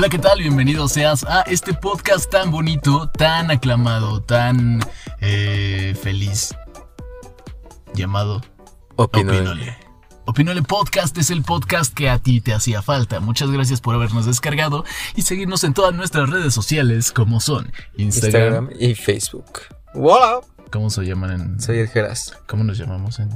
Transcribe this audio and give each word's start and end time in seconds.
Hola, 0.00 0.08
¿qué 0.08 0.18
tal? 0.18 0.38
Bienvenido 0.38 0.88
seas 0.88 1.24
a 1.24 1.42
este 1.42 1.74
podcast 1.74 2.30
tan 2.30 2.50
bonito, 2.50 3.10
tan 3.10 3.50
aclamado, 3.50 4.22
tan 4.22 4.80
eh, 5.20 5.94
feliz, 6.00 6.54
llamado 7.92 8.40
Opinole. 8.96 9.76
Opinole 10.24 10.62
Podcast 10.62 11.18
es 11.18 11.28
el 11.28 11.42
podcast 11.42 11.92
que 11.92 12.08
a 12.08 12.18
ti 12.18 12.40
te 12.40 12.54
hacía 12.54 12.80
falta. 12.80 13.20
Muchas 13.20 13.50
gracias 13.50 13.82
por 13.82 13.94
habernos 13.94 14.24
descargado 14.24 14.86
y 15.16 15.20
seguirnos 15.20 15.64
en 15.64 15.74
todas 15.74 15.94
nuestras 15.94 16.30
redes 16.30 16.54
sociales 16.54 17.12
como 17.12 17.38
son 17.38 17.70
Instagram, 17.98 18.70
Instagram 18.70 18.70
y 18.80 18.94
Facebook. 18.94 19.50
Hola, 19.92 20.40
¿Cómo 20.70 20.88
se 20.88 21.02
llaman 21.02 21.32
en...? 21.32 21.60
soy 21.60 21.80
el 21.80 21.88
Geras. 21.88 22.38
¿Cómo 22.46 22.64
nos 22.64 22.78
llamamos 22.78 23.18
en...? 23.18 23.28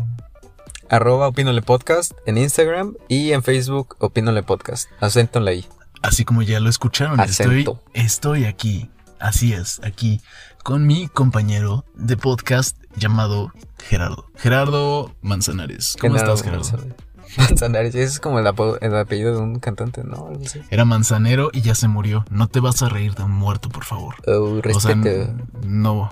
Arroba 0.88 1.28
Opinole 1.28 1.60
Podcast 1.60 2.12
en 2.24 2.38
Instagram 2.38 2.94
y 3.06 3.32
en 3.32 3.42
Facebook 3.42 3.96
Opinole 3.98 4.42
Podcast. 4.42 4.88
Acento 5.00 5.40
en 5.40 5.44
la 5.44 5.52
I. 5.52 5.66
Así 6.04 6.26
como 6.26 6.42
ya 6.42 6.60
lo 6.60 6.68
escucharon, 6.68 7.18
estoy, 7.20 7.62
Acento. 7.62 7.82
estoy 7.94 8.44
aquí, 8.44 8.90
así 9.20 9.54
es, 9.54 9.80
aquí, 9.82 10.20
con 10.62 10.86
mi 10.86 11.08
compañero 11.08 11.86
de 11.94 12.18
podcast 12.18 12.76
llamado 12.94 13.52
Gerardo. 13.82 14.26
Gerardo 14.36 15.14
Manzanares. 15.22 15.96
¿Cómo 15.98 16.16
estás, 16.16 16.42
Gerardo? 16.42 16.62
Manzanares. 16.62 16.94
Manzanares, 17.38 17.94
ese 17.94 18.04
es 18.04 18.20
como 18.20 18.38
el, 18.38 18.46
apellido 18.46 19.34
de 19.34 19.40
un 19.40 19.58
cantante, 19.60 20.04
¿no? 20.04 20.30
Era 20.68 20.84
manzanero 20.84 21.48
y 21.54 21.62
ya 21.62 21.74
se 21.74 21.88
murió. 21.88 22.26
No 22.28 22.48
te 22.48 22.60
vas 22.60 22.82
a 22.82 22.90
reír 22.90 23.14
de 23.14 23.22
un 23.22 23.32
muerto, 23.32 23.70
por 23.70 23.84
favor. 23.84 24.16
Oh, 24.26 24.60
O 24.62 24.80
sea, 24.80 24.94
no. 24.94 26.10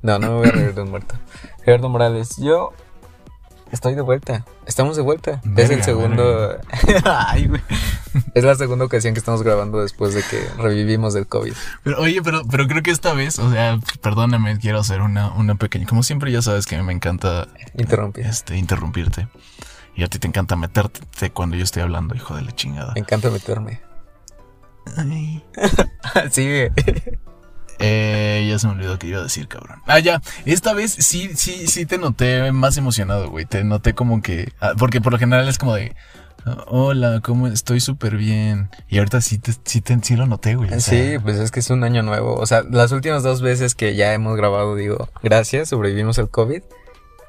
No, 0.00 0.18
no 0.18 0.30
me 0.30 0.34
voy 0.34 0.48
a 0.48 0.52
reír 0.52 0.74
de 0.74 0.80
un 0.80 0.88
muerto. 0.88 1.14
Gerardo 1.62 1.90
Morales, 1.90 2.38
yo 2.38 2.72
estoy 3.72 3.94
de 3.94 4.00
vuelta. 4.02 4.44
Estamos 4.66 4.96
de 4.96 5.02
vuelta. 5.02 5.40
es 5.56 5.70
el 5.70 5.82
segundo. 5.82 6.58
Ay, 7.04 7.46
güey. 7.46 7.60
Es 8.34 8.44
la 8.44 8.54
segunda 8.54 8.84
ocasión 8.84 9.14
que 9.14 9.18
estamos 9.18 9.42
grabando 9.42 9.80
después 9.82 10.14
de 10.14 10.22
que 10.22 10.48
revivimos 10.58 11.12
del 11.14 11.26
COVID. 11.26 11.52
Pero 11.82 12.00
oye, 12.00 12.22
pero, 12.22 12.42
pero 12.50 12.66
creo 12.66 12.82
que 12.82 12.90
esta 12.90 13.12
vez, 13.12 13.38
o 13.38 13.50
sea, 13.50 13.78
perdóname, 14.00 14.58
quiero 14.58 14.78
hacer 14.78 15.00
una, 15.02 15.32
una 15.32 15.54
pequeña. 15.56 15.86
Como 15.86 16.02
siempre, 16.02 16.32
ya 16.32 16.42
sabes 16.42 16.66
que 16.66 16.80
me 16.82 16.92
encanta 16.92 17.48
Interrumpí. 17.76 18.22
este, 18.22 18.56
interrumpirte. 18.56 19.28
Y 19.94 20.02
a 20.04 20.08
ti 20.08 20.18
te 20.18 20.28
encanta 20.28 20.56
meterte 20.56 21.30
cuando 21.30 21.56
yo 21.56 21.64
estoy 21.64 21.82
hablando, 21.82 22.14
hijo 22.14 22.34
de 22.36 22.42
la 22.42 22.54
chingada. 22.54 22.92
Me 22.94 23.00
encanta 23.00 23.30
meterme. 23.30 23.80
Ay. 24.96 25.42
Sigue. 26.30 26.72
Eh, 27.78 28.46
ya 28.48 28.58
se 28.58 28.66
me 28.66 28.72
olvidó 28.74 28.98
que 28.98 29.06
iba 29.08 29.20
a 29.20 29.22
decir, 29.24 29.48
cabrón. 29.48 29.82
Ah, 29.86 29.98
ya. 29.98 30.22
Esta 30.44 30.72
vez 30.72 30.92
sí, 30.92 31.30
sí, 31.34 31.66
sí 31.68 31.86
te 31.86 31.98
noté 31.98 32.50
más 32.52 32.76
emocionado, 32.76 33.30
güey. 33.30 33.44
Te 33.44 33.64
noté 33.64 33.94
como 33.94 34.22
que. 34.22 34.52
ah, 34.60 34.72
porque 34.78 35.00
por 35.00 35.12
lo 35.12 35.18
general 35.18 35.48
es 35.48 35.58
como 35.58 35.74
de. 35.74 35.94
ah, 36.46 36.64
Hola, 36.68 37.20
¿cómo 37.22 37.46
estoy 37.48 37.80
súper 37.80 38.16
bien? 38.16 38.70
Y 38.88 38.98
ahorita 38.98 39.20
sí, 39.20 39.38
te, 39.38 39.52
sí, 39.64 39.80
te- 39.82 39.98
sí 40.02 40.16
lo 40.16 40.26
noté, 40.26 40.54
güey. 40.54 40.72
o 40.72 40.80
sea, 40.80 40.80
Sí, 40.80 41.18
pues 41.22 41.36
es 41.36 41.50
que 41.50 41.60
es 41.60 41.68
un 41.70 41.84
año 41.84 42.02
nuevo. 42.02 42.34
O 42.36 42.46
sea, 42.46 42.62
las 42.70 42.92
últimas 42.92 43.22
dos 43.22 43.42
veces 43.42 43.74
que 43.74 43.94
ya 43.94 44.14
hemos 44.14 44.36
grabado, 44.36 44.74
digo, 44.74 45.08
gracias, 45.22 45.68
sobrevivimos 45.68 46.18
al 46.18 46.30
COVID 46.30 46.62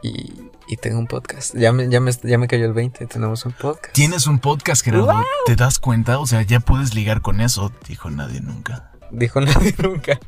y, 0.03 0.34
y 0.70 0.78
tengo 0.78 1.00
un 1.00 1.08
podcast. 1.08 1.56
Ya 1.56 1.73
me, 1.73 1.90
ya, 1.90 2.00
me, 2.00 2.12
ya 2.23 2.38
me 2.38 2.48
cayó 2.48 2.66
el 2.68 2.73
20, 2.73 3.06
tenemos 3.08 3.45
un 3.45 3.52
podcast. 3.52 3.94
Tienes 3.94 4.28
un 4.28 4.40
podcast, 4.40 4.84
Gerardo. 4.86 5.12
¿Te 5.45 5.56
das 5.58 5.80
cuenta? 5.80 6.20
O 6.20 6.28
sea, 6.28 6.42
ya 6.44 6.59
puedes 6.62 6.94
ligar 6.94 7.22
con 7.22 7.42
eso. 7.42 7.72
Dijo 7.88 8.09
nadie 8.12 8.40
nunca. 8.40 8.92
Dijo 9.12 9.42
nadie 9.42 9.73
nunca. 9.81 10.20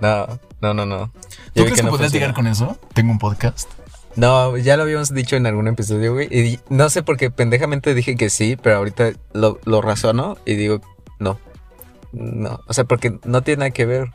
No, 0.00 0.26
no, 0.60 0.74
no, 0.74 0.86
no. 0.86 1.06
¿Tú 1.06 1.12
Yo 1.54 1.64
crees 1.64 1.78
que, 1.78 1.82
no 1.82 1.90
podrías 1.90 2.12
ligar 2.12 2.34
con 2.34 2.46
eso? 2.46 2.78
Tengo 2.94 3.12
un 3.12 3.18
podcast. 3.18 3.70
No, 4.16 4.56
ya 4.56 4.76
lo 4.76 4.82
habíamos 4.82 5.14
dicho 5.14 5.36
en 5.36 5.46
algún 5.46 5.68
episodio, 5.68 6.12
güey. 6.12 6.28
Y 6.30 6.60
no 6.68 6.90
sé 6.90 7.02
por 7.02 7.16
qué 7.16 7.30
pendejamente 7.30 7.94
dije 7.94 8.16
que 8.16 8.30
sí, 8.30 8.56
pero 8.60 8.76
ahorita 8.76 9.12
lo, 9.32 9.58
lo 9.64 9.80
razono 9.80 10.36
y 10.44 10.54
digo, 10.54 10.80
no. 11.18 11.38
No. 12.12 12.60
O 12.66 12.74
sea, 12.74 12.84
porque 12.84 13.18
no 13.24 13.42
tiene 13.42 13.60
nada 13.60 13.70
que 13.70 13.86
ver. 13.86 14.10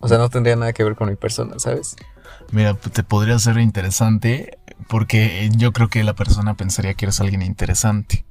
O 0.00 0.08
sea, 0.08 0.18
no 0.18 0.30
tendría 0.30 0.56
nada 0.56 0.72
que 0.72 0.82
ver 0.82 0.96
con 0.96 1.08
mi 1.08 1.16
persona, 1.16 1.58
¿sabes? 1.58 1.96
Mira, 2.50 2.74
te 2.74 3.02
podría 3.04 3.38
ser 3.38 3.58
interesante 3.58 4.58
porque 4.88 5.48
yo 5.54 5.72
creo 5.72 5.88
que 5.88 6.02
la 6.02 6.14
persona 6.14 6.54
pensaría 6.54 6.94
que 6.94 7.04
eres 7.04 7.20
alguien 7.20 7.42
interesante. 7.42 8.24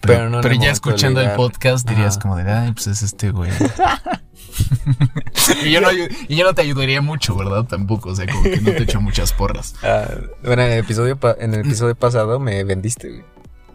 Pero, 0.00 0.14
Pero 0.14 0.30
no 0.30 0.36
en 0.38 0.42
pero 0.42 0.54
el 0.54 0.60
ya 0.60 0.70
escuchando 0.70 1.20
el 1.20 1.32
podcast 1.32 1.86
dirías 1.88 2.14
Ajá. 2.16 2.20
como 2.22 2.36
de, 2.36 2.50
ay, 2.50 2.72
pues 2.72 2.86
es 2.86 3.02
este 3.02 3.30
güey. 3.32 3.50
y, 5.64 5.70
yo 5.70 5.80
no, 5.80 5.88
y 5.92 6.36
yo 6.36 6.44
no 6.44 6.54
te 6.54 6.62
ayudaría 6.62 7.00
mucho, 7.02 7.36
¿verdad? 7.36 7.64
Tampoco, 7.64 8.10
o 8.10 8.14
sea, 8.14 8.26
como 8.26 8.42
que 8.42 8.60
no 8.60 8.70
te 8.72 8.82
echo 8.82 9.00
muchas 9.00 9.32
porras. 9.32 9.74
Ah, 9.82 10.06
bueno, 10.42 10.62
en 10.62 10.72
el 10.72 10.78
episodio, 10.78 11.16
pa- 11.18 11.36
en 11.38 11.54
el 11.54 11.60
episodio 11.60 11.94
pasado 11.94 12.38
me 12.40 12.62
vendiste, 12.64 13.08
güey. 13.08 13.24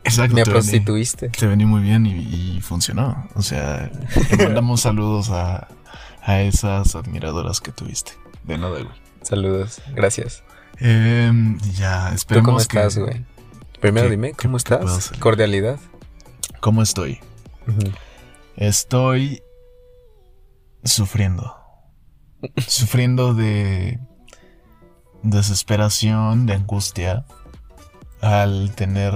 Exacto. 0.03 0.35
Me 0.35 0.43
te 0.43 0.51
prostituiste. 0.51 1.29
Te 1.29 1.47
vendí 1.47 1.65
muy 1.65 1.81
bien 1.81 2.05
y, 2.05 2.55
y 2.57 2.61
funcionó. 2.61 3.27
O 3.35 3.41
sea, 3.41 3.89
le 4.37 4.43
mandamos 4.43 4.81
saludos 4.81 5.29
a, 5.31 5.67
a 6.23 6.41
esas 6.41 6.95
admiradoras 6.95 7.59
que 7.59 7.71
tuviste. 7.71 8.11
De 8.43 8.57
nada, 8.57 8.79
güey. 8.81 8.95
Saludos. 9.23 9.81
Gracias. 9.95 10.43
Em, 10.77 11.57
ya, 11.73 12.09
¿Tú 12.09 12.15
esperemos 12.15 12.45
cómo 12.45 12.57
que- 12.57 12.63
estás, 12.63 12.97
güey? 12.97 13.25
Primero 13.81 14.05
¿Qué- 14.07 14.11
dime, 14.11 14.33
¿cómo 14.33 14.57
estás? 14.57 15.11
Cordialidad. 15.19 15.79
¿Cómo 16.65 16.81
estoy? 16.81 17.19
Estoy 18.55 19.43
sufriendo. 20.83 21.55
sufriendo 22.67 23.35
de 23.35 23.99
desesperación, 25.21 26.47
de 26.47 26.53
angustia 26.53 27.27
al 28.19 28.73
tener 28.73 29.13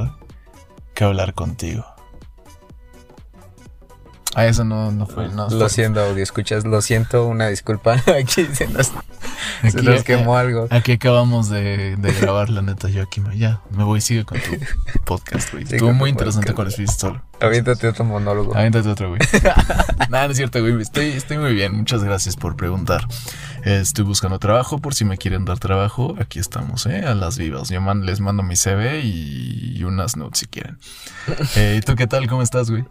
que 0.93 1.05
hablar 1.05 1.33
contigo. 1.33 1.87
Ah, 4.39 4.45
eso 4.47 4.63
no, 4.63 4.91
no 4.91 5.05
fue. 5.05 5.27
No, 5.29 5.49
Lo 5.49 5.59
fue- 5.59 5.69
siento, 5.69 5.99
audio, 6.01 6.23
escuchas, 6.23 6.65
lo 6.65 6.81
siento, 6.81 7.25
una 7.27 7.47
disculpa. 7.47 8.01
Aquí 8.19 8.45
se 8.53 8.67
nos, 8.67 8.87
se 9.61 9.67
Aquí- 9.67 9.81
nos 9.85 10.03
quemó 10.03 10.37
algo. 10.37 10.67
Aquí 10.69 10.93
acabamos 10.93 11.49
de, 11.49 11.95
de 11.97 12.13
grabar, 12.13 12.49
la 12.49 12.61
neta. 12.61 12.87
Yo 12.89 13.03
aquí 13.03 13.19
me, 13.21 13.37
ya 13.37 13.61
me 13.71 13.83
voy, 13.83 14.01
sigue 14.01 14.23
con 14.25 14.39
tu 14.39 14.51
podcast, 15.05 15.51
güey. 15.51 15.63
Estuvo 15.65 15.93
muy 15.93 16.09
interesante 16.11 16.53
cuando 16.53 16.69
estuviste 16.69 16.97
solo. 16.99 17.21
Aviéntate 17.41 17.87
otro 17.87 18.05
monólogo. 18.05 18.55
Aviéntate 18.55 18.87
otro, 18.89 19.09
güey. 19.09 19.19
Nada, 20.09 20.25
no 20.25 20.31
es 20.31 20.37
cierto, 20.37 20.59
güey. 20.61 20.81
Estoy, 20.81 21.05
estoy 21.09 21.37
muy 21.37 21.53
bien. 21.53 21.75
Muchas 21.75 22.03
gracias 22.03 22.35
por 22.35 22.55
preguntar. 22.55 23.05
Estoy 23.63 24.05
buscando 24.05 24.39
trabajo. 24.39 24.79
Por 24.79 24.93
si 24.95 25.05
me 25.05 25.17
quieren 25.17 25.45
dar 25.45 25.59
trabajo, 25.59 26.15
aquí 26.19 26.39
estamos, 26.39 26.85
¿eh? 26.85 27.03
A 27.05 27.13
las 27.15 27.37
vivas. 27.37 27.69
Yo 27.69 27.81
man- 27.81 28.05
les 28.05 28.19
mando 28.21 28.43
mi 28.43 28.55
CV 28.55 29.01
y, 29.01 29.77
y 29.77 29.83
unas 29.83 30.15
notes 30.17 30.39
si 30.39 30.45
quieren. 30.47 30.77
Eh, 31.55 31.75
¿Y 31.77 31.81
tú 31.85 31.95
qué 31.95 32.07
tal? 32.07 32.27
¿Cómo 32.27 32.41
estás, 32.41 32.69
güey? 32.71 32.85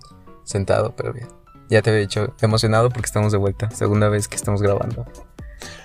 Sentado, 0.48 0.94
pero 0.96 1.12
bien. 1.12 1.28
Ya 1.68 1.82
te 1.82 1.90
había 1.90 2.00
dicho, 2.00 2.34
emocionado 2.40 2.88
porque 2.88 3.04
estamos 3.04 3.32
de 3.32 3.38
vuelta. 3.38 3.70
Segunda 3.70 4.08
vez 4.08 4.28
que 4.28 4.36
estamos 4.36 4.62
grabando. 4.62 5.04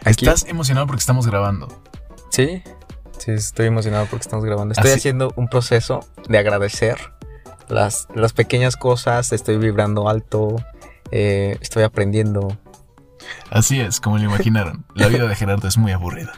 Aquí. 0.06 0.25
¿Estás 0.25 0.46
emocionado 0.47 0.88
porque 0.88 1.01
estamos 1.01 1.28
grabando? 1.28 1.68
Sí, 2.29 2.63
sí, 3.18 3.31
estoy 3.31 3.66
emocionado 3.68 4.06
porque 4.09 4.24
estamos 4.24 4.46
grabando. 4.46 4.72
Estoy 4.72 4.91
Así- 4.91 5.00
haciendo 5.00 5.34
un 5.35 5.50
proceso 5.50 6.00
de 6.29 6.38
agradecer 6.38 6.97
las, 7.68 8.07
las 8.16 8.31
pequeñas 8.31 8.78
cosas. 8.78 9.34
Estoy 9.34 9.57
vibrando 9.57 10.07
alto. 10.07 10.56
eh, 11.12 11.57
estoy 11.59 11.84
aprendiendo. 11.84 12.57
Así 13.50 13.79
es, 13.79 14.00
como 14.00 14.17
lo 14.17 14.23
imaginaron. 14.25 14.85
La 14.95 15.07
vida 15.07 15.28
de 15.28 15.35
Gerardo 15.35 15.67
es 15.67 15.78
muy 15.78 15.91
aburrida. 15.91 16.34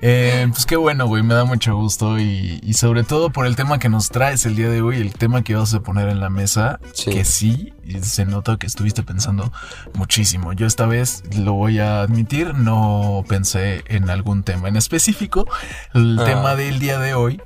Eh, 0.00 0.46
pues 0.50 0.64
qué 0.66 0.76
bueno, 0.76 1.06
güey, 1.06 1.22
me 1.22 1.34
da 1.34 1.44
mucho 1.44 1.74
gusto 1.76 2.18
y, 2.20 2.60
y 2.62 2.74
sobre 2.74 3.02
todo 3.04 3.30
por 3.30 3.46
el 3.46 3.56
tema 3.56 3.78
que 3.78 3.88
nos 3.88 4.10
traes 4.10 4.46
el 4.46 4.54
día 4.54 4.68
de 4.68 4.80
hoy, 4.80 4.96
el 5.00 5.12
tema 5.12 5.42
que 5.42 5.54
vas 5.56 5.74
a 5.74 5.80
poner 5.80 6.08
en 6.08 6.20
la 6.20 6.30
mesa, 6.30 6.78
Sí. 6.92 7.10
que 7.10 7.24
sí, 7.24 7.72
se 8.02 8.24
nota 8.24 8.56
que 8.58 8.66
estuviste 8.66 9.02
pensando 9.02 9.52
muchísimo. 9.94 10.52
Yo 10.52 10.66
esta 10.66 10.86
vez 10.86 11.22
lo 11.36 11.52
voy 11.54 11.80
a 11.80 12.00
admitir, 12.02 12.54
no 12.54 13.24
pensé 13.28 13.82
en 13.88 14.08
algún 14.10 14.42
tema 14.44 14.68
en 14.68 14.76
específico. 14.76 15.46
El 15.94 16.18
Ah. 16.20 16.24
tema 16.24 16.54
del 16.54 16.78
día 16.78 16.98
de 17.00 17.14
hoy 17.14 17.42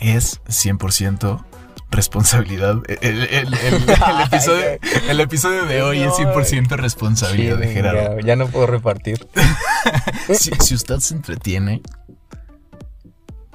es 0.00 0.40
100% 0.48 1.44
responsabilidad. 1.92 2.76
El, 3.00 3.22
el- 3.22 3.54
episodio, 4.32 4.64
el 5.08 5.20
episodio 5.20 5.64
de 5.66 5.82
hoy 5.82 6.02
es 6.02 6.12
100% 6.14 6.68
responsabilidad 6.76 7.58
de 7.58 7.68
Gerardo. 7.72 8.18
Ya 8.20 8.34
no 8.36 8.48
puedo 8.48 8.66
repartir. 8.66 9.26
Si, 10.32 10.52
si 10.60 10.74
usted 10.76 10.98
se 11.00 11.14
entretiene, 11.14 11.82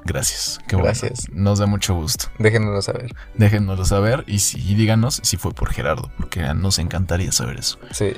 gracias. 0.04 0.58
Qué 0.68 0.76
bueno. 0.76 0.84
Gracias. 0.86 1.28
Nos 1.30 1.58
da 1.58 1.66
mucho 1.66 1.94
gusto. 1.94 2.26
Déjenoslo 2.38 2.82
saber. 2.82 3.14
Déjenoslo 3.34 3.84
saber 3.84 4.24
y, 4.26 4.40
si, 4.40 4.58
y 4.60 4.74
díganos 4.74 5.20
si 5.22 5.36
fue 5.36 5.52
por 5.52 5.72
Gerardo, 5.72 6.10
porque 6.18 6.42
nos 6.54 6.78
encantaría 6.78 7.32
saber 7.32 7.58
eso. 7.58 7.78
Sí. 7.92 8.12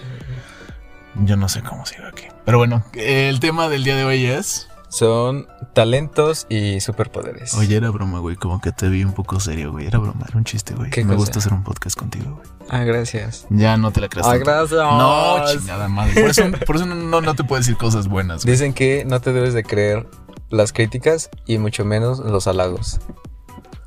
Yo 1.16 1.36
no 1.36 1.48
sé 1.48 1.62
cómo 1.62 1.86
sigo 1.86 2.06
aquí. 2.06 2.24
Pero 2.44 2.58
bueno, 2.58 2.84
el 2.94 3.40
tema 3.40 3.68
del 3.68 3.84
día 3.84 3.96
de 3.96 4.04
hoy 4.04 4.24
es. 4.26 4.68
Son 4.90 5.46
talentos 5.72 6.46
y 6.50 6.80
superpoderes. 6.80 7.54
Oye, 7.54 7.76
era 7.76 7.90
broma, 7.90 8.18
güey. 8.18 8.34
Como 8.36 8.60
que 8.60 8.72
te 8.72 8.88
vi 8.88 9.04
un 9.04 9.12
poco 9.12 9.38
serio, 9.38 9.70
güey. 9.70 9.86
Era 9.86 9.98
broma, 10.00 10.26
era 10.28 10.36
un 10.36 10.44
chiste, 10.44 10.74
güey. 10.74 10.90
¿Qué 10.90 11.02
Me 11.04 11.14
cosa? 11.14 11.18
gusta 11.18 11.38
hacer 11.38 11.52
un 11.54 11.62
podcast 11.62 11.96
contigo, 11.96 12.34
güey. 12.34 12.48
Ah, 12.68 12.82
gracias. 12.84 13.46
Ya 13.50 13.76
no 13.76 13.92
te 13.92 14.00
la 14.00 14.08
creas. 14.08 14.26
Ah, 14.26 14.32
tanto. 14.32 14.44
gracias. 14.46 14.72
No, 14.72 15.44
chingada 15.60 15.88
madre. 15.88 16.20
Por 16.20 16.30
eso, 16.30 16.42
por 16.66 16.76
eso 16.76 16.86
no, 16.86 17.20
no 17.20 17.34
te 17.34 17.44
puedo 17.44 17.60
decir 17.60 17.76
cosas 17.76 18.08
buenas, 18.08 18.44
güey. 18.44 18.52
Dicen 18.52 18.72
que 18.74 19.04
no 19.04 19.20
te 19.20 19.32
debes 19.32 19.54
de 19.54 19.62
creer 19.62 20.08
las 20.50 20.72
críticas 20.72 21.30
y 21.46 21.58
mucho 21.58 21.84
menos 21.84 22.18
los 22.18 22.48
halagos. 22.48 23.00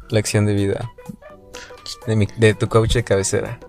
Lección 0.10 0.46
de 0.46 0.54
vida. 0.54 0.90
De, 2.08 2.16
mi- 2.16 2.28
de 2.38 2.54
tu 2.54 2.70
coach 2.70 2.94
de 2.94 3.04
cabecera. 3.04 3.60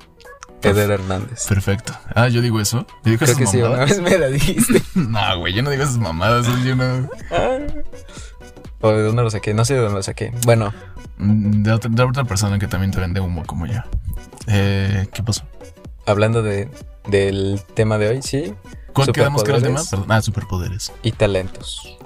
Eder 0.70 0.90
Hernández. 0.90 1.46
Perfecto. 1.46 1.92
Ah, 2.14 2.28
yo 2.28 2.40
digo 2.40 2.60
eso. 2.60 2.86
Yo 3.04 3.12
digo 3.12 3.18
Creo 3.24 3.36
que 3.36 3.46
sí, 3.46 3.62
una 3.62 3.84
vez 3.84 4.00
me 4.00 4.18
la 4.18 4.28
dijiste. 4.28 4.82
no, 4.94 5.38
güey, 5.38 5.52
yo 5.52 5.62
no 5.62 5.70
digo 5.70 5.82
esas 5.82 5.98
mamadas. 5.98 6.46
Yo 6.64 6.76
no. 6.76 7.08
¿O 8.80 8.90
de 8.90 9.02
dónde 9.02 9.22
lo 9.22 9.30
saqué? 9.30 9.54
No 9.54 9.64
sé 9.64 9.74
de 9.74 9.80
dónde 9.80 9.96
lo 9.96 10.02
saqué. 10.02 10.32
Bueno. 10.44 10.72
Mm, 11.18 11.62
de 11.62 11.72
otra, 11.72 11.90
de 11.90 12.02
otra 12.02 12.24
persona 12.24 12.58
que 12.58 12.66
también 12.66 12.90
te 12.90 13.00
vende 13.00 13.20
humo 13.20 13.44
como 13.46 13.66
yo. 13.66 13.80
Eh, 14.46 15.06
¿Qué 15.12 15.22
pasó? 15.22 15.44
Hablando 16.06 16.42
de, 16.42 16.68
del 17.08 17.62
tema 17.74 17.98
de 17.98 18.08
hoy, 18.08 18.22
sí. 18.22 18.54
¿Cuál 18.92 19.12
quedamos 19.12 19.42
que 19.42 19.50
era 19.50 19.58
el 19.58 19.64
tema? 19.64 19.80
Ah, 20.08 20.22
superpoderes. 20.22 20.92
Y 21.02 21.12
talentos 21.12 21.96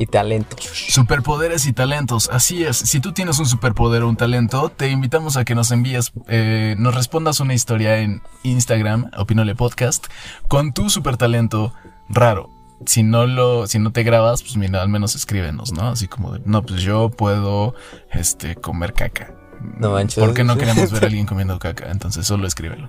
y 0.00 0.06
talentos. 0.06 0.64
Superpoderes 0.64 1.66
y 1.66 1.74
talentos, 1.74 2.30
así 2.32 2.64
es. 2.64 2.78
Si 2.78 3.00
tú 3.00 3.12
tienes 3.12 3.38
un 3.38 3.44
superpoder 3.44 4.02
o 4.02 4.08
un 4.08 4.16
talento, 4.16 4.70
te 4.70 4.88
invitamos 4.88 5.36
a 5.36 5.44
que 5.44 5.54
nos 5.54 5.70
envíes, 5.72 6.12
eh, 6.26 6.74
nos 6.78 6.94
respondas 6.94 7.38
una 7.40 7.52
historia 7.52 7.98
en 7.98 8.22
Instagram, 8.42 9.10
Opinole 9.18 9.54
Podcast, 9.54 10.06
con 10.48 10.72
tu 10.72 10.88
super 10.88 11.18
talento 11.18 11.74
raro. 12.08 12.48
Si 12.86 13.02
no 13.02 13.26
lo, 13.26 13.66
si 13.66 13.78
no 13.78 13.92
te 13.92 14.02
grabas, 14.02 14.42
pues 14.42 14.56
mira, 14.56 14.80
al 14.80 14.88
menos 14.88 15.14
escríbenos, 15.14 15.72
¿no? 15.72 15.88
Así 15.88 16.08
como 16.08 16.32
de, 16.32 16.40
no, 16.46 16.62
pues 16.62 16.80
yo 16.80 17.10
puedo, 17.10 17.74
este, 18.10 18.56
comer 18.56 18.94
caca. 18.94 19.34
No 19.78 19.90
manches. 19.90 20.22
Porque 20.22 20.44
no 20.44 20.56
queremos 20.56 20.90
ver 20.90 21.04
a 21.04 21.06
alguien 21.06 21.26
comiendo 21.26 21.58
caca, 21.58 21.90
entonces 21.90 22.26
solo 22.26 22.46
escríbelo. 22.46 22.88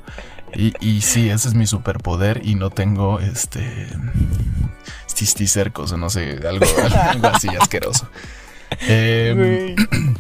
Y, 0.54 0.74
y 0.80 1.02
sí, 1.02 1.30
ese 1.30 1.50
es 1.50 1.54
mi 1.54 1.68
superpoder 1.68 2.42
y 2.44 2.56
no 2.56 2.70
tengo, 2.70 3.20
este, 3.20 3.88
cisticercos 5.08 5.92
o 5.92 5.98
no 5.98 6.10
sé, 6.10 6.40
algo, 6.48 6.66
así 7.34 7.48
asqueroso. 7.50 8.08
Em, 8.82 9.76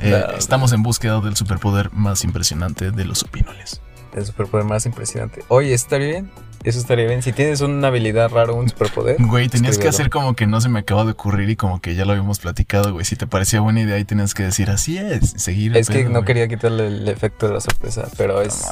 eh, 0.00 0.24
estamos 0.38 0.72
en 0.72 0.82
búsqueda 0.82 1.20
del 1.20 1.36
superpoder 1.36 1.92
más 1.92 2.24
impresionante 2.24 2.90
de 2.90 3.04
los 3.04 3.22
opinoles. 3.22 3.80
El 4.14 4.24
superpoder 4.24 4.64
más 4.64 4.86
impresionante. 4.86 5.44
Oye, 5.48 5.74
¿estaría 5.74 6.08
bien? 6.08 6.30
Eso 6.64 6.78
estaría 6.78 7.06
bien. 7.06 7.22
Si 7.22 7.32
tienes 7.32 7.60
una 7.60 7.88
habilidad 7.88 8.30
rara, 8.30 8.52
un 8.52 8.68
superpoder. 8.68 9.16
Güey, 9.18 9.48
tenías 9.48 9.78
que 9.78 9.88
hacer 9.88 10.10
como 10.10 10.34
que 10.34 10.46
no 10.46 10.60
se 10.60 10.68
me 10.68 10.80
acaba 10.80 11.04
de 11.04 11.12
ocurrir 11.12 11.50
y 11.50 11.56
como 11.56 11.80
que 11.80 11.94
ya 11.94 12.04
lo 12.04 12.12
habíamos 12.12 12.38
platicado, 12.38 12.92
güey. 12.92 13.04
Si 13.04 13.16
te 13.16 13.26
parecía 13.26 13.60
buena 13.60 13.80
idea 13.80 13.98
y 13.98 14.04
tenías 14.04 14.34
que 14.34 14.42
decir 14.42 14.70
así 14.70 14.98
es, 14.98 15.34
seguir. 15.36 15.76
Es 15.76 15.88
que 15.88 16.04
no 16.04 16.24
quería 16.24 16.48
quitarle 16.48 16.88
el 16.88 17.08
efecto 17.08 17.48
de 17.48 17.54
la 17.54 17.60
sorpresa, 17.60 18.08
pero 18.16 18.42
es. 18.42 18.64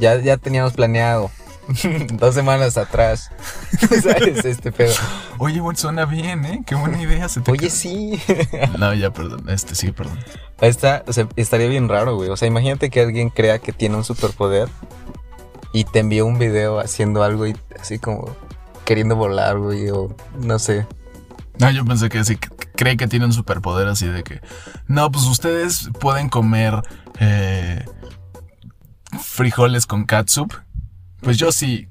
ya, 0.00 0.20
ya 0.20 0.36
teníamos 0.36 0.72
planeado. 0.72 1.30
Dos 2.12 2.34
semanas 2.34 2.76
atrás. 2.76 3.30
¿Sabes? 4.02 4.44
Este 4.44 4.72
pedo. 4.72 4.94
Oye, 5.38 5.60
bueno, 5.60 5.78
suena 5.78 6.04
bien, 6.04 6.44
¿eh? 6.44 6.62
Qué 6.66 6.74
buena 6.74 7.00
idea 7.00 7.28
se 7.28 7.40
te 7.40 7.50
Oye, 7.50 7.70
sí. 7.70 8.20
no, 8.78 8.94
ya, 8.94 9.12
perdón. 9.12 9.48
Este, 9.48 9.74
sí, 9.74 9.92
perdón. 9.92 10.18
Está, 10.60 11.02
o 11.06 11.12
sea, 11.12 11.28
estaría 11.36 11.68
bien 11.68 11.88
raro, 11.88 12.16
güey. 12.16 12.30
O 12.30 12.36
sea, 12.36 12.48
imagínate 12.48 12.90
que 12.90 13.00
alguien 13.00 13.30
crea 13.30 13.58
que 13.58 13.72
tiene 13.72 13.96
un 13.96 14.04
superpoder 14.04 14.68
y 15.76 15.84
te 15.84 16.00
envió 16.00 16.26
un 16.26 16.38
video 16.38 16.78
haciendo 16.78 17.22
algo 17.22 17.46
y 17.46 17.56
así 17.80 17.98
como 17.98 18.34
queriendo 18.84 19.16
volar, 19.16 19.58
güey, 19.58 19.90
o 19.90 20.14
no 20.40 20.58
sé. 20.58 20.86
No, 21.58 21.70
yo 21.70 21.84
pensé 21.84 22.08
que 22.08 22.24
sí, 22.24 22.36
cree 22.76 22.96
que 22.96 23.06
tiene 23.06 23.26
un 23.26 23.32
superpoder 23.32 23.88
así 23.88 24.06
de 24.06 24.22
que. 24.22 24.40
No, 24.86 25.10
pues 25.10 25.24
ustedes 25.24 25.90
pueden 26.00 26.28
comer 26.28 26.82
eh, 27.18 27.84
frijoles 29.20 29.86
con 29.86 30.04
catsup 30.04 30.52
pues 31.20 31.38
yo 31.38 31.52
sí. 31.52 31.88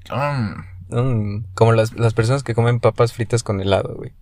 Mm, 0.88 1.44
como 1.54 1.72
las, 1.72 1.90
personas 2.14 2.42
que 2.42 2.54
comen 2.54 2.80
papas 2.80 3.12
fritas 3.12 3.42
con 3.42 3.60
helado, 3.60 3.94
güey. 3.94 4.14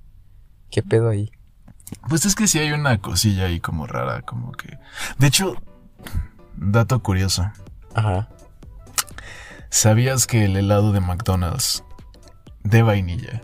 ¿Qué 0.71 0.83
pedo 0.83 1.09
ahí? 1.09 1.31
Pues 2.09 2.25
es 2.25 2.35
que 2.35 2.49
sí 2.49 2.59
hay 2.59 2.73
una 2.73 2.99
cosilla 2.99 3.45
ahí 3.45 3.61
como 3.61 3.87
rara, 3.87 4.23
como 4.23 4.51
que... 4.53 4.79
De 5.19 5.29
hecho, 5.29 5.55
dato 6.57 7.01
curioso. 7.01 7.49
Ajá. 7.95 8.29
¿Sabías 9.75 10.29
que 10.29 10.45
el 10.45 10.57
helado 10.57 10.93
de 10.93 11.01
McDonald's 11.01 11.83
de 12.63 12.85
vainilla 12.85 13.43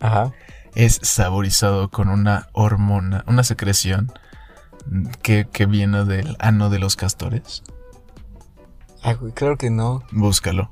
Ajá. 0.00 0.32
es 0.74 0.98
saborizado 1.02 1.90
con 1.90 2.08
una 2.08 2.48
hormona, 2.54 3.22
una 3.26 3.44
secreción 3.44 4.10
que, 5.20 5.46
que 5.52 5.66
viene 5.66 6.06
del 6.06 6.36
ano 6.38 6.70
de 6.70 6.78
los 6.78 6.96
castores? 6.96 7.62
Ay, 9.02 9.16
güey, 9.16 9.32
claro 9.32 9.58
que 9.58 9.68
no. 9.68 10.02
Búscalo. 10.10 10.70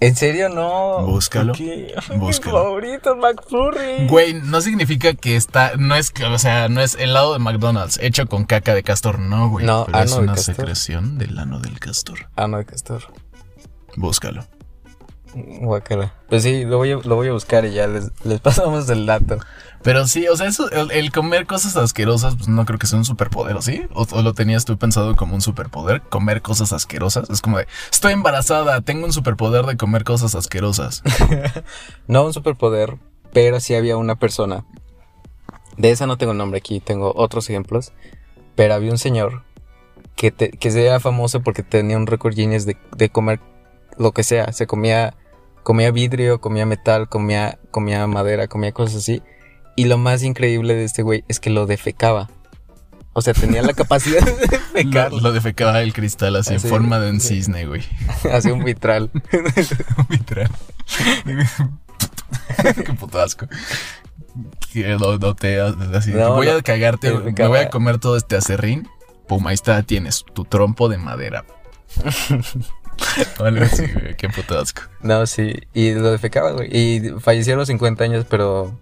¿En 0.00 0.14
serio 0.14 0.50
no? 0.50 1.06
Búscalo. 1.06 1.54
Búscalo. 2.16 2.58
Mi 2.58 2.64
favorito, 2.64 3.16
McFlurry. 3.16 4.06
Güey, 4.06 4.34
no 4.34 4.60
significa 4.60 5.14
que 5.14 5.34
está, 5.34 5.76
no 5.78 5.94
es, 5.94 6.12
o 6.30 6.38
sea, 6.38 6.68
no 6.68 6.82
es 6.82 6.94
helado 6.96 7.32
de 7.32 7.38
McDonald's 7.38 7.98
hecho 8.02 8.26
con 8.26 8.44
caca 8.44 8.74
de 8.74 8.82
castor, 8.82 9.18
no, 9.18 9.48
güey. 9.48 9.64
No, 9.64 9.86
pero 9.86 10.00
es 10.00 10.12
una 10.12 10.36
secreción 10.36 11.16
del 11.16 11.38
ano 11.38 11.58
del 11.58 11.80
castor. 11.80 12.28
Ano 12.36 12.58
de 12.58 12.66
castor. 12.66 13.04
Búscalo. 13.96 14.44
Guacala. 15.34 16.14
Pues 16.28 16.44
sí, 16.44 16.64
lo 16.64 16.78
voy 16.78 16.92
a, 16.92 16.96
lo 16.96 17.16
voy 17.16 17.28
a 17.28 17.32
buscar 17.32 17.64
y 17.64 17.72
ya 17.72 17.86
les, 17.86 18.10
les 18.24 18.40
pasamos 18.42 18.88
el 18.88 19.06
dato. 19.06 19.38
Pero 19.82 20.06
sí, 20.06 20.26
o 20.28 20.36
sea, 20.36 20.46
eso, 20.46 20.70
el, 20.70 21.12
comer 21.12 21.46
cosas 21.46 21.76
asquerosas, 21.76 22.36
pues 22.36 22.48
no 22.48 22.64
creo 22.64 22.78
que 22.78 22.86
sea 22.86 22.98
un 22.98 23.04
superpoder, 23.04 23.60
¿sí? 23.62 23.82
O, 23.92 24.22
lo 24.22 24.32
tenías 24.32 24.64
tú 24.64 24.78
pensado 24.78 25.14
como 25.14 25.34
un 25.34 25.42
superpoder, 25.42 26.00
comer 26.02 26.40
cosas 26.40 26.72
asquerosas. 26.72 27.28
Es 27.28 27.42
como 27.42 27.58
de, 27.58 27.66
estoy 27.90 28.14
embarazada, 28.14 28.80
tengo 28.80 29.04
un 29.04 29.12
superpoder 29.12 29.66
de 29.66 29.76
comer 29.76 30.04
cosas 30.04 30.34
asquerosas. 30.34 31.02
no 32.06 32.24
un 32.24 32.32
superpoder, 32.32 32.96
pero 33.32 33.60
sí 33.60 33.74
había 33.74 33.96
una 33.96 34.16
persona. 34.16 34.64
De 35.76 35.90
esa 35.90 36.06
no 36.06 36.16
tengo 36.16 36.32
nombre 36.32 36.58
aquí, 36.58 36.80
tengo 36.80 37.12
otros 37.14 37.50
ejemplos. 37.50 37.92
Pero 38.54 38.74
había 38.74 38.92
un 38.92 38.98
señor 38.98 39.42
que, 40.14 40.30
te, 40.30 40.50
que 40.50 40.70
se 40.70 40.86
era 40.86 41.00
famoso 41.00 41.42
porque 41.42 41.64
tenía 41.64 41.96
un 41.96 42.06
récord 42.06 42.34
Guinness 42.34 42.64
de, 42.64 42.76
de 42.96 43.10
comer 43.10 43.40
lo 43.98 44.12
que 44.12 44.22
sea. 44.22 44.52
Se 44.52 44.66
comía, 44.66 45.14
comía 45.62 45.90
vidrio, 45.90 46.40
comía 46.40 46.66
metal, 46.66 47.08
comía, 47.08 47.58
comía 47.70 48.06
madera, 48.06 48.48
comía 48.48 48.72
cosas 48.72 48.96
así 48.96 49.22
y 49.76 49.86
lo 49.86 49.98
más 49.98 50.22
increíble 50.22 50.74
de 50.74 50.84
este 50.84 51.02
güey 51.02 51.24
es 51.28 51.40
que 51.40 51.50
lo 51.50 51.66
defecaba. 51.66 52.30
O 53.12 53.22
sea, 53.22 53.34
tenía 53.34 53.62
la 53.62 53.72
capacidad 53.74 54.22
de 54.22 54.34
defecar. 54.34 55.12
Lo, 55.12 55.32
defecaba 55.32 55.80
el 55.82 55.92
cristal 55.92 56.36
así, 56.36 56.54
en 56.54 56.60
forma 56.60 56.98
de 56.98 57.10
un 57.10 57.20
cisne, 57.20 57.66
güey. 57.66 57.82
Así 58.32 58.50
un 58.50 58.64
vitral. 58.64 59.10
un 59.32 60.06
vitral. 60.08 60.50
Qué 62.84 62.92
puto 62.94 63.20
asco. 63.20 63.46
no, 64.74 65.34
te, 65.36 65.60
así, 65.60 66.12
voy 66.12 66.48
a 66.48 66.60
cagarte, 66.62 67.12
me 67.12 67.46
voy 67.46 67.58
a 67.58 67.70
comer 67.70 67.98
todo 67.98 68.16
este 68.16 68.36
acerrín. 68.36 68.88
Pum, 69.28 69.46
ahí 69.46 69.54
está, 69.54 69.82
tienes 69.82 70.24
tu 70.34 70.44
trompo 70.44 70.88
de 70.88 70.98
madera. 70.98 71.44
Vale, 73.38 73.68
sí, 73.68 73.86
güey, 73.92 74.16
qué 74.16 74.28
puto 74.28 74.58
asco. 74.58 74.82
No, 75.00 75.26
sí, 75.26 75.54
y 75.72 75.92
lo 75.92 76.10
defecaba, 76.10 76.52
güey. 76.52 76.68
Y 76.70 77.10
falleció 77.20 77.54
a 77.54 77.56
los 77.56 77.68
50 77.68 78.04
años, 78.04 78.26
pero 78.28 78.78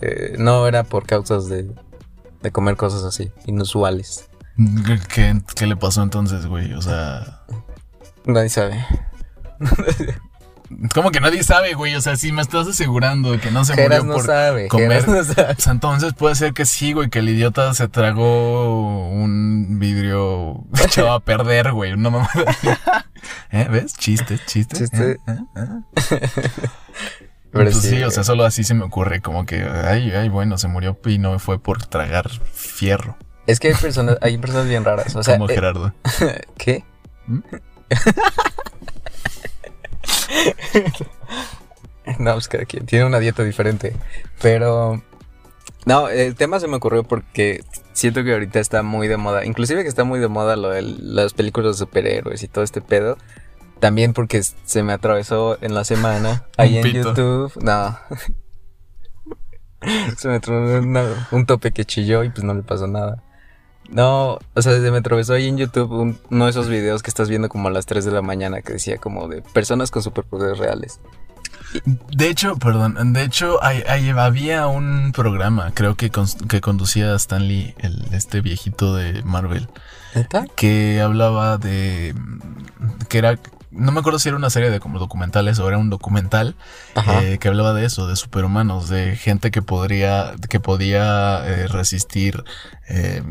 eh, 0.00 0.34
no 0.38 0.66
era 0.66 0.84
por 0.84 1.06
causas 1.06 1.48
de, 1.48 1.70
de 2.42 2.50
comer 2.50 2.76
cosas 2.76 3.04
así, 3.04 3.30
inusuales. 3.46 4.28
¿Qué, 5.08 5.40
¿Qué, 5.54 5.66
le 5.66 5.76
pasó 5.76 6.02
entonces, 6.02 6.46
güey? 6.46 6.72
O 6.74 6.82
sea... 6.82 7.42
Nadie 8.26 8.50
sabe. 8.50 8.84
¿Cómo 10.94 11.10
que 11.10 11.20
nadie 11.20 11.42
sabe, 11.42 11.74
güey? 11.74 11.94
O 11.94 12.00
sea, 12.00 12.16
si 12.16 12.32
me 12.32 12.42
estás 12.42 12.66
asegurando 12.68 13.38
que 13.40 13.50
no 13.50 13.64
se 13.64 13.74
murió 13.74 14.06
por 14.06 14.68
comer. 14.68 15.08
No 15.08 15.24
sabe. 15.24 15.56
entonces 15.66 16.12
puede 16.14 16.34
ser 16.34 16.52
que 16.52 16.66
sí, 16.66 16.92
güey, 16.92 17.10
que 17.10 17.20
el 17.20 17.28
idiota 17.28 17.72
se 17.74 17.88
tragó 17.88 19.08
un 19.08 19.78
vidrio 19.78 20.64
echado 20.84 21.12
a 21.12 21.20
perder, 21.20 21.72
güey. 21.72 21.96
No 21.96 22.10
me 22.10 22.18
¿Eh? 23.50 23.68
¿Ves? 23.70 23.94
Chiste, 23.94 24.38
chiste. 24.46 24.76
Chiste. 24.76 25.12
¿Eh? 25.12 25.16
¿Eh? 25.56 26.20
pues 27.52 27.76
sí, 27.80 28.02
o 28.02 28.10
sea, 28.10 28.24
solo 28.24 28.44
así 28.44 28.64
se 28.64 28.74
me 28.74 28.84
ocurre, 28.84 29.20
como 29.20 29.46
que, 29.46 29.62
ay, 29.62 30.10
ay, 30.10 30.28
bueno, 30.28 30.58
se 30.58 30.68
murió 30.68 30.98
y 31.06 31.18
no 31.18 31.38
fue 31.38 31.58
por 31.58 31.84
tragar 31.86 32.28
fierro. 32.52 33.16
Es 33.46 33.60
que 33.60 33.68
hay 33.68 33.74
personas, 33.74 34.18
hay 34.20 34.38
personas 34.38 34.68
bien 34.68 34.84
raras, 34.84 35.14
o 35.16 35.22
sea. 35.22 35.34
Como 35.34 35.50
eh, 35.50 35.54
Gerardo. 35.54 35.94
¿Qué? 36.56 36.84
¿Mm? 37.26 37.40
no, 42.18 42.32
pues 42.34 42.48
cada 42.48 42.64
quien 42.64 42.86
tiene 42.86 43.04
una 43.04 43.18
dieta 43.18 43.44
diferente. 43.44 43.94
Pero. 44.40 45.02
No, 45.84 46.08
el 46.08 46.36
tema 46.36 46.60
se 46.60 46.68
me 46.68 46.76
ocurrió 46.76 47.02
porque 47.02 47.64
siento 47.92 48.22
que 48.22 48.32
ahorita 48.32 48.60
está 48.60 48.82
muy 48.82 49.08
de 49.08 49.16
moda. 49.16 49.44
Inclusive 49.44 49.82
que 49.82 49.88
está 49.88 50.04
muy 50.04 50.20
de 50.20 50.28
moda 50.28 50.56
lo 50.56 50.70
de 50.70 50.82
las 50.82 51.34
películas 51.34 51.72
de 51.72 51.78
superhéroes 51.78 52.42
y 52.42 52.48
todo 52.48 52.62
este 52.64 52.80
pedo. 52.80 53.18
También 53.80 54.12
porque 54.12 54.42
se 54.42 54.82
me 54.84 54.92
atravesó 54.92 55.58
en 55.60 55.74
la 55.74 55.84
semana 55.84 56.46
ahí 56.56 56.78
en 56.78 56.86
YouTube. 56.86 57.52
No. 57.62 57.98
se 60.16 60.28
me 60.28 60.36
atravesó 60.36 61.26
un 61.32 61.46
tope 61.46 61.72
que 61.72 61.84
chilló 61.84 62.22
y 62.22 62.30
pues 62.30 62.44
no 62.44 62.54
le 62.54 62.62
pasó 62.62 62.86
nada. 62.86 63.24
No, 63.90 64.38
o 64.54 64.62
sea, 64.62 64.80
se 64.80 64.90
me 64.90 64.98
atravesó 64.98 65.34
ahí 65.34 65.48
en 65.48 65.58
YouTube 65.58 66.16
uno 66.30 66.44
de 66.44 66.50
esos 66.50 66.68
videos 66.68 67.02
que 67.02 67.10
estás 67.10 67.28
viendo 67.28 67.48
como 67.48 67.68
a 67.68 67.70
las 67.70 67.86
3 67.86 68.04
de 68.04 68.12
la 68.12 68.22
mañana 68.22 68.62
que 68.62 68.74
decía 68.74 68.96
como 68.96 69.28
de 69.28 69.42
personas 69.42 69.90
con 69.90 70.02
superpoderes 70.02 70.58
reales. 70.58 71.00
De 72.10 72.28
hecho, 72.28 72.56
perdón, 72.56 73.12
de 73.12 73.22
hecho 73.22 73.58
había 73.62 74.66
un 74.66 75.12
programa, 75.12 75.72
creo 75.74 75.94
que, 75.94 76.10
que 76.48 76.60
conducía 76.60 77.14
Stan 77.14 77.46
Lee, 77.46 77.74
el, 77.78 78.04
este 78.12 78.40
viejito 78.42 78.94
de 78.94 79.22
Marvel, 79.22 79.68
que 80.54 81.00
hablaba 81.00 81.56
de 81.56 82.14
que 83.08 83.18
era 83.18 83.38
no 83.72 83.90
me 83.92 84.00
acuerdo 84.00 84.18
si 84.18 84.28
era 84.28 84.36
una 84.36 84.50
serie 84.50 84.70
de 84.70 84.80
como 84.80 84.98
documentales 84.98 85.58
o 85.58 85.68
era 85.68 85.78
un 85.78 85.90
documental 85.90 86.54
eh, 87.20 87.38
que 87.40 87.48
hablaba 87.48 87.72
de 87.72 87.86
eso, 87.86 88.06
de 88.06 88.16
superhumanos, 88.16 88.88
de 88.88 89.16
gente 89.16 89.50
que 89.50 89.62
podría, 89.62 90.34
que 90.48 90.60
podía 90.60 91.42
eh, 91.46 91.68
resistir 91.68 92.44
eh, 92.88 93.22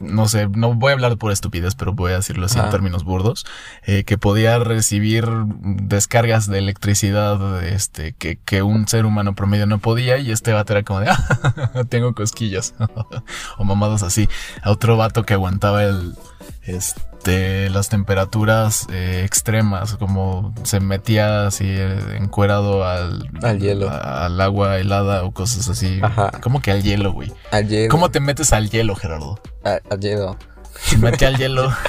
no 0.00 0.28
sé, 0.28 0.48
no 0.48 0.74
voy 0.74 0.90
a 0.90 0.94
hablar 0.94 1.16
por 1.16 1.32
estupidez, 1.32 1.76
pero 1.76 1.94
voy 1.94 2.12
a 2.12 2.16
decirlo 2.16 2.46
así 2.46 2.58
en 2.58 2.68
términos 2.68 3.04
burdos, 3.04 3.46
que 3.84 4.18
podía 4.18 4.58
recibir 4.58 5.26
descargas 5.26 6.46
de 6.46 6.58
electricidad 6.58 7.64
este, 7.64 8.12
que, 8.12 8.36
que, 8.44 8.60
un 8.60 8.86
ser 8.86 9.06
humano 9.06 9.34
promedio 9.34 9.66
no 9.66 9.78
podía 9.78 10.18
y 10.18 10.30
este 10.30 10.52
vato 10.52 10.74
era 10.74 10.82
como 10.82 11.00
de, 11.00 11.08
ah, 11.08 11.84
tengo 11.88 12.14
cosquillas 12.14 12.74
o 13.56 13.64
mamadas 13.64 14.02
así. 14.02 14.28
A 14.62 14.72
otro 14.72 14.98
vato 14.98 15.22
que 15.22 15.32
aguantaba 15.32 15.84
el, 15.84 16.14
este, 16.62 17.70
las 17.70 17.88
temperaturas 17.88 18.86
eh, 18.90 19.22
extremas, 19.24 19.96
como 19.96 20.54
se 20.62 20.80
metía 20.80 21.46
así 21.46 21.64
eh, 21.66 22.16
encuerado 22.18 22.86
al, 22.86 23.28
al 23.42 23.60
hielo, 23.60 23.90
al 23.90 24.40
agua 24.40 24.78
helada 24.78 25.24
o 25.24 25.32
cosas 25.32 25.68
así. 25.68 26.00
Ajá. 26.02 26.30
¿Cómo 26.42 26.60
que 26.62 26.70
al 26.70 26.82
hielo, 26.82 27.12
güey? 27.12 27.32
Al 27.50 27.68
hielo. 27.68 27.90
¿Cómo 27.90 28.10
te 28.10 28.20
metes 28.20 28.52
al 28.52 28.70
hielo, 28.70 28.96
Gerardo? 28.96 29.40
al 29.64 30.00
hielo. 30.00 30.36
Se 30.80 30.98
mete 30.98 31.26
al 31.26 31.36
hielo. 31.36 31.70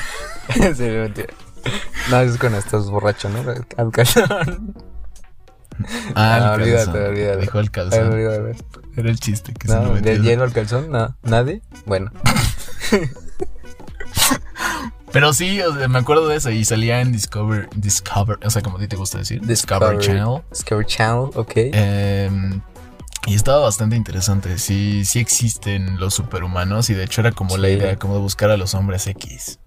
No, 2.11 2.19
es 2.19 2.37
cuando 2.37 2.59
estás 2.59 2.91
borracho, 2.91 3.27
¿no? 3.29 3.43
Al 3.77 3.91
calzón. 3.91 4.75
Ah, 6.13 6.39
no, 6.39 6.53
olvídate, 6.53 7.07
olvídate. 7.07 7.41
Dijo 7.41 7.59
el 7.59 7.71
calzón. 7.71 8.55
Era 8.95 9.09
el 9.09 9.19
chiste 9.19 9.53
que 9.53 9.67
no, 9.67 9.83
se 9.83 9.89
me 9.93 10.01
¿Del 10.01 10.21
hielo 10.21 10.43
al 10.43 10.53
calzón? 10.53 10.91
No, 10.91 11.17
¿nadie? 11.23 11.61
Bueno. 11.85 12.11
Pero 15.11 15.33
sí, 15.33 15.59
me 15.89 15.99
acuerdo 15.99 16.27
de 16.27 16.35
eso 16.35 16.49
y 16.51 16.65
salía 16.65 16.99
en 16.99 17.11
Discover, 17.11 17.69
Discover, 17.75 18.39
o 18.45 18.49
sea, 18.49 18.61
como 18.61 18.77
a 18.77 18.79
ti 18.81 18.87
te 18.87 18.95
gusta 18.95 19.19
decir, 19.19 19.39
Discover, 19.45 19.97
Channel. 19.99 20.41
Discover 20.49 20.85
Channel, 20.85 21.29
ok. 21.35 21.51
Em, 21.55 22.61
y 23.25 23.35
estaba 23.35 23.59
bastante 23.59 23.95
interesante. 23.95 24.57
Sí, 24.57 25.05
sí 25.05 25.19
existen 25.19 25.99
los 25.99 26.13
superhumanos 26.13 26.89
y 26.89 26.95
de 26.95 27.05
hecho 27.05 27.21
era 27.21 27.31
como 27.31 27.57
la 27.57 27.69
idea, 27.69 27.95
como 27.97 28.15
de 28.15 28.19
buscar 28.19 28.51
a 28.51 28.57
los 28.57 28.73
hombres 28.73 29.07
X. 29.07 29.59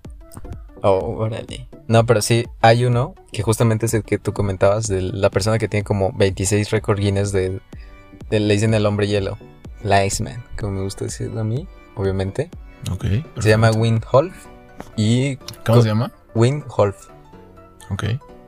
Oh, 0.83 1.17
órale. 1.19 1.67
No, 1.87 2.05
pero 2.07 2.21
sí, 2.21 2.47
hay 2.61 2.85
uno 2.85 3.15
que 3.33 3.43
justamente 3.43 3.87
es 3.87 3.95
el 3.95 4.05
que 4.05 4.19
tú 4.19 4.33
comentabas, 4.33 4.87
de 4.87 5.01
la 5.01 5.31
persona 5.31 5.59
que 5.59 5.69
tiene 5.69 5.83
como 5.83 6.13
26 6.13 6.71
récord 6.71 6.99
Guinness 6.99 7.33
de, 7.33 7.61
de 8.31 8.41
le 8.41 8.55
dicen 8.55 8.75
el 8.75 8.87
hombre 8.87 9.09
hielo. 9.09 9.39
La 9.83 10.05
Iceman, 10.05 10.45
como 10.59 10.73
me 10.73 10.83
gusta 10.83 11.05
decirlo 11.05 11.41
a 11.41 11.45
mí, 11.45 11.67
obviamente. 11.97 12.51
Ok. 12.91 13.07
Se 13.41 13.49
llama 13.49 13.71
Wind 13.71 14.05
Wolf. 14.13 14.35
Y 14.97 15.37
¿Cómo 15.65 15.83
se 15.83 15.89
llama? 15.89 16.13
Win 16.35 16.65
Holf. 16.69 17.09
Ok. 17.91 18.05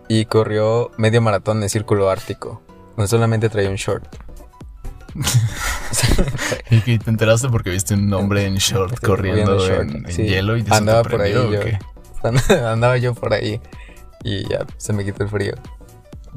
Y 0.08 0.24
corrió 0.24 0.90
medio 0.96 1.20
maratón 1.20 1.62
en 1.62 1.68
círculo 1.68 2.10
ártico. 2.10 2.62
No 2.96 3.06
solamente 3.06 3.48
traía 3.48 3.70
un 3.70 3.76
short. 3.76 4.04
y 6.70 6.80
que 6.82 6.98
te 6.98 7.10
enteraste 7.10 7.48
porque 7.48 7.70
viste 7.70 7.94
un 7.94 8.12
hombre 8.12 8.46
en 8.46 8.56
short 8.56 9.00
corriendo 9.00 9.66
en, 9.68 10.04
hielo 10.04 10.56
y 10.56 10.62
te 10.62 10.72
Andaba 10.72 11.02
por 11.02 11.20
ahí 11.20 11.32
yo. 11.32 11.60
Andaba 12.66 12.96
yo 12.98 13.14
por 13.14 13.32
ahí 13.32 13.60
y 14.22 14.48
ya 14.48 14.66
se 14.76 14.92
me 14.92 15.04
quitó 15.04 15.24
el 15.24 15.30
frío. 15.30 15.54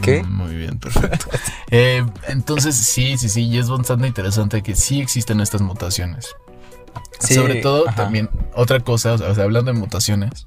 ¿Qué? 0.01 0.23
Mm, 0.23 0.33
muy 0.35 0.55
bien, 0.55 0.79
perfecto. 0.79 1.27
Eh, 1.75 2.05
entonces, 2.27 2.75
sí, 2.75 3.17
sí, 3.17 3.29
sí, 3.29 3.47
y 3.47 3.57
es 3.57 3.67
bastante 3.67 4.05
interesante 4.05 4.62
que 4.62 4.75
sí 4.75 5.01
existen 5.01 5.39
estas 5.41 5.62
mutaciones. 5.62 6.35
Sobre 7.19 7.62
todo, 7.62 7.85
también, 7.95 8.29
otra 8.53 8.79
cosa, 8.81 9.13
o 9.13 9.17
sea, 9.17 9.43
hablando 9.43 9.71
de 9.71 9.79
mutaciones. 9.79 10.45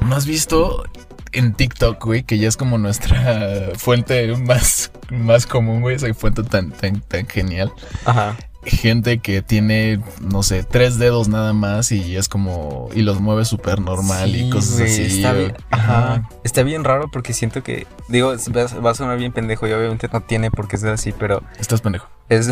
¿No 0.00 0.16
has 0.16 0.26
visto 0.26 0.84
en 1.32 1.54
TikTok, 1.54 2.04
güey, 2.04 2.22
que 2.22 2.38
ya 2.38 2.48
es 2.48 2.56
como 2.56 2.78
nuestra 2.78 3.70
fuente 3.76 4.34
más, 4.36 4.90
más 5.10 5.46
común, 5.46 5.80
güey, 5.80 5.96
esa 5.96 6.12
fuente 6.14 6.42
tan, 6.42 6.70
tan, 6.70 7.00
tan 7.02 7.26
genial? 7.26 7.72
Ajá. 8.04 8.36
Gente 8.62 9.20
que 9.20 9.40
tiene, 9.40 10.00
no 10.20 10.42
sé, 10.42 10.64
tres 10.64 10.98
dedos 10.98 11.28
nada 11.28 11.54
más 11.54 11.92
y 11.92 12.16
es 12.16 12.28
como. 12.28 12.90
y 12.94 13.00
los 13.00 13.18
mueve 13.18 13.46
súper 13.46 13.80
normal 13.80 14.36
y 14.36 14.50
cosas 14.50 14.82
así. 14.82 15.02
Está 15.02 15.32
bien, 15.32 15.56
ajá. 15.70 16.28
Está 16.44 16.62
bien 16.62 16.84
raro 16.84 17.10
porque 17.10 17.32
siento 17.32 17.62
que. 17.62 17.86
Digo, 18.08 18.34
va, 18.54 18.90
a 18.90 18.94
sonar 18.94 19.16
bien 19.16 19.32
pendejo 19.32 19.66
y 19.66 19.72
obviamente 19.72 20.10
no 20.12 20.20
tiene 20.20 20.50
por 20.50 20.68
qué 20.68 20.76
ser 20.76 20.90
así, 20.90 21.12
pero. 21.12 21.42
Estás 21.58 21.80
pendejo. 21.80 22.10
Es. 22.28 22.50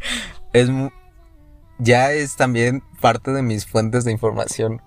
es 0.54 0.70
ya 1.82 2.12
es 2.12 2.36
también 2.36 2.82
parte 3.00 3.32
de 3.32 3.42
mis 3.42 3.66
fuentes 3.66 4.04
de 4.04 4.12
información 4.12 4.80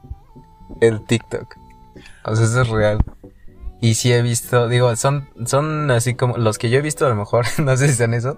el 0.81 1.03
TikTok. 1.03 1.55
O 2.23 2.35
sea, 2.35 2.45
eso 2.45 2.61
es 2.61 2.69
real. 2.69 3.03
Y 3.81 3.95
sí 3.95 4.11
he 4.13 4.21
visto, 4.21 4.67
digo, 4.67 4.95
son, 4.95 5.29
son 5.45 5.91
así 5.91 6.15
como 6.15 6.37
los 6.37 6.57
que 6.57 6.69
yo 6.69 6.79
he 6.79 6.81
visto, 6.81 7.05
a 7.05 7.09
lo 7.09 7.15
mejor, 7.15 7.45
no 7.63 7.75
sé 7.77 7.89
si 7.89 7.95
son 7.95 8.13
eso, 8.13 8.37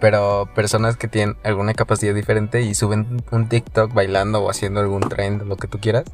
pero 0.00 0.48
personas 0.54 0.96
que 0.96 1.08
tienen 1.08 1.36
alguna 1.44 1.74
capacidad 1.74 2.14
diferente 2.14 2.62
y 2.62 2.74
suben 2.74 3.22
un 3.30 3.48
TikTok 3.48 3.94
bailando 3.94 4.42
o 4.42 4.50
haciendo 4.50 4.80
algún 4.80 5.02
trend, 5.02 5.42
lo 5.42 5.56
que 5.56 5.68
tú 5.68 5.78
quieras. 5.78 6.04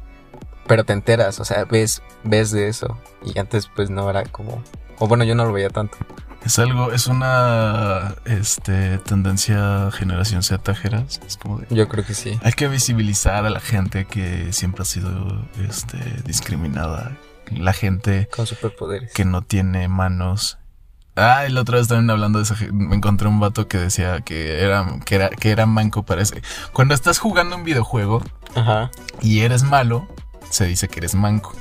Pero 0.67 0.83
te 0.83 0.93
enteras, 0.93 1.39
o 1.39 1.45
sea, 1.45 1.65
ves, 1.65 2.03
ves 2.23 2.51
de 2.51 2.67
eso. 2.67 2.95
Y 3.23 3.39
antes 3.39 3.67
pues 3.75 3.89
no 3.89 4.07
era 4.07 4.23
como... 4.23 4.61
O 4.99 5.07
bueno, 5.07 5.23
yo 5.23 5.33
no 5.33 5.45
lo 5.45 5.51
veía 5.51 5.69
tanto. 5.69 5.97
Es 6.45 6.57
algo, 6.57 6.91
es 6.91 7.07
una 7.07 8.15
este, 8.25 8.97
tendencia 8.99 9.89
generación 9.91 10.41
Z, 10.41 10.73
Geras. 10.73 11.19
Es 11.27 11.37
como 11.37 11.61
Yo 11.69 11.87
creo 11.89 12.05
que 12.05 12.13
sí. 12.13 12.39
Hay 12.43 12.53
que 12.53 12.67
visibilizar 12.67 13.45
a 13.45 13.49
la 13.49 13.59
gente 13.59 14.05
que 14.05 14.53
siempre 14.53 14.83
ha 14.83 14.85
sido 14.85 15.45
este, 15.67 15.97
discriminada. 16.25 17.17
La 17.51 17.73
gente. 17.73 18.27
Con 18.35 18.45
superpoderes. 18.45 19.11
Que 19.13 19.25
no 19.25 19.41
tiene 19.41 19.87
manos. 19.87 20.57
Ah, 21.15 21.45
el 21.45 21.57
otro 21.57 21.77
vez 21.77 21.89
también 21.89 22.09
hablando 22.09 22.39
de 22.39 22.43
eso, 22.43 22.55
me 22.71 22.95
encontré 22.95 23.27
un 23.27 23.41
vato 23.41 23.67
que 23.67 23.77
decía 23.77 24.21
que 24.21 24.63
era, 24.63 24.99
que 25.03 25.15
era, 25.15 25.29
que 25.29 25.51
era 25.51 25.65
manco, 25.65 26.03
parece. 26.03 26.41
Cuando 26.71 26.93
estás 26.93 27.19
jugando 27.19 27.57
un 27.57 27.65
videojuego 27.65 28.23
Ajá. 28.55 28.89
y 29.21 29.41
eres 29.41 29.63
malo, 29.63 30.07
se 30.49 30.65
dice 30.65 30.87
que 30.87 30.99
eres 30.99 31.15
manco. 31.15 31.53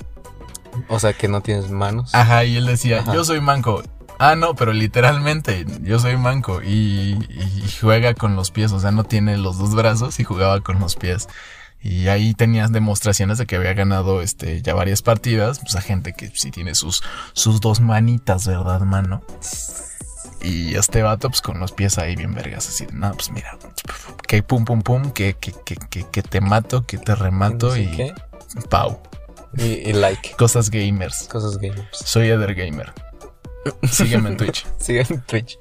O 0.89 1.01
sea, 1.01 1.13
que 1.13 1.27
no 1.27 1.41
tienes 1.41 1.71
manos. 1.71 2.15
Ajá, 2.15 2.45
y 2.45 2.57
él 2.57 2.67
decía, 2.67 3.05
yo 3.13 3.25
soy 3.25 3.41
manco. 3.41 3.83
Ah, 4.19 4.35
no, 4.35 4.55
pero 4.55 4.73
literalmente 4.73 5.65
yo 5.83 6.01
soy 6.01 6.17
manco 6.17 6.61
y, 6.63 7.17
juega 7.81 8.15
con 8.15 8.35
los 8.35 8.51
pies, 8.51 8.73
o 8.73 8.81
sea, 8.81 8.91
no 8.91 9.05
tiene 9.05 9.37
los 9.37 9.59
dos 9.59 9.75
brazos 9.75 10.19
y 10.19 10.25
jugaba 10.25 10.61
con 10.61 10.81
los 10.81 10.97
pies. 10.97 11.29
Y 11.81 12.09
ahí 12.09 12.35
tenías 12.35 12.73
demostraciones 12.73 13.39
de 13.39 13.47
que 13.47 13.55
había 13.55 13.73
ganado 13.73 14.21
este, 14.21 14.61
ya 14.63 14.75
varias 14.75 15.03
partidas, 15.03 15.61
pues 15.61 15.77
a 15.77 15.81
gente 15.81 16.13
que 16.13 16.33
sí 16.35 16.51
tiene 16.51 16.75
sus, 16.75 17.05
sus 17.33 17.61
dos 17.61 17.81
manitas, 17.81 18.49
¿verdad, 18.49 18.81
mano? 18.81 19.23
Y 20.43 20.75
este 20.75 21.03
vato, 21.03 21.29
pues 21.29 21.41
con 21.41 21.61
los 21.61 21.71
pies 21.71 21.99
ahí 21.99 22.17
bien 22.17 22.35
vergas, 22.35 22.69
así 22.69 22.87
de, 22.87 22.93
no, 22.93 23.13
pues 23.13 23.31
mira, 23.31 23.57
que 24.27 24.43
pum, 24.43 24.65
pum, 24.65 24.83
pum, 24.83 25.13
que, 25.13 25.35
que, 25.35 25.53
que, 25.53 25.77
que, 26.11 26.23
te 26.23 26.41
mato, 26.41 26.85
que 26.85 26.99
te 26.99 27.15
remato 27.15 27.77
y... 27.77 27.87
¿Qué? 27.87 28.15
Pau. 28.69 29.01
Y, 29.57 29.63
y, 29.63 29.93
like. 29.93 30.33
Cosas 30.37 30.71
gamers. 30.71 31.29
Cosas 31.29 31.59
gamers. 31.59 31.87
Soy 31.93 32.29
Eder 32.29 32.55
Gamer. 32.55 32.93
Sígueme 33.91 34.31
en 34.31 34.37
Twitch. 34.37 34.67
Sígueme 34.79 35.17
en 35.17 35.23
Twitch. 35.23 35.59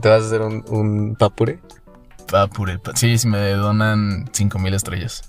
¿Te 0.00 0.08
vas 0.08 0.22
a 0.22 0.26
hacer 0.26 0.42
un, 0.42 0.64
un 0.68 1.16
papure? 1.16 1.60
Papure. 2.30 2.78
Sí, 2.94 3.18
si 3.18 3.26
me 3.26 3.50
donan 3.50 4.28
5000 4.32 4.74
estrellas. 4.74 5.28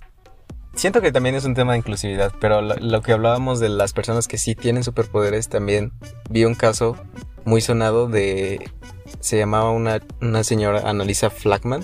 Siento 0.75 1.01
que 1.01 1.11
también 1.11 1.35
es 1.35 1.45
un 1.45 1.55
tema 1.55 1.73
de 1.73 1.79
inclusividad, 1.79 2.31
pero 2.39 2.61
lo, 2.61 3.01
que 3.01 3.11
hablábamos 3.11 3.59
de 3.59 3.69
las 3.69 3.91
personas 3.91 4.27
que 4.27 4.37
sí 4.37 4.55
tienen 4.55 4.83
superpoderes, 4.83 5.49
también 5.49 5.91
vi 6.29 6.45
un 6.45 6.55
caso 6.55 6.95
muy 7.43 7.61
sonado 7.61 8.07
de... 8.07 8.71
Se 9.19 9.37
llamaba 9.37 9.71
una, 9.71 9.99
una 10.21 10.43
señora 10.43 10.89
Annalisa 10.89 11.29
Flackman 11.29 11.83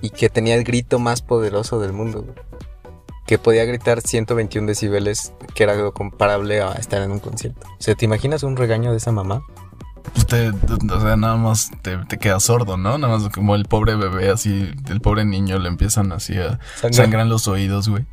y 0.00 0.10
que 0.10 0.28
tenía 0.28 0.56
el 0.56 0.64
grito 0.64 0.98
más 0.98 1.22
poderoso 1.22 1.78
del 1.78 1.92
mundo 1.92 2.34
que 3.26 3.38
podía 3.38 3.64
gritar 3.64 4.00
121 4.00 4.66
decibeles, 4.66 5.32
que 5.54 5.62
era 5.62 5.72
algo 5.72 5.92
comparable 5.92 6.60
a 6.60 6.72
estar 6.72 7.02
en 7.02 7.12
un 7.12 7.20
concierto. 7.20 7.66
O 7.66 7.82
sea, 7.82 7.94
¿te 7.94 8.04
imaginas 8.04 8.42
un 8.42 8.56
regaño 8.56 8.90
de 8.90 8.96
esa 8.96 9.12
mamá? 9.12 9.42
Usted, 10.16 10.52
o 10.90 11.00
sea, 11.00 11.16
nada 11.16 11.36
más 11.36 11.70
te, 11.82 11.96
te 12.08 12.18
quedas 12.18 12.42
sordo, 12.42 12.76
¿no? 12.76 12.98
Nada 12.98 13.16
más 13.16 13.28
como 13.28 13.54
el 13.54 13.66
pobre 13.66 13.94
bebé, 13.94 14.30
así, 14.30 14.70
el 14.88 15.00
pobre 15.00 15.24
niño 15.24 15.58
le 15.58 15.68
empiezan 15.68 16.10
así 16.12 16.36
a 16.38 16.58
sangrar 16.90 17.26
los 17.26 17.46
oídos, 17.46 17.88
güey. 17.88 18.04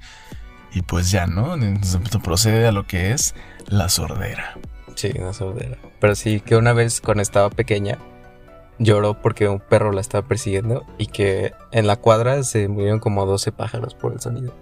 Y 0.74 0.84
pues 0.84 1.10
ya, 1.10 1.26
¿no? 1.26 1.56
Entonces 1.56 2.00
procede 2.24 2.68
a 2.68 2.72
lo 2.72 2.86
que 2.86 3.12
es 3.12 3.34
la 3.68 3.90
sordera. 3.90 4.58
Sí, 4.96 5.12
la 5.14 5.34
sordera. 5.34 5.78
Pero 6.00 6.16
sí, 6.16 6.42
que 6.42 6.56
una 6.56 6.74
vez 6.74 7.02
cuando 7.02 7.24
estaba 7.24 7.50
pequeña, 7.50 7.98
lloró 8.78 9.22
porque 9.22 9.48
un 9.48 9.60
perro 9.60 9.92
la 9.92 10.02
estaba 10.02 10.28
persiguiendo 10.28 10.86
y 10.98 11.08
que 11.08 11.54
en 11.72 11.88
la 11.88 11.96
cuadra 11.96 12.44
se 12.44 12.68
murieron 12.68 13.00
como 13.00 13.26
12 13.26 13.52
pájaros 13.52 13.96
por 13.96 14.14
el 14.14 14.20
sonido. 14.20 14.54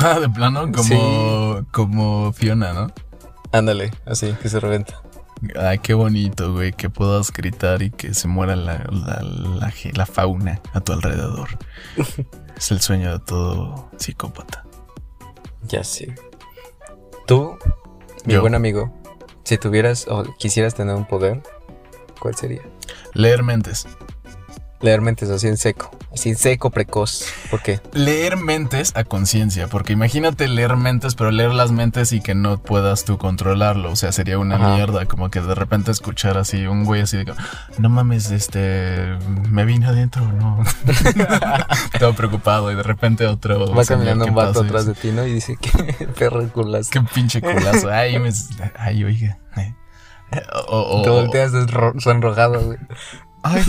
Ah, 0.00 0.20
de 0.20 0.28
plano, 0.28 0.70
como, 0.72 1.66
como 1.72 2.32
Fiona, 2.32 2.72
¿no? 2.72 2.92
Ándale, 3.52 3.90
así, 4.06 4.32
que 4.40 4.48
se 4.48 4.60
reventa. 4.60 5.00
Ay, 5.56 5.78
qué 5.78 5.94
bonito, 5.94 6.52
güey, 6.52 6.72
que 6.72 6.90
puedas 6.90 7.32
gritar 7.32 7.82
y 7.82 7.90
que 7.90 8.12
se 8.14 8.28
muera 8.28 8.56
la, 8.56 8.84
la, 8.90 10.06
fauna 10.06 10.60
a 10.72 10.80
tu 10.80 10.92
alrededor. 10.92 11.48
es 12.56 12.70
el 12.70 12.80
sueño 12.80 13.12
de 13.12 13.18
todo 13.20 13.90
psicópata. 13.96 14.64
Ya 15.62 15.84
sí. 15.84 16.12
Tú, 17.26 17.56
mi 18.24 18.36
buen 18.36 18.54
amigo, 18.54 18.92
Si 19.44 19.58
tuvieras 19.58 20.06
o 20.08 20.24
quisieras 20.38 20.74
tener 20.74 20.94
un 20.94 21.06
poder, 21.06 21.42
¿cuál 22.20 22.34
sería? 22.34 22.62
Leer 23.14 23.42
mentes. 23.42 23.86
Leer 24.80 25.00
mentes 25.00 25.28
así 25.28 25.48
en 25.48 25.56
seco, 25.56 25.90
así 26.12 26.28
en 26.28 26.36
seco, 26.36 26.70
precoz. 26.70 27.24
¿Por 27.50 27.60
qué? 27.62 27.80
Leer 27.92 28.36
mentes 28.36 28.92
a 28.94 29.02
conciencia, 29.02 29.66
porque 29.66 29.92
imagínate 29.92 30.46
leer 30.46 30.76
mentes, 30.76 31.16
pero 31.16 31.32
leer 31.32 31.52
las 31.52 31.72
mentes 31.72 32.12
y 32.12 32.20
que 32.20 32.36
no 32.36 32.58
puedas 32.58 33.04
tú 33.04 33.18
controlarlo. 33.18 33.90
O 33.90 33.96
sea, 33.96 34.12
sería 34.12 34.38
una 34.38 34.56
mierda, 34.56 35.06
como 35.06 35.30
que 35.30 35.40
de 35.40 35.56
repente 35.56 35.90
escuchar 35.90 36.38
así 36.38 36.66
un 36.66 36.84
güey 36.84 37.02
así 37.02 37.16
de 37.16 37.34
no 37.78 37.88
mames, 37.88 38.30
este, 38.30 39.16
me 39.50 39.64
vine 39.64 39.86
adentro, 39.86 40.30
no. 40.30 40.62
Todo 41.98 42.14
preocupado 42.14 42.70
y 42.70 42.76
de 42.76 42.82
repente 42.84 43.26
otro. 43.26 43.74
Va 43.74 43.84
caminando 43.84 44.26
un 44.26 44.34
vato 44.34 44.60
atrás 44.60 44.86
de 44.86 44.94
ti, 44.94 45.10
¿no? 45.10 45.26
Y 45.26 45.34
dice, 45.34 45.58
qué 45.60 46.06
perro 46.18 46.48
culazo. 46.52 46.90
Qué 46.92 47.00
pinche 47.00 47.40
culazo. 47.40 47.90
Ay, 47.98 48.18
me, 48.18 48.30
ay, 48.76 49.02
oiga. 49.02 49.38
O, 50.68 50.98
o, 50.98 51.02
Te 51.02 51.10
volteas 51.10 51.52
sonrojado, 51.98 52.60
güey. 52.60 52.78
Ay, 53.42 53.62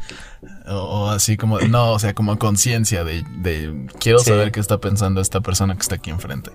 o, 0.68 1.08
así 1.08 1.36
como, 1.36 1.58
no, 1.60 1.92
o 1.92 1.98
sea, 1.98 2.14
como 2.14 2.38
conciencia 2.38 3.04
de, 3.04 3.24
de, 3.38 3.86
quiero 3.98 4.18
saber 4.18 4.52
qué 4.52 4.60
está 4.60 4.78
pensando 4.78 5.20
esta 5.20 5.40
persona 5.40 5.74
que 5.74 5.82
está 5.82 5.96
aquí 5.96 6.10
enfrente. 6.10 6.50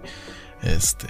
Este, 0.61 1.07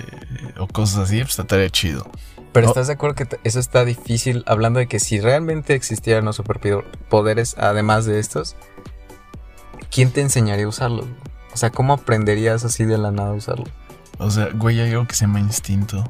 o 0.57 0.67
cosas 0.67 0.99
así, 0.99 1.19
pues 1.21 1.37
estaría 1.37 1.69
chido. 1.69 2.09
Pero 2.53 2.67
¿estás 2.67 2.87
de 2.87 2.93
acuerdo 2.93 3.15
que 3.15 3.27
eso 3.43 3.59
está 3.59 3.85
difícil? 3.85 4.43
Hablando 4.45 4.79
de 4.79 4.87
que 4.87 4.99
si 4.99 5.19
realmente 5.19 5.73
existieran 5.73 6.25
los 6.25 6.35
superpoderes, 6.37 7.55
además 7.57 8.05
de 8.05 8.19
estos, 8.19 8.55
¿quién 9.89 10.11
te 10.11 10.21
enseñaría 10.21 10.65
a 10.65 10.69
usarlos? 10.69 11.05
O 11.53 11.57
sea, 11.57 11.69
¿cómo 11.69 11.93
aprenderías 11.93 12.65
así 12.65 12.85
de 12.85 12.97
la 12.97 13.11
nada 13.11 13.29
a 13.29 13.33
usarlo? 13.33 13.65
O 14.17 14.29
sea, 14.29 14.49
güey, 14.53 14.79
hay 14.79 14.91
algo 14.91 15.07
que 15.07 15.15
se 15.15 15.25
llama 15.25 15.39
instinto. 15.39 16.03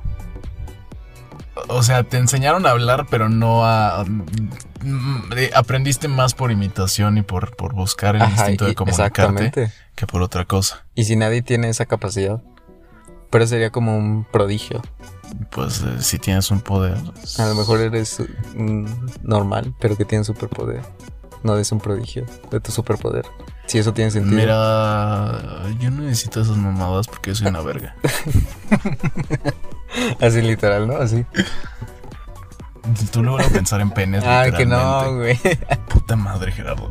O 1.67 1.84
sea, 1.84 2.03
te 2.03 2.17
enseñaron 2.17 2.65
a 2.65 2.72
hablar, 2.72 3.08
pero 3.10 3.29
no 3.29 3.65
a. 3.65 4.05
Mm, 4.05 5.31
aprendiste 5.53 6.08
más 6.08 6.34
por 6.34 6.51
imitación 6.51 7.17
y 7.17 7.22
por, 7.24 7.55
por 7.55 7.74
buscar 7.74 8.15
el 8.15 8.24
instinto 8.24 8.65
de 8.65 8.75
comunicarte 8.75 9.72
que 9.96 10.08
por 10.08 10.22
otra 10.22 10.46
cosa. 10.46 10.86
Y 10.96 11.03
si 11.03 11.15
nadie 11.15 11.41
tiene 11.41 11.70
esa 11.70 11.86
capacidad, 11.86 12.41
pero 13.29 13.46
sería 13.48 13.70
como 13.70 13.98
un 13.98 14.25
prodigio. 14.25 14.81
Pues 15.50 15.81
eh, 15.81 16.01
si 16.01 16.20
tienes 16.20 16.51
un 16.51 16.62
poder. 16.62 16.98
A 17.38 17.46
lo 17.46 17.55
mejor 17.55 17.79
eres 17.81 18.22
normal, 19.24 19.74
pero 19.79 19.98
que 19.98 20.05
tienes 20.05 20.27
superpoder. 20.27 20.81
No 21.43 21.58
es 21.58 21.72
un 21.72 21.79
prodigio 21.79 22.25
de 22.51 22.60
tu 22.60 22.72
superpoder. 22.72 23.25
Si 23.65 23.77
eso 23.77 23.93
tiene 23.93 24.12
sentido. 24.12 24.36
Mira, 24.36 25.65
yo 25.79 25.89
no 25.89 26.03
necesito 26.03 26.41
esas 26.41 26.58
mamadas 26.58 27.08
porque 27.08 27.34
soy 27.34 27.48
una 27.48 27.62
verga. 27.62 27.96
Así 30.21 30.41
literal, 30.41 30.88
¿no? 30.88 30.98
Así. 30.98 31.25
Tú 33.12 33.21
luego 33.21 33.38
vas 33.38 33.48
a 33.48 33.51
pensar 33.51 33.81
en 33.81 33.91
penes. 33.91 34.24
Ah, 34.27 34.45
que 34.55 34.65
no, 34.65 35.15
güey. 35.17 35.39
Puta 35.89 36.15
madre, 36.15 36.51
Gerardo. 36.51 36.89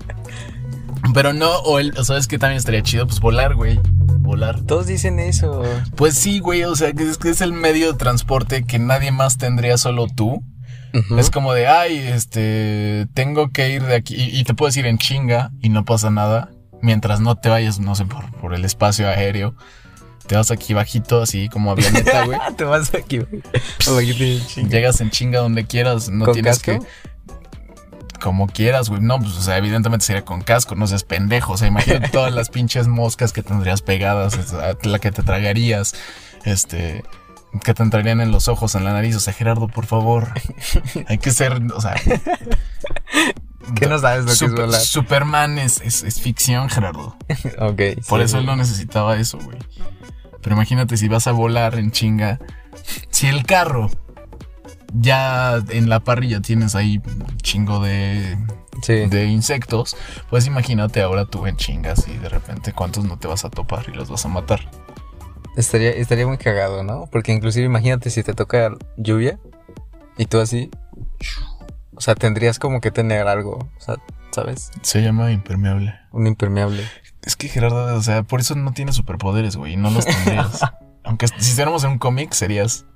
Pero 1.15 1.33
no, 1.33 1.51
o 1.61 1.79
el, 1.79 1.95
¿sabes 2.05 2.29
qué 2.29 2.39
también 2.39 2.59
estaría 2.59 2.83
chido? 2.83 3.07
Pues 3.07 3.21
volar, 3.21 3.55
güey. 3.55 3.81
Volar. 4.19 4.61
Todos 4.61 4.87
dicen 4.87 5.19
eso. 5.19 5.63
Pues 5.97 6.15
sí, 6.15 6.39
güey. 6.39 6.65
O 6.65 6.77
sea, 6.77 6.93
que 6.93 7.09
es, 7.09 7.19
que 7.19 7.31
es 7.31 7.41
el 7.41 7.53
medio 7.53 7.93
de 7.93 7.99
transporte 7.99 8.65
que 8.65 8.79
nadie 8.79 9.11
más 9.11 9.39
tendría, 9.39 9.77
solo 9.79 10.07
tú. 10.07 10.45
Es 11.17 11.31
como 11.31 11.53
de, 11.53 11.69
ay, 11.69 11.99
este, 11.99 13.07
tengo 13.15 13.51
que 13.53 13.71
ir 13.71 13.85
de 13.85 13.95
aquí. 13.95 14.17
Y, 14.17 14.43
te 14.43 14.55
puedes 14.55 14.77
ir 14.77 14.87
en 14.87 14.99
chinga 14.99 15.53
y 15.63 15.69
no 15.69 15.85
pasa 15.85 16.11
nada. 16.11 16.51
Mientras 16.83 17.21
no 17.21 17.37
te 17.37 17.49
vayas, 17.49 17.79
no 17.79 17.95
sé, 17.95 18.07
por, 18.07 18.31
por 18.41 18.55
el 18.55 18.65
espacio 18.65 19.09
aéreo. 19.09 19.55
Te 20.27 20.37
vas 20.37 20.51
aquí 20.51 20.75
bajito, 20.75 21.23
así 21.23 21.49
como 21.49 21.73
avioneta, 21.73 22.25
güey. 22.25 22.39
te 22.57 22.65
vas 22.65 22.95
aquí, 22.95 23.21
Llegas 24.69 25.01
en 25.01 25.11
chinga 25.11 25.41
donde 25.41 25.67
quieras, 25.67 26.09
no 26.09 26.31
tienes 26.33 26.61
que 26.61 26.79
como 28.21 28.47
quieras, 28.47 28.89
güey. 28.89 29.01
No, 29.01 29.19
pues, 29.19 29.37
o 29.37 29.43
sea, 29.43 29.57
evidentemente 29.57 30.07
sería 30.07 30.25
con 30.25 30.43
casco, 30.43 30.77
no 30.77 30.87
seas 30.87 31.03
pendejo. 31.03 31.55
O 31.55 31.57
sea, 31.57 31.67
imagínate 31.67 32.09
todas 32.13 32.33
las 32.33 32.51
pinches 32.51 32.87
moscas 32.87 33.33
que 33.33 33.43
tendrías 33.43 33.83
pegadas, 33.83 34.55
la 34.83 34.99
que 35.01 35.11
te 35.11 35.23
tragarías, 35.23 35.95
este, 36.45 37.03
que 37.65 37.75
te 37.75 37.83
entrarían 37.83 38.21
en 38.21 38.31
los 38.31 38.47
ojos, 38.47 38.77
en 38.77 38.85
la 38.85 38.93
nariz. 38.93 39.17
O 39.17 39.21
sea, 39.21 39.33
Gerardo, 39.33 39.67
por 39.67 39.87
favor, 39.87 40.29
hay 41.09 41.19
que 41.19 41.33
ser, 41.33 41.61
o 41.75 41.81
sea. 41.81 41.95
¿Qué 43.75 43.87
no 43.87 43.99
sabes 43.99 44.25
lo 44.25 44.35
que 44.37 44.45
es 44.45 44.61
volar? 44.61 44.81
Superman 44.81 45.59
es, 45.59 45.81
es, 45.81 46.21
ficción, 46.21 46.69
Gerardo. 46.69 47.17
ok. 47.59 47.81
Por 48.09 48.21
eso 48.21 48.39
él 48.39 48.47
no 48.47 48.57
necesitaba 48.57 49.17
eso, 49.17 49.39
güey. 49.39 49.59
Pero 50.43 50.57
imagínate 50.57 50.97
si 50.97 51.09
vas 51.09 51.27
a 51.27 51.33
volar 51.33 51.79
en 51.79 51.91
chinga. 51.91 52.39
Si 53.11 53.27
el 53.27 53.45
carro 53.45 53.91
ya 54.95 55.63
en 55.69 55.89
la 55.89 56.01
parrilla 56.01 56.41
tienes 56.41 56.75
ahí 56.75 57.01
un 57.07 57.37
chingo 57.39 57.81
de, 57.81 58.39
de 58.87 59.25
insectos, 59.27 59.97
pues 60.31 60.47
imagínate 60.47 61.03
ahora 61.03 61.27
tú 61.27 61.47
en 61.47 61.57
chingas 61.57 62.09
y 62.09 62.17
de 62.17 62.29
repente 62.29 62.73
cuántos 62.73 63.05
no 63.05 63.19
te 63.19 63.29
vas 63.29 63.45
a 63.45 63.51
topar 63.51 63.87
y 63.89 63.93
los 63.93 64.09
vas 64.09 64.25
a 64.25 64.29
matar. 64.29 64.61
Estaría, 65.57 65.91
estaría 65.91 66.27
muy 66.27 66.39
cagado, 66.39 66.83
¿no? 66.83 67.09
Porque 67.11 67.33
inclusive 67.33 67.67
imagínate 67.67 68.09
si 68.11 68.23
te 68.23 68.35
toca 68.35 68.73
lluvia 68.97 69.39
y 70.17 70.27
tú 70.27 70.41
así... 70.41 70.71
O 72.01 72.03
sea, 72.03 72.15
tendrías 72.15 72.59
como 72.59 72.81
que 72.81 72.91
tener 72.91 73.29
algo, 73.29 73.69
o 73.77 73.81
sea, 73.81 73.97
¿sabes? 74.31 74.71
Se 74.81 75.03
llama 75.03 75.33
impermeable. 75.33 76.01
Un 76.13 76.27
impermeable. 76.27 76.83
Es 77.21 77.37
que 77.37 77.47
Gerardo, 77.47 77.95
o 77.95 78.03
sea, 78.03 78.23
por 78.23 78.41
eso 78.41 78.55
no 78.55 78.73
tiene 78.73 78.95
superpoderes, 78.95 79.57
güey. 79.57 79.77
No 79.77 79.91
los 79.91 80.07
tendrías. 80.07 80.63
Aunque 81.05 81.29
si 81.29 81.35
estuviéramos 81.37 81.85
en 81.85 81.91
un 81.91 81.99
cómic, 81.99 82.33
serías 82.33 82.87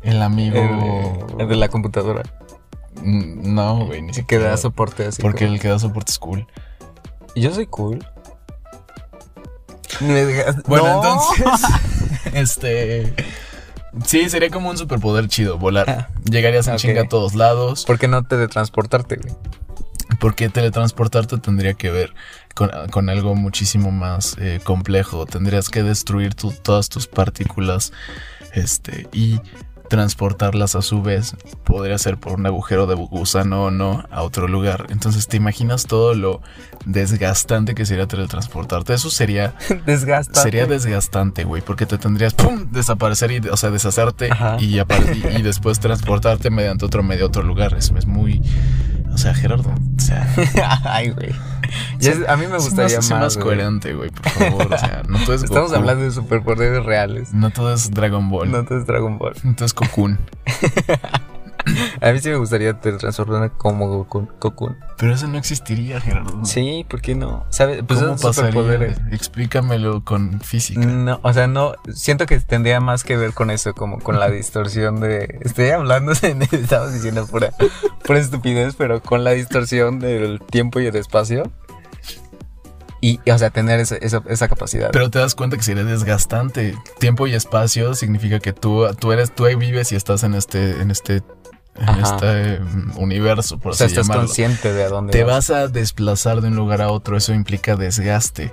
el 0.00 0.22
amigo. 0.22 1.36
El, 1.38 1.46
de 1.46 1.56
la 1.56 1.68
computadora. 1.68 2.22
Mm, 3.02 3.54
no, 3.54 3.84
güey, 3.84 4.00
ni 4.00 4.14
siquiera. 4.14 4.44
Que 4.44 4.50
da 4.50 4.56
soporte 4.56 5.04
así. 5.04 5.20
Porque 5.20 5.44
el 5.44 5.60
que 5.60 5.68
da 5.68 5.78
soporte 5.78 6.10
es 6.10 6.18
cool. 6.18 6.46
¿Y 7.34 7.42
yo 7.42 7.52
soy 7.52 7.66
cool? 7.66 7.98
Bueno, 10.66 10.86
entonces. 10.86 11.70
este. 12.32 13.14
Sí, 14.04 14.28
sería 14.28 14.50
como 14.50 14.70
un 14.70 14.76
superpoder 14.76 15.28
chido, 15.28 15.58
volar. 15.58 15.88
Ah, 15.88 16.08
Llegarías 16.30 16.68
en 16.68 16.76
chinga 16.76 17.02
a 17.02 17.08
todos 17.08 17.34
lados. 17.34 17.84
¿Por 17.84 17.98
qué 17.98 18.08
no 18.08 18.22
teletransportarte, 18.24 19.16
güey? 19.16 19.34
Porque 20.20 20.48
teletransportarte 20.48 21.38
tendría 21.38 21.74
que 21.74 21.90
ver 21.90 22.14
con, 22.54 23.10
algo 23.10 23.34
muchísimo 23.34 23.90
más 23.90 24.36
eh, 24.38 24.60
complejo. 24.62 25.26
Tendrías 25.26 25.68
que 25.68 25.82
destruir 25.82 26.34
todas 26.34 26.88
tus 26.88 27.06
partículas 27.06 27.92
este, 28.52 29.08
y 29.12 29.40
transportarlas 29.88 30.74
a 30.74 30.82
su 30.82 31.02
vez. 31.02 31.36
Podría 31.64 31.98
ser 31.98 32.18
por 32.18 32.34
un 32.34 32.46
agujero 32.46 32.86
de 32.86 32.94
gusano 32.94 33.64
o 33.64 33.70
no 33.70 34.04
a 34.10 34.22
otro 34.22 34.48
lugar. 34.48 34.86
Entonces, 34.90 35.28
¿te 35.28 35.36
imaginas 35.36 35.86
todo 35.86 36.14
lo 36.14 36.40
desgastante 36.84 37.74
que 37.74 37.86
sería 37.86 38.06
teletransportarte? 38.06 38.94
Eso 38.94 39.10
sería... 39.10 39.54
desgastante. 39.86 40.40
Sería 40.40 40.66
desgastante, 40.66 41.44
güey, 41.44 41.62
porque 41.62 41.86
te 41.86 41.98
tendrías, 41.98 42.34
¡pum!, 42.34 42.66
desaparecer 42.70 43.30
y, 43.30 43.38
o 43.48 43.56
sea, 43.56 43.70
deshacerte 43.70 44.30
y, 44.58 44.78
y, 44.78 45.42
después 45.42 45.80
transportarte 45.80 46.50
mediante 46.50 46.84
otro 46.84 47.02
medio 47.02 47.24
a 47.24 47.28
otro 47.28 47.42
lugar. 47.42 47.74
Eso 47.74 47.96
es 47.96 48.06
muy 48.06 48.42
o 49.16 49.18
sea, 49.18 49.32
Gerardo, 49.32 49.70
o 49.70 49.98
sea. 50.00 50.28
Ay, 50.84 51.08
güey. 51.08 51.30
a 52.28 52.36
mí 52.36 52.46
me 52.48 52.58
gustaría 52.58 52.98
más. 52.98 53.10
más 53.10 53.36
coherente, 53.38 53.94
güey, 53.94 54.10
por 54.10 54.28
favor. 54.28 54.74
O 54.74 54.78
sea, 54.78 55.04
no 55.08 55.18
todo 55.20 55.34
es 55.34 55.42
Estamos 55.44 55.72
hablando 55.72 56.04
de 56.04 56.10
superpoderes 56.10 56.84
reales. 56.84 57.32
No 57.32 57.48
todo 57.48 57.72
es 57.72 57.90
Dragon 57.90 58.28
Ball. 58.28 58.50
No 58.50 58.62
todo 58.66 58.78
es 58.78 58.86
Dragon 58.86 59.16
Ball. 59.16 59.32
No 59.42 59.54
todo 59.54 59.64
es 59.64 59.72
Cocoon. 59.72 60.18
A 62.00 62.12
mí 62.12 62.18
sí 62.20 62.28
me 62.28 62.36
gustaría 62.36 62.78
transformarme 62.80 63.50
como 63.50 64.06
Cocoon. 64.06 64.76
Pero 64.98 65.12
eso 65.12 65.26
no 65.26 65.38
existiría, 65.38 66.00
Gerardo. 66.00 66.44
Sí, 66.44 66.86
¿por 66.88 67.00
qué 67.00 67.14
no? 67.14 67.44
¿Sabes? 67.50 67.82
Pues 67.86 68.00
¿Cómo 68.00 68.16
pasaría? 68.16 68.96
Explícamelo 69.10 70.04
con 70.04 70.40
física. 70.40 70.80
No, 70.80 71.20
o 71.22 71.32
sea, 71.32 71.46
no. 71.46 71.74
Siento 71.92 72.26
que 72.26 72.38
tendría 72.40 72.80
más 72.80 73.04
que 73.04 73.16
ver 73.16 73.32
con 73.32 73.50
eso, 73.50 73.74
como 73.74 73.98
con 73.98 74.18
la 74.18 74.30
distorsión 74.30 75.00
de. 75.00 75.38
Estoy 75.42 75.70
hablando, 75.70 76.12
estamos 76.12 76.92
diciendo 76.92 77.26
pura, 77.26 77.50
pura 78.04 78.18
estupidez, 78.18 78.74
pero 78.76 79.02
con 79.02 79.24
la 79.24 79.32
distorsión 79.32 79.98
del 79.98 80.40
tiempo 80.40 80.80
y 80.80 80.86
el 80.86 80.96
espacio. 80.96 81.50
Y, 83.00 83.20
o 83.30 83.38
sea, 83.38 83.50
tener 83.50 83.78
esa, 83.78 83.96
esa, 83.96 84.48
capacidad. 84.48 84.90
Pero 84.90 85.10
te 85.10 85.18
das 85.18 85.34
cuenta 85.34 85.56
que 85.56 85.62
sería 85.62 85.84
desgastante. 85.84 86.74
Tiempo 86.98 87.26
y 87.26 87.34
espacio 87.34 87.94
significa 87.94 88.40
que 88.40 88.52
tú, 88.52 88.86
tú 88.98 89.12
eres, 89.12 89.34
tú 89.34 89.44
ahí 89.44 89.54
vives 89.54 89.92
y 89.92 89.96
estás 89.96 90.24
en 90.24 90.34
este, 90.34 90.80
en 90.80 90.90
este 90.90 91.22
en 91.78 92.00
este 92.00 92.60
mm, 92.60 92.98
universo, 92.98 93.58
por 93.58 93.72
o 93.72 93.74
sea, 93.74 93.86
estás 93.86 94.08
consciente 94.08 94.72
de 94.72 94.84
a 94.84 94.88
dónde 94.88 95.12
Te 95.12 95.24
vas. 95.24 95.50
a 95.50 95.68
desplazar 95.68 96.40
de 96.40 96.48
un 96.48 96.56
lugar 96.56 96.82
a 96.82 96.90
otro, 96.90 97.16
eso 97.16 97.32
implica 97.34 97.76
desgaste. 97.76 98.52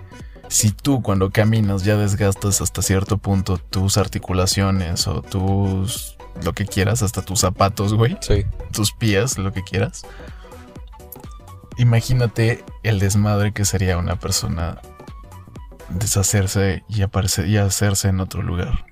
Si 0.49 0.71
tú 0.71 1.01
cuando 1.01 1.31
caminas 1.31 1.83
ya 1.83 1.97
desgastas 1.97 2.61
hasta 2.61 2.81
cierto 2.81 3.17
punto 3.17 3.57
tus 3.57 3.97
articulaciones 3.97 5.07
o 5.07 5.21
tus 5.21 6.17
lo 6.43 6.53
que 6.53 6.65
quieras, 6.65 7.03
hasta 7.03 7.21
tus 7.21 7.39
zapatos, 7.39 7.93
güey. 7.93 8.17
Sí. 8.21 8.45
Tus 8.71 8.91
pies, 8.91 9.37
lo 9.37 9.53
que 9.53 9.63
quieras. 9.63 10.03
Imagínate 11.77 12.63
el 12.83 12.99
desmadre 12.99 13.51
que 13.53 13.65
sería 13.65 13.97
una 13.97 14.17
persona 14.17 14.81
deshacerse 15.89 16.83
y 16.87 17.01
aparecer 17.01 17.47
y 17.47 17.57
hacerse 17.57 18.09
en 18.09 18.19
otro 18.19 18.41
lugar. 18.41 18.85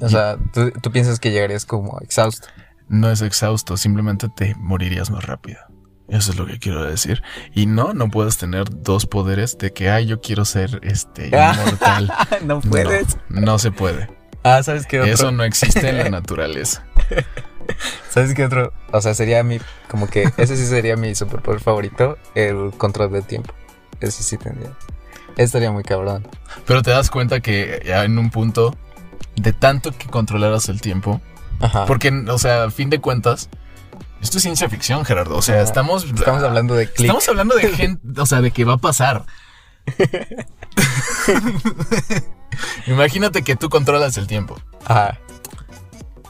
O 0.00 0.08
sea, 0.08 0.36
¿tú, 0.52 0.70
tú 0.82 0.90
piensas 0.90 1.18
que 1.18 1.30
llegarías 1.30 1.64
como 1.64 1.98
exhausto. 2.00 2.48
No 2.88 3.10
es 3.10 3.22
exhausto, 3.22 3.76
simplemente 3.76 4.28
te 4.28 4.54
morirías 4.56 5.10
más 5.10 5.24
rápido. 5.24 5.58
Eso 6.08 6.30
es 6.30 6.38
lo 6.38 6.46
que 6.46 6.58
quiero 6.58 6.84
decir. 6.84 7.22
Y 7.52 7.66
no, 7.66 7.92
no 7.92 8.08
puedes 8.10 8.38
tener 8.38 8.68
dos 8.70 9.06
poderes 9.06 9.58
de 9.58 9.72
que, 9.72 9.90
ay, 9.90 10.06
yo 10.06 10.20
quiero 10.20 10.44
ser 10.44 10.78
este 10.82 11.26
inmortal. 11.32 12.12
no 12.44 12.60
puedes. 12.60 13.18
No, 13.28 13.58
se 13.58 13.72
puede. 13.72 14.08
Ah, 14.44 14.62
¿sabes 14.62 14.86
qué 14.86 15.00
otro? 15.00 15.12
Eso 15.12 15.32
no 15.32 15.42
existe 15.42 15.88
en 15.88 15.98
la 15.98 16.08
naturaleza. 16.10 16.86
¿Sabes 18.08 18.34
qué 18.34 18.44
otro? 18.44 18.72
O 18.92 19.00
sea, 19.00 19.14
sería 19.14 19.42
mi, 19.42 19.58
como 19.88 20.06
que 20.06 20.30
ese 20.36 20.56
sí 20.56 20.66
sería 20.66 20.96
mi 20.96 21.14
superpoder 21.16 21.60
favorito, 21.60 22.16
el 22.36 22.70
control 22.78 23.12
del 23.12 23.24
tiempo. 23.24 23.52
Ese 24.00 24.22
sí 24.22 24.36
tendría. 24.36 24.70
Estaría 25.36 25.72
muy 25.72 25.82
cabrón. 25.82 26.26
Pero 26.64 26.82
te 26.82 26.90
das 26.90 27.10
cuenta 27.10 27.40
que 27.40 27.82
ya 27.84 28.04
en 28.04 28.18
un 28.18 28.30
punto, 28.30 28.76
de 29.34 29.52
tanto 29.52 29.90
que 29.90 30.06
controlaras 30.06 30.68
el 30.68 30.80
tiempo, 30.80 31.20
Ajá. 31.60 31.86
porque, 31.86 32.10
o 32.28 32.38
sea, 32.38 32.64
a 32.64 32.70
fin 32.70 32.90
de 32.90 33.00
cuentas, 33.00 33.48
esto 34.20 34.38
es 34.38 34.42
ciencia 34.42 34.68
ficción, 34.68 35.04
Gerardo. 35.04 35.36
O 35.36 35.42
sea, 35.42 35.62
estamos. 35.62 36.04
Estamos 36.04 36.42
hablando 36.42 36.74
de 36.74 36.86
click. 36.86 37.00
Estamos 37.06 37.28
hablando 37.28 37.54
de 37.54 37.68
gente. 37.74 38.20
O 38.20 38.26
sea, 38.26 38.40
de 38.40 38.50
que 38.50 38.64
va 38.64 38.74
a 38.74 38.78
pasar. 38.78 39.24
Imagínate 42.86 43.42
que 43.42 43.56
tú 43.56 43.68
controlas 43.68 44.16
el 44.16 44.26
tiempo. 44.26 44.58
Ajá 44.84 45.18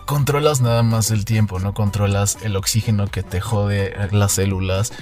controlas 0.07 0.61
nada 0.61 0.83
más 0.83 1.11
el 1.11 1.25
tiempo, 1.25 1.59
no 1.59 1.75
controlas 1.75 2.39
el 2.43 2.57
oxígeno 2.57 3.09
que 3.09 3.23
te 3.23 3.41
jode 3.41 3.95
las 4.13 4.33
células, 4.33 4.93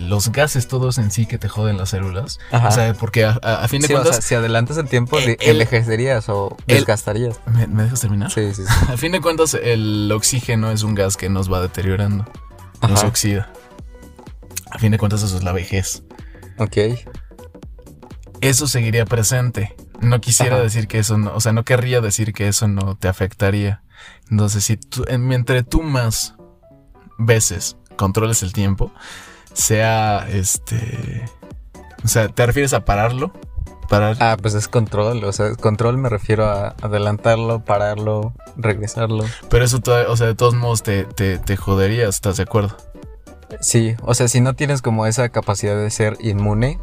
los 0.00 0.32
gases 0.32 0.68
todos 0.68 0.98
en 0.98 1.10
sí 1.10 1.26
que 1.26 1.36
te 1.36 1.48
joden 1.48 1.76
las 1.76 1.90
células. 1.90 2.38
O 2.52 2.70
sea, 2.70 2.94
porque 2.94 3.24
a, 3.24 3.68
fin 3.68 3.82
de 3.82 3.88
cuentas... 3.88 4.24
si 4.24 4.34
adelantas 4.34 4.78
el 4.78 4.88
tiempo, 4.88 5.18
el, 5.18 5.36
envejecerías 5.40 6.28
o 6.28 6.56
desgastarías. 6.66 7.40
¿me, 7.46 7.82
dejas 7.82 8.00
terminar? 8.00 8.30
Sí, 8.30 8.54
sí, 8.54 8.62
sí. 8.66 8.74
A 8.92 8.96
fin 8.96 9.12
de 9.12 9.20
cuentas, 9.20 9.54
el 9.54 10.10
oxígeno 10.12 10.70
es 10.70 10.82
un 10.82 10.94
gas 10.94 11.16
que 11.16 11.28
nos 11.28 11.52
va 11.52 11.60
deteriorando. 11.60 12.24
Nos 12.88 13.04
oxida. 13.04 13.52
A 14.70 14.78
fin 14.78 14.92
de 14.92 14.98
cuentas, 14.98 15.22
eso 15.22 15.36
es 15.36 15.42
la 15.42 15.52
vejez. 15.52 16.04
Ok. 16.58 16.76
Eso 18.40 18.68
seguiría 18.68 19.04
presente. 19.04 19.74
No 20.00 20.20
quisiera 20.20 20.60
decir 20.60 20.86
que 20.86 21.00
eso 21.00 21.18
no, 21.18 21.34
o 21.34 21.40
sea, 21.40 21.52
no 21.52 21.64
querría 21.64 22.00
decir 22.00 22.32
que 22.32 22.46
eso 22.46 22.68
no 22.68 22.96
te 22.96 23.08
afectaría. 23.08 23.82
Entonces, 24.30 24.64
si 24.64 24.76
tú, 24.76 25.04
mientras 25.18 25.64
tú 25.66 25.82
más 25.82 26.34
veces 27.18 27.76
controles 27.96 28.42
el 28.42 28.52
tiempo, 28.52 28.92
sea 29.52 30.26
este. 30.30 31.24
O 32.04 32.08
sea, 32.08 32.28
¿te 32.28 32.46
refieres 32.46 32.72
a 32.74 32.84
pararlo? 32.84 33.32
Parar. 33.88 34.16
Ah, 34.20 34.36
pues 34.40 34.54
es 34.54 34.68
control. 34.68 35.24
O 35.24 35.32
sea, 35.32 35.54
control 35.54 35.96
me 35.98 36.08
refiero 36.08 36.44
a 36.46 36.74
adelantarlo, 36.82 37.64
pararlo, 37.64 38.34
regresarlo. 38.56 39.24
Pero 39.48 39.64
eso, 39.64 39.80
o 40.08 40.16
sea, 40.16 40.26
de 40.26 40.34
todos 40.34 40.54
modos 40.54 40.82
te, 40.82 41.04
te, 41.04 41.38
te 41.38 41.56
jodería, 41.56 42.08
¿estás 42.08 42.36
de 42.36 42.42
acuerdo? 42.42 42.76
Sí, 43.60 43.96
o 44.02 44.14
sea, 44.14 44.28
si 44.28 44.40
no 44.40 44.54
tienes 44.54 44.82
como 44.82 45.06
esa 45.06 45.30
capacidad 45.30 45.76
de 45.76 45.90
ser 45.90 46.18
inmune, 46.20 46.78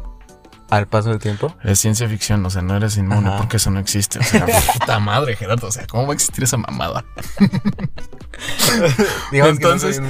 al 0.70 0.86
paso 0.86 1.10
del 1.10 1.18
tiempo. 1.18 1.54
Es 1.62 1.78
ciencia 1.78 2.08
ficción, 2.08 2.44
o 2.44 2.50
sea, 2.50 2.62
no 2.62 2.76
eres 2.76 2.96
inmune 2.96 3.30
porque 3.38 3.58
eso 3.58 3.70
no 3.70 3.78
existe. 3.78 4.18
O 4.18 4.22
sea, 4.22 4.46
puta 4.72 4.98
madre, 4.98 5.36
Gerardo, 5.36 5.68
o 5.68 5.72
sea, 5.72 5.86
¿cómo 5.86 6.06
va 6.06 6.12
a 6.12 6.14
existir 6.14 6.44
esa 6.44 6.56
mamada? 6.56 7.04
entonces, 9.32 10.00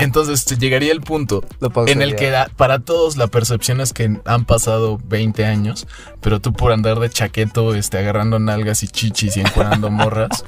entonces 0.00 0.46
llegaría 0.58 0.92
el 0.92 1.00
punto 1.00 1.44
en 1.86 2.02
el 2.02 2.16
que 2.16 2.32
para 2.56 2.80
todos 2.80 3.16
la 3.16 3.26
percepción 3.26 3.80
es 3.80 3.92
que 3.92 4.20
han 4.24 4.44
pasado 4.44 4.98
20 5.04 5.44
años, 5.46 5.86
pero 6.20 6.40
tú 6.40 6.52
por 6.52 6.72
andar 6.72 7.00
de 7.00 7.10
chaqueto, 7.10 7.74
este, 7.74 7.98
agarrando 7.98 8.38
nalgas 8.38 8.82
y 8.82 8.88
chichis 8.88 9.36
y 9.36 9.40
encuadrando 9.40 9.90
morras. 9.90 10.44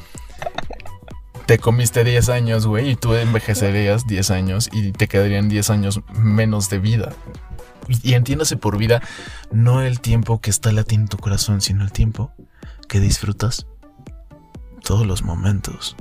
te 1.47 1.59
comiste 1.59 2.05
10 2.05 2.29
años, 2.29 2.67
güey, 2.67 2.91
y 2.91 2.97
tú 2.97 3.15
envejecerías 3.15 4.07
10 4.07 4.31
años 4.31 4.69
y 4.73 4.93
te 4.93 5.09
quedarían 5.09 5.49
10 5.49 5.71
años 5.71 6.01
menos 6.13 6.69
de 6.69 6.79
vida 6.79 7.13
y 7.89 8.15
entiéndase 8.15 8.57
por 8.57 8.79
vida 8.79 9.03
no 9.51 9.83
el 9.83 10.01
tiempo 10.01 10.41
que 10.41 10.51
está 10.51 10.73
latiendo 10.73 11.05
en 11.05 11.09
tu 11.09 11.19
corazón, 11.19 11.61
sino 11.61 11.85
el 11.85 11.93
tiempo 11.93 12.33
que 12.89 13.01
disfrutas 13.01 13.67
todos 14.83 15.07
los 15.07 15.23
momentos. 15.23 15.97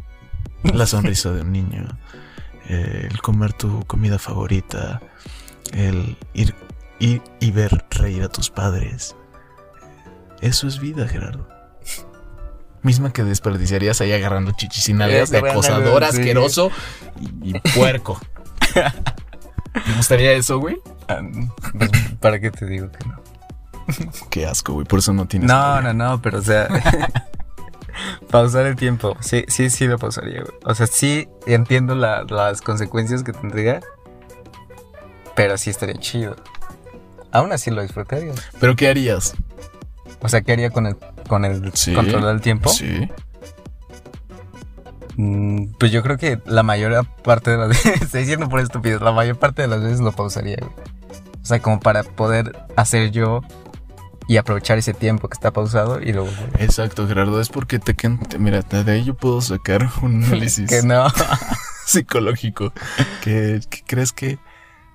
La 0.64 0.86
sonrisa 0.86 1.32
de 1.32 1.42
un 1.42 1.52
niño, 1.52 1.86
el 2.68 3.22
comer 3.22 3.54
tu 3.54 3.84
comida 3.86 4.18
favorita, 4.18 5.02
el 5.74 6.18
ir, 6.34 6.56
y 7.00 7.52
ver 7.52 7.86
reír 7.90 8.24
a 8.24 8.30
tus 8.30 8.50
padres. 8.50 9.16
Eso 10.42 10.68
es 10.68 10.80
vida, 10.80 11.08
Gerardo. 11.08 11.48
Misma 12.82 13.14
que 13.14 13.24
desperdiciarías 13.24 14.02
ahí 14.02 14.12
agarrando 14.12 14.52
chichisinales 14.52 15.30
de 15.32 15.38
acosador 15.38 16.04
asqueroso 16.04 16.70
y 17.42 17.58
puerco. 17.76 18.20
¿Te 19.74 19.94
gustaría 19.96 20.34
eso, 20.34 20.60
güey? 20.60 20.78
Pues, 21.78 21.92
¿Para 22.20 22.40
qué 22.40 22.52
te 22.52 22.66
digo 22.66 22.90
que 22.92 23.08
no? 23.08 23.20
Qué 24.30 24.46
asco, 24.46 24.74
güey. 24.74 24.86
Por 24.86 25.00
eso 25.00 25.14
no 25.14 25.28
tienes. 25.28 25.48
No, 25.48 25.82
no, 25.82 25.94
no, 25.94 26.22
pero 26.22 26.40
o 26.40 26.42
sea. 26.42 26.68
pausar 28.30 28.66
el 28.66 28.76
tiempo. 28.76 29.16
Sí, 29.20 29.46
sí, 29.48 29.70
sí 29.70 29.88
lo 29.88 29.98
pausaría, 29.98 30.42
güey. 30.42 30.58
O 30.66 30.76
sea, 30.76 30.88
sí 30.88 31.28
entiendo 31.46 31.96
las 31.96 32.62
consecuencias 32.62 33.24
que 33.24 33.34
tendría. 33.34 33.82
Pero 35.36 35.58
sí 35.58 35.70
estaría 35.70 35.96
chido. 35.96 36.36
Aún 37.32 37.52
así 37.52 37.72
lo 37.72 37.82
disfrutaría. 37.82 38.34
¿Pero 38.60 38.76
qué 38.76 38.90
harías? 38.90 39.34
O 40.22 40.30
sea, 40.30 40.42
¿qué 40.42 40.54
haría 40.54 40.70
con 40.70 40.86
el, 40.86 40.96
con 41.28 41.44
el 41.46 41.72
control 41.96 42.24
del 42.24 42.42
tiempo? 42.42 42.70
Sí. 42.70 43.10
Mm, 45.18 45.74
pues 45.80 45.92
yo 45.92 46.02
creo 46.02 46.18
que 46.18 46.40
la 46.46 46.64
mayor 46.64 47.06
parte 47.24 47.52
de 47.52 47.58
las 47.58 47.68
veces, 47.70 48.02
estoy 48.02 48.22
diciendo 48.22 48.50
por 48.50 48.60
estúpido, 48.60 49.00
la 49.00 49.12
mayor 49.12 49.38
parte 49.38 49.64
de 49.64 49.68
las 49.68 49.82
veces 49.82 50.00
lo 50.00 50.12
pausaría, 50.12 50.58
O 51.44 51.46
sea, 51.46 51.62
como 51.62 51.80
para 51.80 52.04
poder 52.04 52.58
hacer 52.78 53.12
yo 53.12 53.42
y 54.28 54.38
aprovechar 54.38 54.78
ese 54.78 54.94
tiempo 54.94 55.28
que 55.28 55.34
está 55.34 55.52
pausado 55.52 56.02
y 56.02 56.14
luego... 56.14 56.30
Exacto, 56.58 57.08
Gerardo, 57.08 57.42
es 57.42 57.50
porque 57.50 57.80
te... 57.80 57.96
Mira, 58.40 58.62
de 58.62 58.92
ahí 58.92 59.04
yo 59.04 59.16
puedo 59.16 59.42
sacar 59.42 59.90
un 60.02 60.24
análisis... 60.26 60.70
que 60.70 60.82
no. 60.84 61.08
psicológico. 61.86 62.72
Que, 63.22 63.60
crees 63.86 64.14
que 64.14 64.40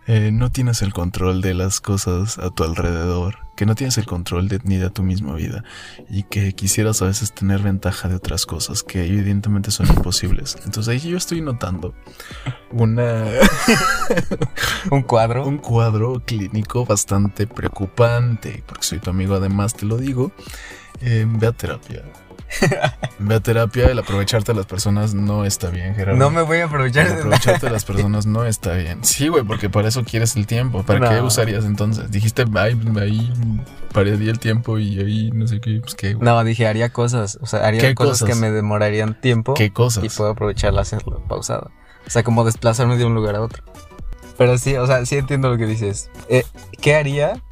eh, 0.06 0.30
no 0.32 0.50
tienes 0.50 0.80
el 0.80 0.94
control 0.94 1.42
de 1.42 1.52
las 1.52 1.80
cosas 1.80 2.38
a 2.38 2.50
tu 2.50 2.64
alrededor 2.64 3.47
que 3.58 3.66
no 3.66 3.74
tienes 3.74 3.98
el 3.98 4.06
control 4.06 4.46
de, 4.46 4.60
ni 4.62 4.76
de 4.76 4.88
tu 4.88 5.02
misma 5.02 5.34
vida 5.34 5.64
y 6.08 6.22
que 6.22 6.52
quisieras 6.52 7.02
a 7.02 7.06
veces 7.06 7.32
tener 7.32 7.58
ventaja 7.60 8.08
de 8.08 8.14
otras 8.14 8.46
cosas 8.46 8.84
que 8.84 9.04
evidentemente 9.04 9.72
son 9.72 9.88
imposibles. 9.88 10.56
Entonces 10.64 10.86
ahí 10.86 11.10
yo 11.10 11.16
estoy 11.16 11.40
notando 11.40 11.92
una... 12.70 13.24
un 14.92 15.02
cuadro. 15.02 15.44
Un 15.44 15.58
cuadro 15.58 16.22
clínico 16.24 16.86
bastante 16.86 17.48
preocupante, 17.48 18.62
porque 18.64 18.84
soy 18.84 19.00
tu 19.00 19.10
amigo 19.10 19.34
además, 19.34 19.74
te 19.74 19.86
lo 19.86 19.96
digo. 19.96 20.30
Eh, 21.00 21.26
ve 21.28 21.48
a 21.48 21.52
terapia. 21.52 22.04
Ve 23.18 23.34
a 23.34 23.40
terapia, 23.40 23.86
el 23.86 23.98
aprovecharte 23.98 24.52
de 24.52 24.56
las 24.56 24.66
personas 24.66 25.14
no 25.14 25.44
está 25.44 25.70
bien, 25.70 25.94
Gerardo. 25.94 26.18
No 26.18 26.30
me 26.30 26.42
voy 26.42 26.58
a 26.58 26.66
aprovechar 26.66 27.06
el 27.06 27.12
aprovecharte 27.14 27.66
de 27.66 27.72
las 27.72 27.84
personas 27.84 28.26
no 28.26 28.44
está 28.44 28.74
bien. 28.74 29.04
Sí, 29.04 29.28
güey, 29.28 29.44
porque 29.44 29.68
para 29.68 29.88
eso 29.88 30.04
quieres 30.04 30.36
el 30.36 30.46
tiempo. 30.46 30.82
¿Para 30.82 31.10
qué 31.10 31.20
usarías 31.20 31.64
entonces? 31.64 32.10
Dijiste, 32.10 32.44
ahí, 32.54 32.78
ahí 33.00 33.32
paría 33.92 34.14
el 34.14 34.38
tiempo 34.38 34.78
y 34.78 34.98
ahí 34.98 35.30
no 35.32 35.46
sé 35.46 35.60
qué, 35.60 35.80
pues 35.80 35.94
qué. 35.94 36.14
No, 36.14 36.42
dije, 36.44 36.66
haría 36.66 36.90
cosas. 36.90 37.38
O 37.42 37.46
sea, 37.46 37.66
haría 37.66 37.94
cosas, 37.94 38.26
que 38.26 38.34
me 38.34 38.50
demorarían 38.50 39.20
tiempo. 39.20 39.54
¿Qué 39.54 39.72
cosas? 39.72 40.04
Y 40.04 40.08
puedo 40.08 40.30
aprovecharla 40.30 40.82
hacerlo 40.82 41.22
pausado. 41.28 41.70
O 42.06 42.10
sea, 42.10 42.22
como 42.22 42.44
desplazarme 42.44 42.96
de 42.96 43.04
un 43.04 43.14
lugar 43.14 43.36
a 43.36 43.42
otro. 43.42 43.62
Pero 44.38 44.56
sí, 44.56 44.76
o 44.76 44.86
sea, 44.86 45.04
sí 45.04 45.16
entiendo 45.16 45.50
lo 45.50 45.58
que 45.58 45.66
dices. 45.66 46.10
Eh, 46.28 46.44
¿Qué 46.80 46.94
haría? 46.94 47.42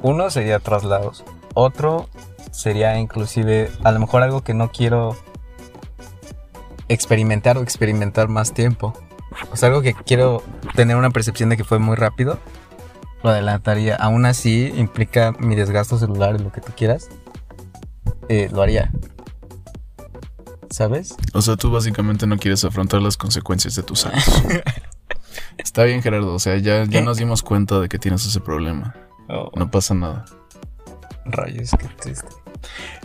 Uno 0.00 0.30
sería 0.30 0.60
traslados. 0.60 1.24
Otro 1.54 2.08
sería 2.54 2.98
inclusive 2.98 3.70
a 3.82 3.90
lo 3.90 3.98
mejor 3.98 4.22
algo 4.22 4.42
que 4.42 4.54
no 4.54 4.70
quiero 4.70 5.16
experimentar 6.88 7.58
o 7.58 7.62
experimentar 7.62 8.28
más 8.28 8.54
tiempo. 8.54 8.94
O 9.50 9.56
sea, 9.56 9.68
algo 9.68 9.82
que 9.82 9.94
quiero 9.94 10.42
tener 10.76 10.96
una 10.96 11.10
percepción 11.10 11.48
de 11.48 11.56
que 11.56 11.64
fue 11.64 11.80
muy 11.80 11.96
rápido, 11.96 12.38
lo 13.22 13.30
adelantaría. 13.30 13.96
Aún 13.96 14.24
así 14.24 14.72
implica 14.76 15.32
mi 15.40 15.56
desgasto 15.56 15.98
celular 15.98 16.36
y 16.38 16.42
lo 16.42 16.52
que 16.52 16.60
tú 16.60 16.72
quieras, 16.76 17.08
eh, 18.28 18.48
lo 18.52 18.62
haría. 18.62 18.92
¿Sabes? 20.70 21.16
O 21.32 21.42
sea, 21.42 21.56
tú 21.56 21.70
básicamente 21.70 22.26
no 22.26 22.38
quieres 22.38 22.64
afrontar 22.64 23.02
las 23.02 23.16
consecuencias 23.16 23.74
de 23.74 23.82
tus 23.82 24.06
actos. 24.06 24.42
Está 25.58 25.84
bien, 25.84 26.02
Gerardo. 26.02 26.34
O 26.34 26.38
sea, 26.38 26.56
ya, 26.58 26.84
ya 26.84 27.00
nos 27.00 27.16
dimos 27.16 27.42
cuenta 27.42 27.80
de 27.80 27.88
que 27.88 27.98
tienes 27.98 28.24
ese 28.26 28.40
problema. 28.40 28.94
Oh. 29.28 29.50
No 29.56 29.70
pasa 29.70 29.94
nada. 29.94 30.24
Rayos, 31.24 31.70
qué 31.78 31.88
triste. 32.00 32.43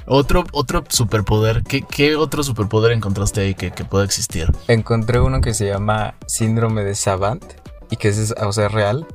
Otro, 0.06 0.46
otro 0.54 0.84
superpoder, 0.90 1.64
¿qué, 1.64 2.16
otro 2.16 2.44
superpoder 2.44 2.94
encontraste 2.94 3.42
ahí 3.42 3.54
que, 3.54 3.72
pueda 3.72 4.04
existir? 4.04 4.52
Encontré 4.68 5.20
uno 5.20 5.40
que 5.40 5.54
se 5.54 5.68
llama 5.68 6.16
síndrome 6.26 6.84
de 6.84 6.96
Savant 6.96 7.44
y 7.92 7.98
que 7.98 8.10
es, 8.10 8.34
o 8.42 8.52
sea, 8.52 8.70
real. 8.70 9.06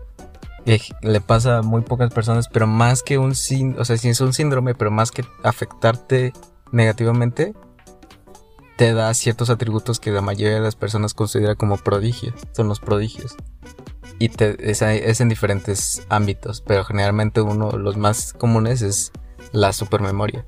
Le 1.03 1.21
pasa 1.21 1.59
a 1.59 1.63
muy 1.63 1.83
pocas 1.83 2.13
personas, 2.13 2.49
pero 2.49 2.67
más 2.67 3.03
que 3.03 3.19
un 3.19 3.35
síndrome, 3.35 3.83
o 3.83 3.85
sea, 3.85 3.99
sí 3.99 4.09
es 4.09 4.21
un 4.21 4.33
síndrome, 4.33 4.75
pero 4.75 4.91
más 4.91 5.11
que 5.11 5.25
afectarte 5.43 6.33
negativamente, 6.73 7.55
te 8.77 8.93
da 8.93 9.13
ciertos 9.15 9.51
atributos 9.51 10.01
que 10.01 10.11
la 10.11 10.21
mayoría 10.21 10.55
de 10.55 10.61
las 10.61 10.77
personas 10.77 11.15
considera 11.15 11.55
como 11.55 11.77
prodigios, 11.77 12.35
son 12.53 12.69
los 12.69 12.81
prodigios. 12.81 13.37
Y 14.19 14.29
te, 14.29 14.71
es, 14.71 14.81
es 14.83 15.21
en 15.21 15.29
diferentes 15.29 16.07
ámbitos, 16.09 16.61
pero 16.61 16.85
generalmente 16.85 17.41
uno 17.41 17.71
de 17.71 17.79
los 17.79 17.97
más 17.97 18.33
comunes 18.33 18.81
es 18.83 19.13
la 19.55 19.73
supermemoria. 19.73 20.45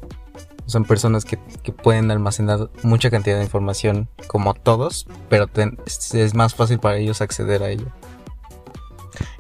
Son 0.67 0.85
personas 0.85 1.25
que, 1.25 1.39
pueden 1.73 2.11
almacenar 2.11 2.71
mucha 2.83 3.09
cantidad 3.09 3.37
de 3.37 3.45
información 3.45 4.09
como 4.27 4.53
todos, 4.53 5.07
pero 5.29 5.49
es 5.55 6.35
más 6.35 6.55
fácil 6.55 6.81
para 6.81 6.97
ellos 6.97 7.21
acceder 7.21 7.63
a 7.63 7.71
ello. 7.71 7.87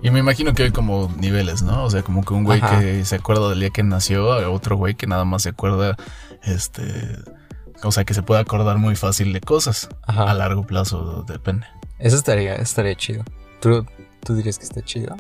Y 0.01 0.11
me 0.11 0.21
imagino 0.21 0.55
que 0.55 0.63
hay 0.63 0.71
como 0.71 1.13
niveles, 1.19 1.63
¿no? 1.63 1.85
O 1.85 1.91
sea, 1.91 2.03
como 2.03 2.25
que 2.25 2.33
un 2.33 2.45
güey 2.45 2.61
que 2.61 3.05
se 3.05 3.17
acuerda 3.17 3.51
del 3.51 3.61
día 3.61 3.71
que 3.71 3.83
nació, 3.83 4.53
otro 4.53 4.77
güey 4.77 4.95
que 4.95 5.09
nada 5.09 5.25
más 5.25 5.43
se 5.43 5.49
acuerda, 5.49 5.97
este, 6.45 6.85
o 7.83 7.91
sea, 7.91 8.05
que 8.05 8.15
se 8.15 8.23
puede 8.23 8.41
acordar 8.41 8.79
muy 8.79 8.95
fácil 8.95 9.33
de 9.33 9.41
cosas. 9.41 9.89
A 10.03 10.33
largo 10.33 10.65
plazo, 10.65 11.25
depende. 11.27 11.67
Eso 11.99 12.17
estaría, 12.17 12.55
estaría 12.55 12.95
chido. 12.95 13.25
¿Tú, 13.61 13.85
¿Tú 14.23 14.35
dirías 14.35 14.59
que 14.59 14.65
está 14.65 14.81
chido? 14.83 15.17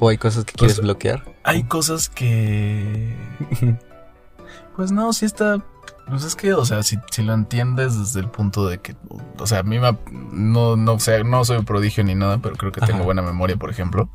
¿O 0.00 0.08
hay 0.08 0.16
cosas 0.16 0.46
que 0.46 0.54
quieres 0.54 0.80
bloquear? 0.80 1.22
Hay 1.44 1.64
cosas 1.64 2.08
que... 2.08 3.14
pues 4.76 4.90
no, 4.92 5.12
sí 5.12 5.26
está... 5.26 5.62
Pues 6.08 6.24
es 6.24 6.34
que, 6.34 6.54
o 6.54 6.64
sea, 6.64 6.82
si, 6.82 6.96
lo 7.18 7.34
entiendes 7.34 7.96
desde 7.96 8.20
el 8.20 8.30
punto 8.30 8.66
de 8.66 8.78
que, 8.78 8.96
o 9.38 9.46
sea, 9.46 9.58
a 9.58 9.62
mí 9.62 9.78
me, 9.78 9.96
no, 10.10 10.74
no, 10.74 10.98
sea, 10.98 11.22
no 11.22 11.44
soy 11.44 11.58
un 11.58 11.64
prodigio 11.66 12.02
ni 12.02 12.14
nada, 12.16 12.38
pero 12.38 12.56
creo 12.56 12.72
que 12.72 12.80
tengo 12.80 13.04
buena 13.04 13.22
memoria, 13.22 13.56
por 13.56 13.70
ejemplo. 13.70 14.10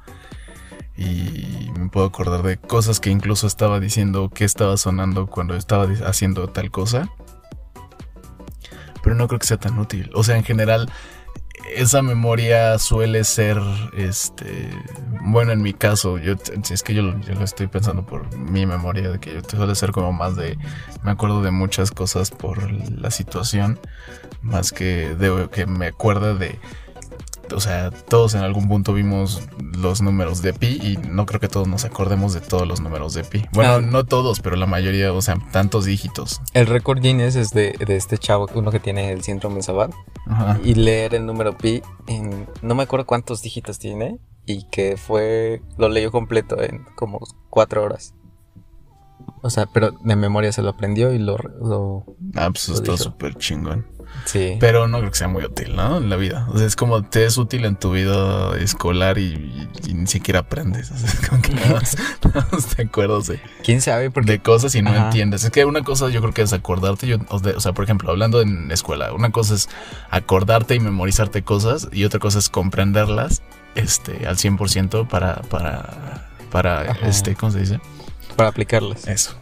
Y 0.97 1.71
me 1.77 1.87
puedo 1.89 2.07
acordar 2.07 2.41
de 2.41 2.57
cosas 2.57 2.99
que 2.99 3.11
incluso 3.11 3.45
estaba 3.45 3.79
diciendo 3.79 4.29
que 4.33 4.43
estaba 4.43 4.75
sonando 4.77 5.27
cuando 5.27 5.55
estaba 5.55 5.87
haciendo 6.05 6.49
tal 6.49 6.71
cosa. 6.71 7.09
Pero 9.03 9.15
no 9.15 9.27
creo 9.27 9.39
que 9.39 9.47
sea 9.47 9.57
tan 9.57 9.77
útil. 9.77 10.09
O 10.15 10.23
sea, 10.23 10.35
en 10.35 10.43
general, 10.43 10.89
esa 11.73 12.01
memoria 12.01 12.77
suele 12.79 13.23
ser, 13.23 13.57
este, 13.95 14.69
bueno, 15.21 15.51
en 15.51 15.61
mi 15.61 15.73
caso, 15.73 16.17
yo, 16.17 16.33
es 16.69 16.83
que 16.83 16.93
yo, 16.93 17.01
lo 17.01 17.43
estoy 17.43 17.67
pensando 17.67 18.05
por 18.05 18.35
mi 18.37 18.65
memoria, 18.65 19.09
de 19.11 19.19
que 19.19 19.41
suele 19.47 19.75
ser 19.75 19.91
como 19.91 20.11
más 20.13 20.35
de, 20.35 20.57
me 21.03 21.11
acuerdo 21.11 21.41
de 21.41 21.51
muchas 21.51 21.91
cosas 21.91 22.31
por 22.31 22.71
la 22.71 23.11
situación, 23.11 23.79
más 24.41 24.71
que 24.71 25.15
de 25.15 25.49
que 25.51 25.65
me 25.65 25.87
acuerdo 25.87 26.35
de 26.35 26.59
o 27.53 27.59
sea, 27.59 27.91
todos 27.91 28.33
en 28.35 28.41
algún 28.41 28.67
punto 28.67 28.93
vimos 28.93 29.41
los 29.59 30.01
números 30.01 30.41
de 30.41 30.53
pi 30.53 30.79
y 30.81 30.97
no 30.97 31.25
creo 31.25 31.39
que 31.39 31.47
todos 31.47 31.67
nos 31.67 31.85
acordemos 31.85 32.33
de 32.33 32.41
todos 32.41 32.67
los 32.67 32.81
números 32.81 33.13
de 33.13 33.23
pi. 33.23 33.45
Bueno, 33.51 33.75
ah. 33.75 33.81
no 33.81 34.05
todos, 34.05 34.39
pero 34.39 34.55
la 34.55 34.65
mayoría, 34.65 35.11
o 35.13 35.21
sea, 35.21 35.37
tantos 35.51 35.85
dígitos. 35.85 36.41
El 36.53 36.67
récord 36.67 36.99
Guinness 36.99 37.35
es 37.35 37.51
de, 37.51 37.75
este 37.87 38.17
chavo, 38.17 38.49
uno 38.53 38.71
que 38.71 38.79
tiene 38.79 39.11
el 39.11 39.23
síndrome 39.23 39.57
de 39.57 39.63
Y 40.63 40.75
leer 40.75 41.15
el 41.15 41.25
número 41.25 41.57
pi 41.57 41.81
en, 42.07 42.47
no 42.61 42.75
me 42.75 42.83
acuerdo 42.83 43.05
cuántos 43.05 43.41
dígitos 43.41 43.79
tiene 43.79 44.19
y 44.45 44.67
que 44.69 44.97
fue, 44.97 45.61
lo 45.77 45.89
leyó 45.89 46.11
completo 46.11 46.61
en 46.61 46.83
como 46.95 47.19
cuatro 47.49 47.83
horas. 47.83 48.15
O 49.41 49.49
sea, 49.49 49.67
pero 49.67 49.91
de 49.91 50.15
memoria 50.15 50.51
se 50.51 50.61
lo 50.61 50.69
aprendió 50.69 51.13
y 51.13 51.19
lo... 51.19 51.37
lo 51.37 52.05
ah, 52.35 52.49
pues 52.51 52.69
está 52.69 52.97
súper 52.97 53.35
chingón. 53.35 53.85
Sí. 54.25 54.57
Pero 54.59 54.87
no 54.87 54.99
creo 54.99 55.11
que 55.11 55.17
sea 55.17 55.27
muy 55.27 55.43
útil, 55.43 55.75
¿no? 55.75 55.97
En 55.97 56.09
la 56.09 56.15
vida. 56.15 56.47
O 56.51 56.57
sea, 56.57 56.67
es 56.67 56.75
como 56.75 57.03
te 57.03 57.25
es 57.25 57.37
útil 57.37 57.65
en 57.65 57.75
tu 57.75 57.91
vida 57.91 58.57
escolar 58.57 59.17
y, 59.17 59.67
ni 59.93 60.07
siquiera 60.07 60.39
aprendes. 60.41 60.91
O 60.95 60.97
sea, 60.97 61.09
es 61.09 61.27
como 61.27 61.41
que 61.41 61.53
nada 61.53 61.81
más, 62.51 62.65
te 62.75 62.83
acuerdas 62.83 63.27
de. 63.27 63.39
¿Quién 63.63 63.81
sabe? 63.81 64.11
Porque... 64.11 64.31
De 64.31 64.39
cosas 64.39 64.73
y 64.75 64.81
no 64.81 64.95
entiendes. 64.95 65.43
Es 65.43 65.51
que 65.51 65.65
una 65.65 65.83
cosa 65.83 66.09
yo 66.09 66.21
creo 66.21 66.33
que 66.33 66.41
es 66.41 66.53
acordarte. 66.53 67.07
Yo, 67.07 67.17
o 67.29 67.59
sea, 67.59 67.73
por 67.73 67.83
ejemplo, 67.83 68.09
hablando 68.09 68.41
en 68.41 68.71
escuela, 68.71 69.13
una 69.13 69.31
cosa 69.31 69.55
es 69.55 69.69
acordarte 70.09 70.75
y 70.75 70.79
memorizarte 70.79 71.43
cosas 71.43 71.89
y 71.91 72.05
otra 72.05 72.19
cosa 72.19 72.39
es 72.39 72.49
comprenderlas 72.49 73.41
este, 73.75 74.25
al 74.27 74.37
100% 74.37 75.07
para, 75.07 75.41
para, 75.43 76.29
para, 76.51 76.83
este, 77.03 77.35
¿cómo 77.35 77.51
se 77.51 77.59
dice? 77.59 77.79
Para 78.35 78.49
aplicarlas. 78.49 79.07
Eso. 79.07 79.35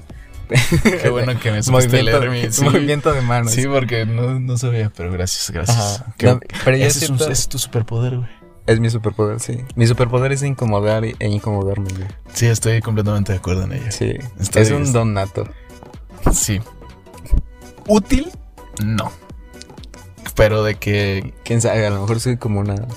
Qué 1.01 1.09
bueno 1.09 1.39
que 1.39 1.51
me 1.51 1.63
supiste 1.63 2.03
leer 2.03 2.29
mi 2.29 2.43
movimiento 2.63 3.13
de 3.13 3.21
manos. 3.21 3.51
Sí, 3.51 3.65
porque 3.67 4.05
no, 4.05 4.39
no 4.39 4.57
sabía, 4.57 4.91
pero 4.95 5.11
gracias, 5.11 5.49
gracias. 5.51 6.03
pero 6.17 6.77
ese, 6.77 7.13
es 7.29 7.47
tu 7.47 7.57
superpoder, 7.57 8.17
güey. 8.17 8.29
Es 8.65 8.79
mi 8.79 8.89
superpoder, 8.89 9.39
sí. 9.41 9.57
Mi 9.75 9.87
superpoder 9.87 10.31
es 10.31 10.41
incomodar 10.41 11.03
e 11.03 11.27
incomodarme. 11.27 11.91
Güey. 11.91 12.07
Sí, 12.33 12.45
estoy 12.45 12.81
completamente 12.81 13.33
de 13.33 13.39
acuerdo 13.39 13.63
en 13.63 13.73
ella. 13.73 13.91
Sí. 13.91 14.13
es 14.55 14.71
un 14.71 14.93
don 14.93 15.13
nato. 15.13 15.47
Sí. 16.31 16.61
¿Útil? 17.87 18.31
No. 18.83 19.11
Pero 20.35 20.63
de 20.63 20.75
que. 20.75 21.33
Quién 21.43 21.61
sabe, 21.61 21.85
a 21.85 21.89
lo 21.89 22.01
mejor 22.01 22.21
soy 22.21 22.37
como 22.37 22.61
una. 22.61 22.87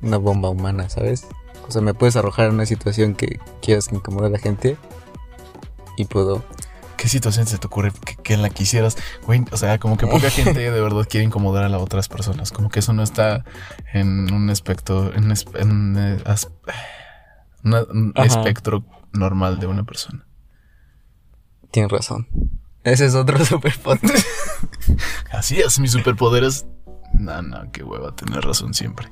Una 0.00 0.16
bomba 0.16 0.48
humana, 0.48 0.88
¿sabes? 0.88 1.26
O 1.66 1.70
sea, 1.70 1.82
me 1.82 1.92
puedes 1.92 2.16
arrojar 2.16 2.46
en 2.46 2.54
una 2.54 2.66
situación 2.66 3.14
que 3.14 3.38
quieras 3.60 3.88
que 3.88 3.96
incomode 3.96 4.28
a 4.28 4.30
la 4.30 4.38
gente. 4.38 4.78
Y 5.98 6.04
puedo 6.04 6.44
¿Qué 6.98 7.08
situación 7.08 7.46
se 7.46 7.58
te 7.58 7.66
ocurre 7.68 7.92
que, 8.24 8.34
en 8.34 8.42
la 8.42 8.50
quisieras? 8.50 8.96
Güey, 9.24 9.44
o 9.52 9.56
sea, 9.56 9.78
como 9.78 9.96
que 9.96 10.08
poca 10.08 10.30
gente 10.32 10.58
de 10.58 10.80
verdad 10.80 11.06
quiere 11.08 11.24
incomodar 11.24 11.62
a 11.62 11.68
las 11.68 11.80
otras 11.80 12.08
personas. 12.08 12.50
Como 12.50 12.70
que 12.70 12.80
eso 12.80 12.92
no 12.92 13.04
está 13.04 13.44
en 13.94 14.32
un 14.34 14.50
espectro, 14.50 15.14
en, 15.14 15.30
eh, 15.30 16.22
un 17.62 18.12
espectro 18.16 18.84
normal 19.12 19.60
de 19.60 19.68
una 19.68 19.84
persona. 19.84 20.26
Tienes 21.70 21.92
razón. 21.92 22.26
Ese 22.82 23.06
es 23.06 23.14
otro 23.14 23.44
superpoder. 23.44 24.00
Así 25.30 25.60
es, 25.60 25.78
mi 25.78 25.86
superpoder 25.86 26.42
es 26.42 26.66
no, 27.12 27.42
no, 27.42 27.70
qué 27.72 27.82
hueva 27.82 28.14
tener 28.14 28.42
razón 28.44 28.74
siempre. 28.74 29.08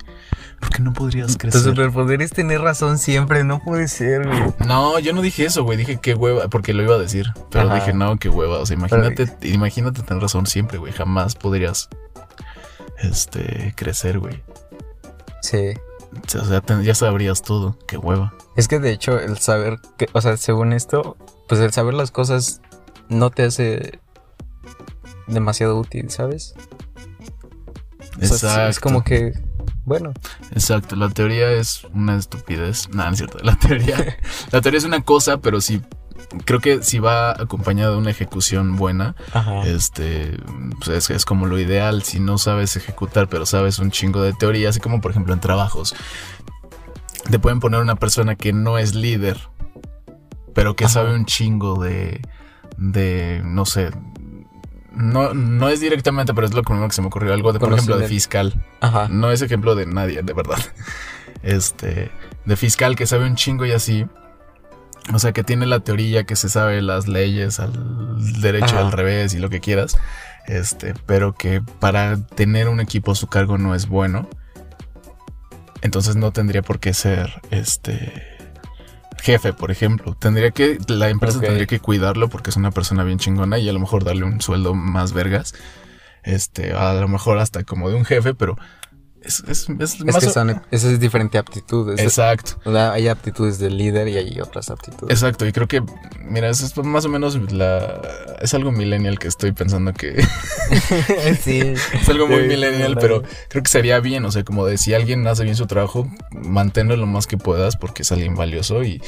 Porque 0.59 0.81
no 0.81 0.93
podrías 0.93 1.37
crecer. 1.37 1.61
Tu 1.61 1.69
superpoder 1.69 2.21
es 2.21 2.31
tener 2.31 2.61
razón 2.61 2.97
siempre, 2.97 3.43
no 3.43 3.59
puede 3.59 3.87
ser, 3.87 4.27
güey. 4.27 4.53
No, 4.65 4.97
yo 4.99 5.13
no 5.13 5.21
dije 5.21 5.45
eso, 5.45 5.63
güey. 5.63 5.77
Dije 5.77 5.99
qué 6.01 6.13
hueva, 6.15 6.47
porque 6.47 6.73
lo 6.73 6.83
iba 6.83 6.95
a 6.95 6.99
decir. 6.99 7.33
Pero 7.51 7.73
dije, 7.73 7.93
no, 7.93 8.17
qué 8.17 8.29
hueva. 8.29 8.59
O 8.59 8.65
sea, 8.65 8.75
imagínate, 8.75 9.27
imagínate 9.47 10.01
tener 10.01 10.21
razón 10.21 10.47
siempre, 10.47 10.77
güey. 10.77 10.93
Jamás 10.93 11.35
podrías 11.35 11.89
este 12.99 13.73
crecer, 13.75 14.19
güey. 14.19 14.43
Sí. 15.41 15.73
O 16.25 16.45
sea, 16.45 16.63
ya 16.81 16.95
sabrías 16.95 17.41
todo. 17.41 17.77
Qué 17.87 17.97
hueva. 17.97 18.33
Es 18.55 18.67
que 18.67 18.79
de 18.79 18.91
hecho, 18.91 19.19
el 19.19 19.37
saber 19.37 19.79
que, 19.97 20.07
o 20.13 20.21
sea, 20.21 20.37
según 20.37 20.73
esto, 20.73 21.17
pues 21.47 21.61
el 21.61 21.71
saber 21.71 21.93
las 21.93 22.11
cosas 22.11 22.61
no 23.09 23.29
te 23.29 23.43
hace 23.43 23.99
demasiado 25.27 25.77
útil, 25.77 26.09
¿sabes? 26.09 26.55
Exacto. 28.19 28.69
es 28.69 28.79
como 28.79 29.03
que, 29.03 29.33
bueno. 29.85 30.13
Exacto, 30.51 30.95
la 30.95 31.09
teoría 31.09 31.51
es 31.51 31.85
una 31.93 32.17
estupidez. 32.17 32.89
No, 32.89 33.05
no 33.05 33.11
es 33.11 33.17
cierto. 33.17 33.37
La 33.41 33.55
teoría, 33.55 34.17
la 34.51 34.61
teoría 34.61 34.77
es 34.77 34.85
una 34.85 35.01
cosa, 35.01 35.37
pero 35.37 35.61
si 35.61 35.81
creo 36.45 36.59
que 36.59 36.83
si 36.83 36.99
va 36.99 37.31
acompañada 37.31 37.91
de 37.91 37.97
una 37.97 38.11
ejecución 38.11 38.75
buena, 38.75 39.15
este 39.65 40.37
pues 40.83 41.09
es, 41.09 41.25
como 41.25 41.45
lo 41.45 41.59
ideal. 41.59 42.03
Si 42.03 42.19
no 42.19 42.37
sabes 42.37 42.75
ejecutar, 42.75 43.27
pero 43.29 43.45
sabes 43.45 43.79
un 43.79 43.91
chingo 43.91 44.21
de 44.21 44.33
teoría, 44.33 44.69
así 44.69 44.79
como 44.79 45.01
por 45.01 45.11
ejemplo 45.11 45.33
en 45.33 45.39
trabajos, 45.39 45.95
te 47.29 47.39
pueden 47.39 47.59
poner 47.59 47.81
una 47.81 47.95
persona 47.95 48.35
que 48.35 48.53
no 48.53 48.77
es 48.77 48.95
líder, 48.95 49.39
pero 50.53 50.75
que 50.75 50.87
sabe 50.89 51.13
un 51.13 51.25
chingo 51.25 51.81
de, 51.81 52.21
de, 52.77 53.41
no 53.43 53.65
sé, 53.65 53.91
no, 54.97 55.33
no 55.33 55.69
es 55.69 55.79
directamente, 55.79 56.33
pero 56.33 56.47
es 56.47 56.53
lo 56.53 56.63
primero 56.63 56.87
que 56.87 56.95
se 56.95 57.01
me 57.01 57.07
ocurrió. 57.07 57.33
Algo 57.33 57.53
de, 57.53 57.59
por 57.59 57.71
ejemplo, 57.71 57.97
de 57.97 58.07
fiscal. 58.07 58.65
Ajá. 58.81 59.07
No 59.09 59.31
es 59.31 59.41
ejemplo 59.41 59.75
de 59.75 59.85
nadie, 59.85 60.21
de 60.21 60.33
verdad. 60.33 60.57
Este, 61.43 62.11
de 62.45 62.55
fiscal 62.57 62.95
que 62.95 63.05
sabe 63.05 63.25
un 63.25 63.35
chingo 63.35 63.65
y 63.65 63.71
así. 63.71 64.07
O 65.13 65.19
sea, 65.19 65.33
que 65.33 65.43
tiene 65.43 65.67
la 65.67 65.81
teoría, 65.81 66.23
que 66.23 66.35
se 66.35 66.49
sabe 66.49 66.81
las 66.81 67.07
leyes 67.07 67.59
al 67.59 68.41
derecho, 68.41 68.77
al 68.77 68.91
revés 68.91 69.35
y 69.35 69.37
lo 69.37 69.49
que 69.49 69.59
quieras. 69.59 69.97
Este, 70.47 70.95
pero 71.05 71.35
que 71.35 71.61
para 71.61 72.17
tener 72.17 72.69
un 72.69 72.79
equipo 72.79 73.11
a 73.11 73.15
su 73.15 73.27
cargo 73.27 73.59
no 73.59 73.75
es 73.75 73.87
bueno. 73.87 74.27
Entonces 75.81 76.15
no 76.15 76.31
tendría 76.31 76.63
por 76.63 76.79
qué 76.79 76.93
ser 76.95 77.39
este 77.51 78.36
jefe, 79.21 79.53
por 79.53 79.71
ejemplo. 79.71 80.15
Tendría 80.17 80.51
que, 80.51 80.77
la 80.87 81.09
empresa 81.09 81.39
tendría 81.39 81.65
que 81.65 81.79
cuidarlo 81.79 82.29
porque 82.29 82.49
es 82.49 82.55
una 82.55 82.71
persona 82.71 83.03
bien 83.03 83.19
chingona 83.19 83.57
y 83.59 83.69
a 83.69 83.73
lo 83.73 83.79
mejor 83.79 84.03
darle 84.03 84.23
un 84.23 84.41
sueldo 84.41 84.73
más 84.73 85.13
vergas. 85.13 85.53
Este, 86.23 86.73
a 86.73 86.93
lo 86.93 87.07
mejor 87.07 87.37
hasta 87.37 87.63
como 87.63 87.89
de 87.89 87.95
un 87.95 88.05
jefe, 88.05 88.33
pero 88.33 88.57
Es, 89.21 89.41
es, 89.47 89.67
es, 89.79 89.99
Es 89.99 90.15
que 90.17 90.29
son, 90.29 90.61
esa 90.71 90.89
es 90.91 90.99
diferente 90.99 91.37
aptitud. 91.37 91.91
es- 91.93 91.99
Exacto. 91.99 92.61
hay 92.91 93.07
aptitudes 93.09 93.59
del 93.59 93.77
líder 93.77 94.07
y 94.07 94.15
hay 94.17 94.39
otras 94.39 94.69
aptitudes. 94.69 95.09
Exacto, 95.11 95.45
y 95.45 95.51
creo 95.51 95.67
que, 95.67 95.81
mira, 96.23 96.49
eso 96.49 96.65
es 96.65 96.77
más 96.85 97.03
o 97.05 97.09
menos 97.09 97.51
la... 97.51 98.01
Es 98.41 98.53
algo 98.53 98.71
millennial 98.71 99.19
que 99.19 99.27
estoy 99.27 99.51
pensando 99.51 99.93
que... 99.93 100.23
sí. 101.41 101.59
Es 101.93 102.09
algo 102.09 102.27
muy 102.27 102.41
Sí, 102.43 102.47
millennial, 102.47 102.97
pero 102.99 103.23
creo 103.49 103.63
que 103.63 103.69
sería 103.69 103.99
bien, 103.99 104.23
o 104.25 104.31
sea, 104.31 104.43
como 104.43 104.65
de 104.65 104.77
si 104.77 104.93
alguien 104.93 105.25
hace 105.27 105.43
bien 105.43 105.55
su 105.55 105.67
trabajo, 105.67 106.07
manténlo 106.31 106.95
lo 106.95 107.05
más 107.07 107.27
que 107.27 107.37
puedas 107.37 107.75
porque 107.75 108.03
es 108.03 108.11
alguien 108.11 108.35
valioso 108.35 108.83
y, 108.83 109.01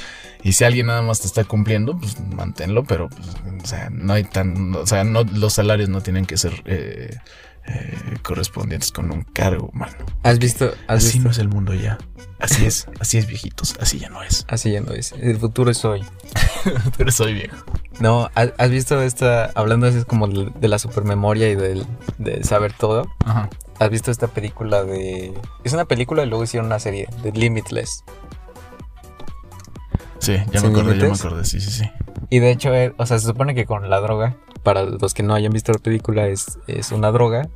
y 0.43 0.53
si 0.53 0.63
alguien 0.63 0.87
nada 0.87 1.01
más 1.01 1.21
te 1.21 1.27
está 1.27 1.43
cumpliendo, 1.45 1.97
pues 1.97 2.19
manténlo, 2.19 2.83
pero, 2.83 3.09
pues, 3.09 3.27
o 3.63 3.67
sea, 3.67 3.89
no 3.91 4.13
hay 4.13 4.23
tan, 4.23 4.75
o 4.75 4.85
sea, 4.85 5.03
no, 5.03 5.23
los 5.23 5.53
salarios 5.53 5.89
no 5.89 6.01
tienen 6.01 6.25
que 6.25 6.37
ser 6.37 6.61
eh, 6.65 7.15
eh, 7.69 8.17
correspondientes 8.23 8.91
con 8.91 9.11
un 9.11 9.23
cargo, 9.23 9.69
mano. 9.73 9.93
¿Has 10.23 10.39
visto? 10.39 10.73
¿Has 10.87 11.05
Así 11.05 11.17
visto? 11.17 11.23
no 11.25 11.31
es 11.31 11.37
el 11.37 11.49
mundo 11.49 11.73
ya. 11.75 11.97
Así 12.39 12.65
es, 12.65 12.87
así 12.99 13.17
es 13.17 13.27
viejitos, 13.27 13.75
así 13.79 13.99
ya 13.99 14.09
no 14.09 14.23
es. 14.23 14.45
Así 14.49 14.71
ya 14.71 14.81
no 14.81 14.91
es. 14.93 15.11
El 15.11 15.37
futuro 15.37 15.69
es 15.69 15.85
hoy. 15.85 16.03
Pero 16.97 17.11
soy 17.11 17.33
viejo. 17.33 17.57
No, 17.99 18.29
¿has, 18.33 18.69
visto 18.69 19.01
esta, 19.03 19.51
hablando 19.55 19.87
así 19.87 20.03
como 20.03 20.27
de, 20.27 20.67
la 20.67 20.79
supermemoria 20.79 21.49
y 21.49 21.55
del, 21.55 21.85
de 22.17 22.43
saber 22.43 22.73
todo? 22.73 23.07
Ajá. 23.25 23.49
¿Has 23.77 23.89
visto 23.89 24.09
esta 24.09 24.27
película 24.27 24.83
de... 24.83 25.33
Es 25.63 25.73
una 25.73 25.85
película 25.85 26.23
y 26.23 26.27
luego 26.27 26.43
hicieron 26.43 26.67
una 26.67 26.79
serie 26.79 27.07
de 27.23 27.31
Limitless. 27.31 28.03
Sí, 30.19 30.33
ya 30.33 30.45
me 30.45 30.59
¿Sin 30.59 30.69
acordé, 30.71 30.97
ya 30.97 31.07
me 31.07 31.13
acordé, 31.13 31.45
sí, 31.45 31.61
sí, 31.61 31.71
sí. 31.71 31.89
Y 32.29 32.39
de 32.39 32.51
hecho, 32.51 32.73
eh, 32.73 32.93
o 32.97 33.05
sea, 33.05 33.19
se 33.19 33.27
supone 33.27 33.55
que 33.55 33.65
con 33.65 33.89
la 33.89 34.01
droga, 34.01 34.35
para 34.63 34.83
los 34.83 35.13
que 35.13 35.23
no 35.23 35.33
hayan 35.33 35.53
visto 35.53 35.71
la 35.71 35.79
película, 35.79 36.27
es, 36.27 36.59
es 36.67 36.91
una 36.91 37.11
droga 37.11 37.49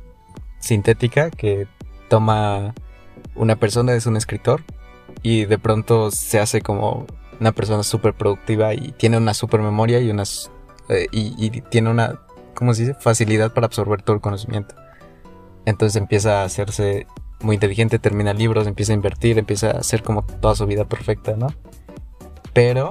sintética 0.64 1.30
que 1.30 1.66
toma 2.08 2.74
una 3.34 3.56
persona, 3.56 3.94
es 3.94 4.06
un 4.06 4.16
escritor, 4.16 4.62
y 5.22 5.44
de 5.44 5.58
pronto 5.58 6.10
se 6.10 6.40
hace 6.40 6.60
como 6.60 7.06
una 7.40 7.52
persona 7.52 7.82
súper 7.82 8.14
productiva 8.14 8.74
y 8.74 8.92
tiene 8.92 9.16
una 9.16 9.34
super 9.34 9.60
memoria 9.60 10.00
y 10.00 10.10
unas 10.10 10.50
eh, 10.88 11.06
y, 11.12 11.34
y 11.38 11.60
tiene 11.62 11.90
una, 11.90 12.20
¿cómo 12.54 12.74
se 12.74 12.82
dice? 12.82 12.94
Facilidad 12.94 13.52
para 13.52 13.66
absorber 13.66 14.02
todo 14.02 14.16
el 14.16 14.22
conocimiento. 14.22 14.74
Entonces 15.66 15.96
empieza 15.96 16.42
a 16.42 16.44
hacerse 16.44 17.06
muy 17.40 17.54
inteligente, 17.54 17.98
termina 17.98 18.32
libros, 18.32 18.66
empieza 18.66 18.92
a 18.92 18.96
invertir, 18.96 19.38
empieza 19.38 19.68
a 19.68 19.78
hacer 19.78 20.02
como 20.02 20.24
toda 20.24 20.54
su 20.54 20.66
vida 20.66 20.84
perfecta, 20.84 21.36
¿no? 21.36 21.48
Pero 22.52 22.90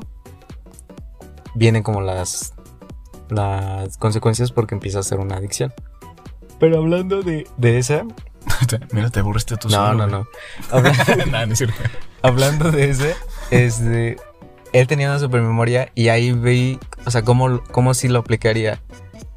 vienen 1.55 1.83
como 1.83 2.01
las 2.01 2.53
las 3.29 3.97
consecuencias 3.97 4.51
porque 4.51 4.75
empieza 4.75 4.99
a 4.99 5.03
ser 5.03 5.19
una 5.19 5.35
adicción. 5.35 5.73
Pero 6.63 6.77
hablando 6.77 7.21
de, 7.23 7.45
de 7.57 7.77
esa, 7.77 8.03
Mira, 8.93 9.09
te 9.09 9.19
aburriste 9.19 9.57
tú 9.57 9.67
no, 9.67 9.75
solo, 9.75 10.07
no, 10.07 10.19
no. 10.19 10.27
Habla- 10.71 11.25
Nah, 11.29 11.45
no 11.45 11.55
hablando 12.21 12.71
de 12.71 12.89
ese, 12.89 13.15
este, 13.51 14.15
él 14.71 14.87
tenía 14.87 15.09
una 15.09 15.19
supermemoria 15.19 15.91
y 15.93 16.07
ahí 16.07 16.31
vi, 16.31 16.79
o 17.05 17.11
sea, 17.11 17.23
cómo, 17.23 17.61
cómo 17.71 17.93
sí 17.93 18.07
lo 18.07 18.19
aplicaría. 18.19 18.79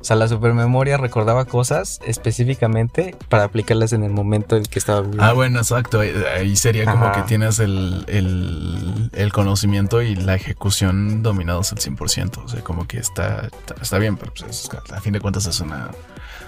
O 0.00 0.04
sea, 0.04 0.14
la 0.14 0.28
supermemoria 0.28 0.98
recordaba 0.98 1.46
cosas 1.46 1.98
específicamente 2.06 3.16
para 3.28 3.42
aplicarlas 3.42 3.92
en 3.92 4.04
el 4.04 4.12
momento 4.12 4.54
en 4.54 4.62
el 4.62 4.68
que 4.68 4.78
estaba 4.78 5.00
viviendo. 5.00 5.24
Ah, 5.24 5.32
bueno, 5.32 5.58
exacto. 5.58 5.98
Ahí, 5.98 6.54
sería 6.54 6.84
como 6.84 7.10
que 7.10 7.22
tienes 7.22 7.58
el, 7.58 8.04
el, 8.06 9.10
el 9.12 9.32
conocimiento 9.32 10.00
y 10.02 10.14
la 10.14 10.36
ejecución 10.36 11.24
dominados 11.24 11.72
al 11.72 11.78
100%. 11.78 12.44
O 12.44 12.48
sea, 12.48 12.60
como 12.62 12.86
que 12.86 12.98
está, 12.98 13.48
está, 13.82 13.98
bien, 13.98 14.16
pero 14.16 14.32
pues, 14.32 14.48
es- 14.48 14.70
a 14.92 15.00
fin 15.00 15.12
de 15.12 15.18
cuentas 15.18 15.46
es 15.46 15.58
una, 15.58 15.90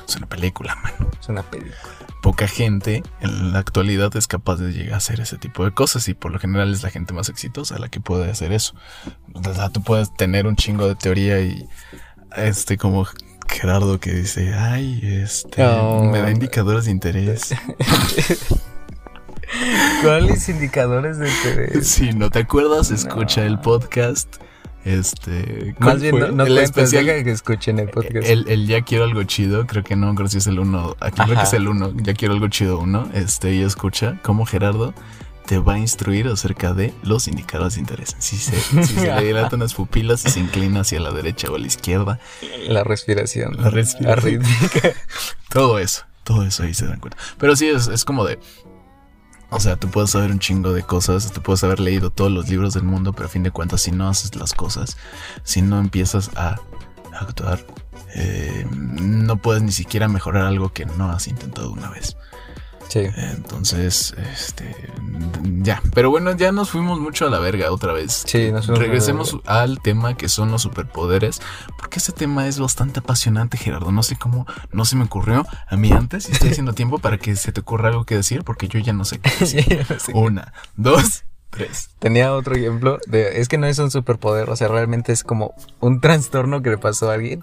es 0.09 0.17
una 0.17 0.27
película, 0.27 0.75
mano. 0.77 1.11
Es 1.21 1.29
una 1.29 1.43
película. 1.43 1.77
Poca 2.23 2.49
gente 2.49 3.03
en 3.21 3.53
la 3.53 3.61
actualidad 3.61 4.15
es 4.17 4.27
capaz 4.27 4.57
de 4.57 4.73
llegar 4.73 4.95
a 4.95 4.97
hacer 4.97 5.21
ese 5.21 5.39
tipo 5.39 5.65
de 5.65 5.71
cosas 5.73 6.09
y 6.09 6.15
por 6.15 6.33
lo 6.33 6.39
general 6.39 6.73
es 6.73 6.83
la 6.83 6.91
gente 6.91 7.15
más 7.15 7.29
exitosa 7.29 7.79
la 7.79 7.89
que 7.89 8.01
puede 8.01 8.31
hacer 8.31 8.53
eso. 8.53 8.75
O 9.35 9.55
sea, 9.55 9.69
tú 9.69 9.83
puedes 9.83 10.13
tener 10.17 10.47
un 10.47 10.57
chingo 10.57 10.89
de 10.89 10.95
teoría 10.97 11.41
y 11.41 11.65
este 12.37 12.77
como 12.77 13.07
Gerardo 13.49 14.01
que 14.01 14.13
dice, 14.13 14.53
ay, 14.55 15.01
este, 15.23 15.63
me 15.65 16.19
da 16.21 16.31
indicadores 16.31 16.87
de 16.87 16.91
interés. 16.91 17.55
¿Cuáles 20.03 20.49
indicadores 20.49 21.19
de 21.19 21.29
interés? 21.29 21.89
Si 21.89 22.13
no 22.13 22.31
te 22.31 22.41
acuerdas, 22.41 22.91
escucha 22.91 23.41
No. 23.43 23.47
el 23.47 23.59
podcast. 23.61 24.37
Este. 24.89 25.75
Más 25.79 25.87
¿cuál 25.87 25.99
bien, 25.99 26.11
fue? 26.13 26.21
no, 26.29 26.33
no 26.33 26.47
el 26.47 26.59
especial. 26.59 27.05
que 27.05 27.31
escuchen 27.31 27.79
el 27.79 27.91
podcast. 27.91 28.27
El, 28.27 28.49
el 28.49 28.67
Ya 28.67 28.83
Quiero 28.83 29.05
Algo 29.05 29.23
Chido, 29.25 29.67
creo 29.67 29.85
que 29.85 29.97
no, 29.97 30.15
creo 30.15 30.29
si 30.29 30.39
es 30.39 30.47
el 30.47 30.59
uno. 30.59 30.97
Aquí 31.01 31.21
creo 31.23 31.37
que 31.37 31.43
es 31.43 31.53
el 31.53 31.69
uno. 31.69 31.93
Ya 31.97 32.15
Quiero 32.15 32.33
Algo 32.35 32.49
Chido 32.49 32.79
uno. 32.79 33.09
Este, 33.13 33.55
y 33.55 33.63
escucha 33.63 34.19
cómo 34.23 34.47
Gerardo 34.47 34.95
te 35.45 35.59
va 35.59 35.75
a 35.75 35.79
instruir 35.79 36.27
acerca 36.29 36.73
de 36.73 36.93
los 37.03 37.29
indicadores 37.29 37.75
de 37.75 37.81
interés. 37.81 38.17
Si 38.19 38.37
se, 38.37 38.59
si 38.61 38.95
se 38.95 39.15
le 39.15 39.25
dilatan 39.27 39.61
las 39.61 39.75
pupilas, 39.75 40.21
si 40.21 40.31
se 40.31 40.41
inclina 40.41 40.81
hacia 40.81 41.01
la 41.01 41.11
derecha 41.11 41.51
o 41.51 41.57
a 41.57 41.59
la 41.59 41.67
izquierda, 41.67 42.19
La 42.67 42.83
respiración. 42.85 43.57
La 43.61 43.71
respiración. 43.71 44.19
Arrítmica. 44.43 44.93
todo 45.51 45.79
eso, 45.79 46.05
todo 46.25 46.45
eso 46.45 46.63
ahí 46.63 46.73
se 46.75 46.87
dan 46.87 47.01
cuenta. 47.01 47.17
Pero 47.39 47.57
sí, 47.57 47.67
es, 47.69 47.89
es 47.89 48.05
como 48.05 48.25
de. 48.25 48.39
O 49.51 49.61
sea, 49.61 49.77
tú 49.77 49.89
puedes 49.89 50.11
saber 50.11 50.31
un 50.31 50.39
chingo 50.39 50.73
de 50.73 50.83
cosas, 50.83 51.33
tú 51.33 51.41
puedes 51.41 51.65
haber 51.65 51.81
leído 51.81 52.11
todos 52.11 52.31
los 52.31 52.49
libros 52.49 52.75
del 52.75 52.83
mundo, 52.83 53.13
pero 53.13 53.27
a 53.27 53.31
fin 53.31 53.43
de 53.43 53.51
cuentas, 53.51 53.81
si 53.81 53.91
no 53.91 54.09
haces 54.09 54.37
las 54.37 54.53
cosas, 54.53 54.97
si 55.43 55.63
no 55.63 55.79
empiezas 55.79 56.31
a 56.37 56.57
actuar, 57.19 57.65
eh, 58.15 58.67
no 58.71 59.37
puedes 59.39 59.63
ni 59.63 59.73
siquiera 59.73 60.07
mejorar 60.09 60.45
algo 60.45 60.73
que 60.73 60.85
no 60.85 61.11
has 61.11 61.29
intentado 61.29 61.71
una 61.71 61.91
vez. 61.91 62.17
Sí. 62.89 63.01
Entonces, 63.17 64.15
este, 64.33 64.75
ya. 65.63 65.83
Pero 65.95 66.11
bueno, 66.11 66.35
ya 66.37 66.53
nos 66.53 66.71
fuimos 66.71 66.99
mucho 67.01 67.27
a 67.27 67.31
la 67.31 67.39
verga 67.39 67.71
otra 67.71 67.93
vez. 67.93 68.25
Sí, 68.27 68.51
nos 68.51 68.67
fuimos 68.67 68.81
a 68.81 68.83
Regresemos 68.83 69.37
al 69.45 69.81
tema 69.81 70.17
que 70.17 70.29
son 70.29 70.51
los 70.51 70.63
superpoderes, 70.63 71.41
porque 71.79 71.99
ese 71.99 72.13
tema 72.13 72.47
es 72.47 72.59
bastante 72.59 73.01
apasionante, 73.01 73.59
Gerardo. 73.59 73.93
No 73.93 74.03
sé 74.03 74.17
cómo, 74.17 74.47
no 74.73 74.85
se 74.85 74.97
me 74.97 75.05
ocurrió 75.05 75.47
a 75.67 75.77
mí 75.77 75.93
antes 75.93 76.29
y 76.29 76.33
estoy 76.33 76.51
haciendo 76.51 76.73
tiempo 76.73 76.99
para 76.99 77.19
que 77.19 77.37
se 77.37 77.53
te 77.53 77.61
ocurra 77.61 77.89
algo 77.89 78.05
que 78.05 78.17
decir, 78.17 78.45
porque 78.45 78.69
yo 78.69 78.79
ya 78.79 78.93
no 78.93 79.05
sé 79.05 79.19
qué 79.19 79.31
decir. 79.39 79.87
Sí. 79.99 80.13
Una, 80.15 80.53
dos, 80.77 81.25
tres. 81.51 81.91
Tenía 81.99 82.33
otro 82.33 82.55
ejemplo 82.55 82.99
de 83.07 83.41
es 83.41 83.49
que 83.49 83.59
no 83.59 83.67
es 83.67 83.79
un 83.79 83.91
superpoder, 83.91 84.49
o 84.49 84.57
sea, 84.57 84.69
realmente 84.69 85.13
es 85.13 85.25
como 85.25 85.55
un 85.81 86.01
trastorno 86.01 86.63
que 86.63 86.71
le 86.71 86.79
pasó 86.79 87.11
a 87.11 87.15
alguien. 87.15 87.43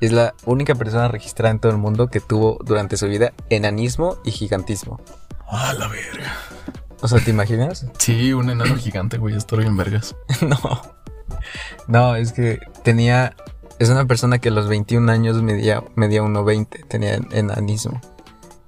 Es 0.00 0.12
la 0.12 0.34
única 0.44 0.74
persona 0.74 1.08
registrada 1.08 1.50
en 1.50 1.60
todo 1.60 1.72
el 1.72 1.78
mundo 1.78 2.08
que 2.08 2.20
tuvo 2.20 2.58
durante 2.64 2.96
su 2.96 3.06
vida 3.06 3.32
enanismo 3.50 4.18
y 4.24 4.30
gigantismo. 4.30 5.00
A 5.48 5.72
la 5.74 5.88
verga. 5.88 6.32
O 7.00 7.08
sea, 7.08 7.20
¿te 7.20 7.30
imaginas? 7.30 7.86
Sí, 7.98 8.32
un 8.32 8.50
enano 8.50 8.76
gigante, 8.76 9.18
güey, 9.18 9.36
estoy 9.36 9.60
bien 9.60 9.76
vergas. 9.76 10.16
no. 10.40 10.58
No, 11.86 12.16
es 12.16 12.32
que 12.32 12.60
tenía 12.82 13.34
es 13.78 13.88
una 13.88 14.06
persona 14.06 14.38
que 14.38 14.48
a 14.50 14.52
los 14.52 14.68
21 14.68 15.10
años 15.10 15.42
medía 15.42 15.82
medía 15.94 16.22
1.20, 16.22 16.86
tenía 16.88 17.20
enanismo. 17.32 18.00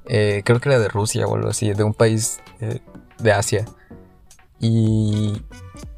Eh, 0.07 0.43
creo 0.45 0.61
que 0.61 0.69
era 0.69 0.79
de 0.79 0.89
Rusia 0.89 1.27
o 1.27 1.35
algo 1.35 1.49
así, 1.49 1.73
de 1.73 1.85
un 1.85 1.95
país 1.95 2.41
eh, 2.61 2.81
de 3.19 3.33
Asia. 3.33 3.65
Y 4.59 5.43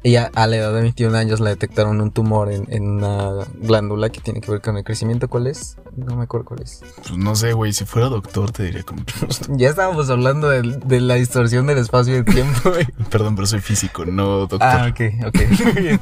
ella 0.03 0.31
a 0.33 0.47
la 0.47 0.55
edad 0.55 0.73
de 0.73 0.81
21 0.81 1.17
años 1.17 1.39
le 1.39 1.49
detectaron 1.49 1.99
un 1.99 2.11
tumor 2.11 2.51
en, 2.51 2.65
en 2.69 2.87
una 2.87 3.45
glándula 3.55 4.09
que 4.09 4.21
tiene 4.21 4.39
que 4.39 4.49
ver 4.49 4.61
con 4.61 4.77
el 4.77 4.83
crecimiento. 4.83 5.27
¿Cuál 5.27 5.47
es? 5.47 5.77
No 5.95 6.15
me 6.15 6.23
acuerdo 6.23 6.45
cuál 6.45 6.61
es. 6.61 6.81
Pues 6.97 7.17
no 7.17 7.35
sé, 7.35 7.53
güey, 7.53 7.73
si 7.73 7.85
fuera 7.85 8.07
doctor 8.07 8.51
te 8.51 8.63
diría 8.63 8.83
gusto. 8.83 9.53
Ya 9.57 9.69
estábamos 9.69 10.09
hablando 10.09 10.49
de, 10.49 10.61
de 10.61 11.01
la 11.01 11.15
distorsión 11.15 11.67
del 11.67 11.79
espacio 11.79 12.13
y 12.13 12.17
el 12.17 12.25
tiempo. 12.25 12.69
güey. 12.69 12.85
Perdón, 13.09 13.35
pero 13.35 13.45
soy 13.47 13.59
físico, 13.59 14.05
no 14.05 14.47
doctor. 14.47 14.59
Ah, 14.61 14.87
ok, 14.89 15.27
ok. 15.27 15.35
Muy 15.73 15.83
bien. 15.83 15.99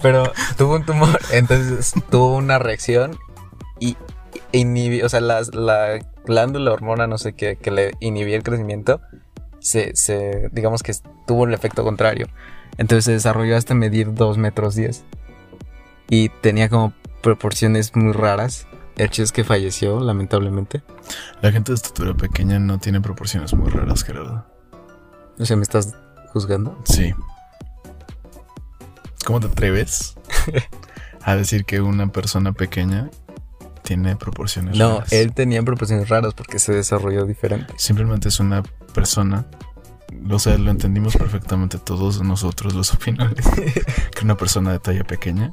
Pero 0.00 0.32
tuvo 0.56 0.76
un 0.76 0.84
tumor, 0.84 1.18
entonces 1.32 1.94
tuvo 2.10 2.36
una 2.36 2.58
reacción 2.58 3.18
y 3.80 3.96
inhibió, 4.52 5.06
o 5.06 5.08
sea, 5.08 5.20
la, 5.20 5.42
la 5.52 5.98
glándula 6.24 6.72
hormona, 6.72 7.06
no 7.06 7.18
sé 7.18 7.32
qué, 7.34 7.56
que 7.56 7.70
le 7.70 7.92
inhibía 8.00 8.36
el 8.36 8.42
crecimiento, 8.42 9.00
se, 9.62 9.94
se, 9.94 10.48
digamos 10.52 10.82
que 10.82 10.94
tuvo 11.26 11.46
el 11.46 11.54
efecto 11.54 11.84
contrario. 11.84 12.28
Entonces 12.78 13.04
se 13.04 13.12
desarrolló 13.12 13.56
hasta 13.56 13.74
medir 13.74 14.14
2 14.14 14.38
metros 14.38 14.74
10. 14.74 15.04
Y 16.10 16.28
tenía 16.28 16.68
como 16.68 16.92
proporciones 17.22 17.94
muy 17.96 18.12
raras. 18.12 18.66
El 18.96 19.08
chiste 19.08 19.22
es 19.22 19.32
que 19.32 19.44
falleció, 19.44 20.00
lamentablemente. 20.00 20.82
La 21.40 21.50
gente 21.52 21.72
de 21.72 21.76
estatura 21.76 22.14
pequeña 22.14 22.58
no 22.58 22.78
tiene 22.78 23.00
proporciones 23.00 23.54
muy 23.54 23.70
raras, 23.70 24.04
Gerardo. 24.04 24.44
O 25.38 25.44
sea, 25.46 25.56
¿me 25.56 25.62
estás 25.62 25.94
juzgando? 26.32 26.78
Sí. 26.84 27.14
¿Cómo 29.24 29.40
te 29.40 29.46
atreves 29.46 30.14
a 31.22 31.36
decir 31.36 31.64
que 31.64 31.80
una 31.80 32.08
persona 32.08 32.52
pequeña 32.52 33.10
tiene 33.82 34.16
proporciones 34.16 34.76
No, 34.76 34.96
raras? 34.96 35.12
él 35.12 35.32
tenía 35.32 35.62
proporciones 35.62 36.08
raras 36.08 36.34
porque 36.34 36.58
se 36.58 36.72
desarrolló 36.72 37.24
diferente. 37.24 37.72
Simplemente 37.78 38.28
es 38.28 38.40
una 38.40 38.62
persona. 38.92 39.46
O 40.30 40.38
sea, 40.38 40.56
lo 40.58 40.70
entendimos 40.70 41.16
perfectamente 41.16 41.78
todos 41.78 42.22
nosotros, 42.22 42.74
los 42.74 42.92
opinales. 42.92 43.46
que 44.14 44.24
una 44.24 44.36
persona 44.36 44.72
de 44.72 44.78
talla 44.78 45.04
pequeña, 45.04 45.50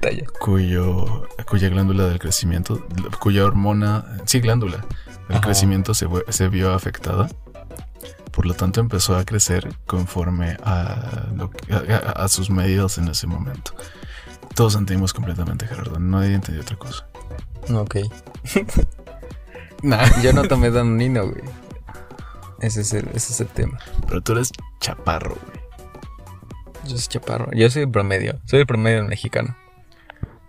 Talla. 0.00 0.24
cuyo, 0.40 1.28
cuya 1.46 1.68
glándula 1.68 2.06
del 2.06 2.18
crecimiento, 2.18 2.86
cuya 3.18 3.44
hormona, 3.44 4.04
sí, 4.24 4.40
glándula 4.40 4.86
del 5.28 5.38
Ajá. 5.38 5.40
crecimiento 5.40 5.94
se, 5.94 6.48
vio 6.48 6.72
afectada, 6.72 7.28
Por 8.32 8.46
lo 8.46 8.54
tanto, 8.54 8.80
empezó 8.80 9.16
a 9.16 9.24
crecer 9.24 9.74
conforme 9.86 10.56
a, 10.62 11.26
a, 12.16 12.28
sus 12.28 12.50
medidas 12.50 12.98
en 12.98 13.08
ese 13.08 13.26
momento. 13.26 13.74
Todos 14.54 14.72
sentimos 14.72 15.12
completamente, 15.12 15.66
Gerardo. 15.66 15.98
Nadie 15.98 16.34
entendió 16.34 16.62
otra 16.62 16.76
cosa. 16.76 17.06
Ok. 17.72 17.96
Yo 20.22 20.32
no 20.32 20.42
tomé 20.44 20.70
danonino, 20.70 21.28
güey. 21.28 21.42
Ese 22.60 22.82
es, 22.82 22.92
el, 22.92 23.08
ese 23.14 23.32
es 23.32 23.40
el 23.40 23.48
tema. 23.48 23.78
Pero 24.06 24.20
tú 24.20 24.32
eres 24.32 24.50
chaparro, 24.80 25.36
güey. 25.46 25.60
Yo 26.84 26.96
soy 26.96 27.08
chaparro. 27.08 27.50
Yo 27.52 27.70
soy 27.70 27.82
el 27.82 27.90
promedio. 27.90 28.40
Soy 28.44 28.60
el 28.60 28.66
promedio 28.66 29.04
mexicano. 29.04 29.56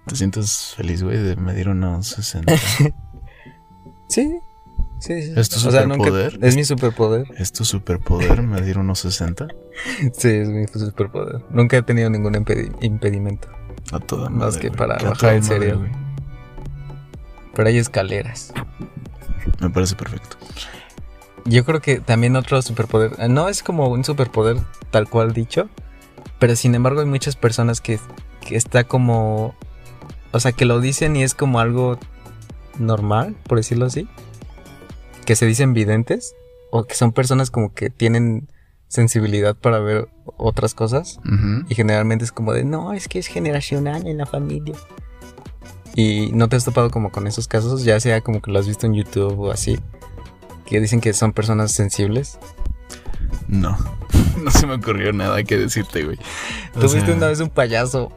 ¿Te 0.08 0.16
sientes 0.16 0.74
feliz, 0.76 1.04
güey, 1.04 1.18
de 1.18 1.36
medir 1.36 1.70
unos 1.70 2.08
60? 2.08 2.58
sí. 4.08 4.40
Sí, 5.00 5.22
sí. 5.24 5.34
¿Es 5.36 5.50
tu 5.50 5.60
superpoder? 5.60 6.38
es 6.42 6.56
mi 6.56 6.64
superpoder. 6.64 7.26
¿Es 7.38 7.52
tu 7.52 7.66
superpoder 7.66 8.44
medir 8.44 8.78
unos 8.78 9.00
60? 9.00 9.48
sí, 10.14 10.30
es 10.30 10.50
mi 10.50 10.68
superpoder. 10.68 11.44
Nunca 11.50 11.78
he 11.78 11.82
tenido 11.82 12.10
ningún 12.10 12.36
impedimento. 12.82 13.48
A 13.92 14.00
toda 14.00 14.30
madre. 14.30 14.46
Más 14.46 14.58
que 14.58 14.72
para 14.72 14.98
bajar 14.98 15.36
el 15.36 15.44
cereal. 15.44 15.92
Pero 17.56 17.68
hay 17.68 17.78
escaleras. 17.78 18.54
Me 19.60 19.70
parece 19.70 19.96
perfecto. 19.96 20.38
Yo 21.46 21.66
creo 21.66 21.82
que 21.82 22.00
también 22.00 22.36
otro 22.36 22.62
superpoder. 22.62 23.14
Eh, 23.20 23.30
no 23.30 23.50
es 23.50 23.64
como 23.64 23.88
un 23.90 24.04
superpoder 24.04 24.58
tal 24.92 25.10
cual 25.10 25.34
dicho. 25.34 25.70
Pero 26.40 26.56
sin 26.56 26.76
embargo 26.76 27.02
hay 27.02 27.08
muchas 27.08 27.36
personas 27.36 27.82
que, 27.82 28.00
que 28.42 28.56
está 28.56 28.84
como... 28.84 29.56
O 30.32 30.40
sea, 30.40 30.54
que 30.54 30.66
lo 30.66 30.80
dicen 30.80 31.16
y 31.16 31.24
es 31.24 31.36
como 31.36 31.60
algo 31.60 32.00
normal, 32.80 33.36
por 33.48 33.58
decirlo 33.58 33.86
así 33.86 34.08
que 35.26 35.36
se 35.36 35.46
dicen 35.46 35.74
videntes 35.74 36.36
o 36.72 36.84
que 36.84 36.96
son 36.96 37.12
personas 37.12 37.52
como 37.52 37.74
que 37.74 37.90
tienen 37.90 38.50
sensibilidad 38.88 39.56
para 39.56 39.80
ver 39.80 40.10
otras 40.38 40.74
cosas 40.74 41.20
y 41.70 41.76
generalmente 41.76 42.26
es 42.26 42.32
como 42.32 42.54
de 42.54 42.66
no, 42.66 42.94
es 42.94 43.08
que 43.08 43.20
es 43.20 43.28
generacional 43.28 44.08
en 44.08 44.18
la 44.18 44.26
familia. 44.26 44.76
Y 45.96 46.32
no 46.34 46.48
te 46.48 46.56
has 46.56 46.66
topado 46.66 46.90
como 46.90 47.12
con 47.12 47.28
esos 47.28 47.48
casos, 47.48 47.84
ya 47.84 48.00
sea 48.00 48.22
como 48.22 48.42
que 48.42 48.52
lo 48.52 48.60
has 48.60 48.68
visto 48.68 48.86
en 48.86 48.94
YouTube 48.94 49.40
o 49.40 49.52
así, 49.52 49.80
que 50.72 50.80
dicen 50.80 51.02
que 51.02 51.12
son 51.12 51.34
personas 51.34 51.74
sensibles. 51.74 52.40
No, 53.50 53.78
no 54.42 54.52
se 54.52 54.66
me 54.66 54.76
ocurrió 54.76 55.12
nada 55.12 55.44
que 55.44 55.58
decirte, 55.58 56.06
güey. 56.06 56.18
¿Tú 56.74 56.90
viste 56.90 57.12
una 57.12 57.28
vez 57.28 57.42
un 57.42 57.50
payaso? 57.50 58.10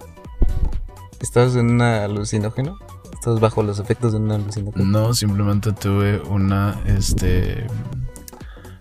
¿Estabas 1.20 1.56
en 1.56 1.72
un 1.72 1.82
alucinógeno? 1.82 2.78
¿Estás 3.12 3.40
bajo 3.40 3.64
los 3.64 3.80
efectos 3.80 4.12
de 4.12 4.18
una 4.18 4.36
alucinación? 4.36 4.92
No, 4.92 5.14
simplemente 5.14 5.72
tuve 5.72 6.20
una 6.20 6.80
este, 6.86 7.66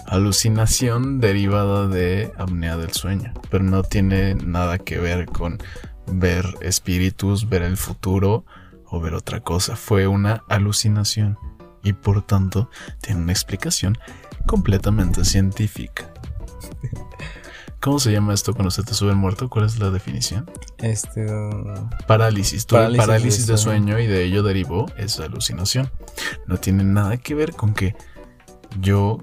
alucinación 0.05 1.19
derivada 1.19 1.88
de 1.88 2.32
apnea 2.38 2.78
del 2.78 2.91
sueño, 2.91 3.34
pero 3.49 3.63
no 3.63 3.82
tiene 3.82 4.36
nada 4.36 4.78
que 4.78 4.99
ver 4.99 5.26
con 5.26 5.57
ver 6.05 6.45
espíritus, 6.61 7.49
ver 7.49 7.63
el 7.63 7.78
futuro 7.78 8.45
o 8.86 9.01
ver 9.01 9.15
otra 9.15 9.39
cosa. 9.39 9.76
Fue 9.76 10.05
una 10.05 10.43
alucinación 10.47 11.39
y 11.84 11.94
por 11.94 12.22
tanto 12.22 12.70
tiene 13.02 13.22
una 13.22 13.32
explicación 13.32 13.98
completamente 14.46 15.26
científica. 15.26 16.12
¿Cómo 17.84 18.00
se 18.00 18.14
llama 18.14 18.34
esto 18.34 18.54
cuando 18.54 18.72
se 18.72 18.82
te 18.84 18.94
sube 18.94 19.10
el 19.10 19.18
muerto? 19.18 19.50
¿Cuál 19.50 19.66
es 19.66 19.78
la 19.78 19.90
definición? 19.90 20.50
Este. 20.78 21.26
Uh, 21.26 21.90
parálisis. 22.08 22.66
parálisis, 22.66 23.46
de, 23.46 23.58
sueño. 23.58 24.00
y 24.00 24.08
de 24.08 24.24
ello 24.24 24.42
derivó 24.42 24.86
esa 24.96 25.26
alucinación. 25.26 25.92
No 26.48 26.56
tiene 26.56 26.86
nada 26.86 27.18
que 27.18 27.36
ver 27.36 27.52
con 27.52 27.74
que 27.74 27.94
yo 28.80 29.18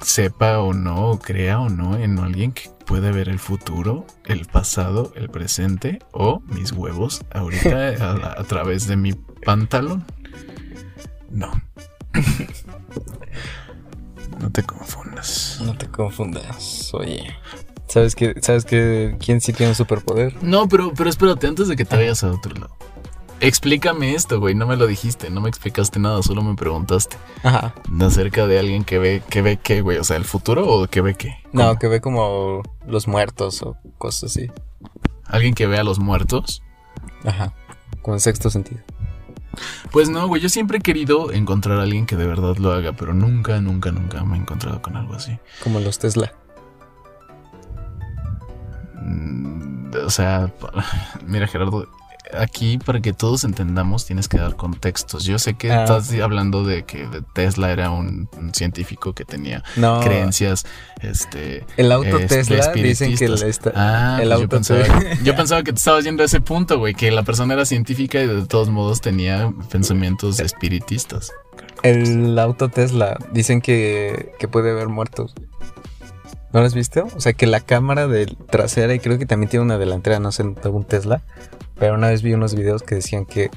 sepa 0.00 0.60
o 0.60 0.72
no, 0.72 1.10
o 1.10 1.18
crea 1.18 1.60
o 1.60 1.68
no 1.68 1.98
en 1.98 2.18
alguien 2.18 2.52
que 2.52 2.70
puede 2.86 3.12
ver 3.12 3.28
el 3.28 3.38
futuro, 3.38 4.06
el 4.24 4.46
pasado, 4.46 5.12
el 5.14 5.28
presente 5.28 5.98
o 6.12 6.40
mis 6.46 6.72
huevos 6.72 7.22
ahorita 7.34 7.88
a, 8.00 8.40
a 8.40 8.44
través 8.44 8.86
de 8.86 8.96
mi 8.96 9.12
pantalón. 9.12 10.06
No. 11.28 11.52
No 14.40 14.50
te 14.50 14.62
confundas. 14.62 15.60
No 15.64 15.76
te 15.76 15.86
confundas, 15.86 16.92
oye. 16.92 17.34
¿Sabes 17.88 18.14
que 18.14 18.34
¿Sabes 18.42 18.64
que 18.64 19.16
quién 19.18 19.40
sí 19.40 19.52
tiene 19.52 19.70
un 19.70 19.76
superpoder? 19.76 20.36
No, 20.42 20.68
pero, 20.68 20.92
pero 20.94 21.08
espérate, 21.08 21.46
antes 21.46 21.68
de 21.68 21.76
que 21.76 21.84
te 21.84 21.96
vayas 21.96 22.22
a 22.22 22.32
otro 22.32 22.54
lado. 22.54 22.76
Explícame 23.40 24.14
esto, 24.14 24.40
güey. 24.40 24.54
No 24.54 24.66
me 24.66 24.76
lo 24.76 24.86
dijiste, 24.86 25.30
no 25.30 25.40
me 25.40 25.48
explicaste 25.48 25.98
nada, 25.98 26.22
solo 26.22 26.42
me 26.42 26.54
preguntaste. 26.54 27.16
Ajá. 27.42 27.74
Acerca 28.00 28.46
de 28.46 28.58
alguien 28.58 28.84
que 28.84 28.98
ve, 28.98 29.22
que 29.28 29.42
ve 29.42 29.58
qué, 29.62 29.82
güey. 29.82 29.98
O 29.98 30.04
sea, 30.04 30.16
el 30.16 30.24
futuro 30.24 30.66
o 30.66 30.86
que 30.86 31.00
ve 31.00 31.14
qué. 31.14 31.36
No, 31.52 31.78
que 31.78 31.88
ve 31.88 32.00
como 32.00 32.62
los 32.86 33.08
muertos 33.08 33.62
o 33.62 33.76
cosas 33.98 34.30
así. 34.30 34.50
¿Alguien 35.26 35.54
que 35.54 35.66
ve 35.66 35.78
a 35.78 35.84
los 35.84 35.98
muertos? 35.98 36.62
Ajá. 37.24 37.54
Con 38.02 38.20
sexto 38.20 38.48
sentido. 38.50 38.80
Pues 39.90 40.08
no, 40.08 40.26
güey, 40.28 40.40
yo 40.42 40.48
siempre 40.48 40.78
he 40.78 40.80
querido 40.80 41.32
encontrar 41.32 41.78
a 41.78 41.82
alguien 41.82 42.06
que 42.06 42.16
de 42.16 42.26
verdad 42.26 42.56
lo 42.56 42.72
haga, 42.72 42.92
pero 42.92 43.14
nunca, 43.14 43.60
nunca, 43.60 43.90
nunca 43.92 44.24
me 44.24 44.36
he 44.36 44.40
encontrado 44.40 44.82
con 44.82 44.96
algo 44.96 45.14
así. 45.14 45.38
Como 45.62 45.80
los 45.80 45.98
Tesla. 45.98 46.32
Mm, 49.00 49.90
o 50.04 50.10
sea, 50.10 50.52
mira 51.26 51.46
Gerardo, 51.46 51.88
aquí 52.32 52.78
para 52.78 53.00
que 53.00 53.12
todos 53.12 53.44
entendamos 53.44 54.06
tienes 54.06 54.28
que 54.28 54.38
dar 54.38 54.56
contextos. 54.56 55.24
Yo 55.24 55.38
sé 55.38 55.54
que 55.54 55.70
ah. 55.70 55.82
estás 55.82 56.12
hablando 56.20 56.64
de 56.64 56.84
que 56.84 57.08
Tesla 57.34 57.70
era 57.70 57.90
un, 57.90 58.28
científico 58.52 59.14
que 59.14 59.24
tenía 59.24 59.62
creencias, 60.02 60.64
este, 61.02 61.64
el 61.76 61.92
auto 61.92 62.18
Tesla 62.26 62.72
dicen 62.72 63.16
que 63.16 63.26
ah, 63.74 64.18
el 64.20 64.28
pues 64.28 64.70
auto 64.70 64.84
yo, 65.24 65.36
pensaba, 65.36 65.62
que 65.62 65.72
te 65.72 65.78
estabas 65.78 66.04
yendo 66.04 66.22
a 66.22 66.26
ese 66.26 66.40
punto, 66.40 66.78
güey, 66.78 66.94
que 66.94 67.10
la 67.10 67.22
persona 67.22 67.54
era 67.54 67.64
científica 67.64 68.20
y 68.20 68.26
de 68.26 68.46
todos 68.46 68.68
modos 68.68 69.00
tenía 69.00 69.52
pensamientos 69.70 70.40
espiritistas. 70.40 71.32
El 71.82 72.38
auto 72.38 72.68
Tesla 72.68 73.18
dicen 73.32 73.60
que, 73.60 74.32
que 74.38 74.48
puede 74.48 74.72
ver 74.72 74.88
muertos. 74.88 75.34
¿No 76.52 76.60
lo 76.60 76.66
has 76.66 76.74
visto? 76.74 77.06
O 77.14 77.20
sea, 77.20 77.32
que 77.34 77.46
la 77.46 77.60
cámara 77.60 78.06
de 78.06 78.26
trasera 78.26 78.94
y 78.94 78.98
creo 78.98 79.18
que 79.18 79.26
también 79.26 79.50
tiene 79.50 79.64
una 79.64 79.78
delantera, 79.78 80.20
no 80.20 80.32
sé, 80.32 80.42
un 80.42 80.84
Tesla. 80.84 81.22
Pero 81.78 81.94
una 81.94 82.08
vez 82.08 82.22
vi 82.22 82.34
unos 82.34 82.54
videos 82.54 82.82
que 82.82 82.96
decían 82.96 83.26
que 83.26 83.50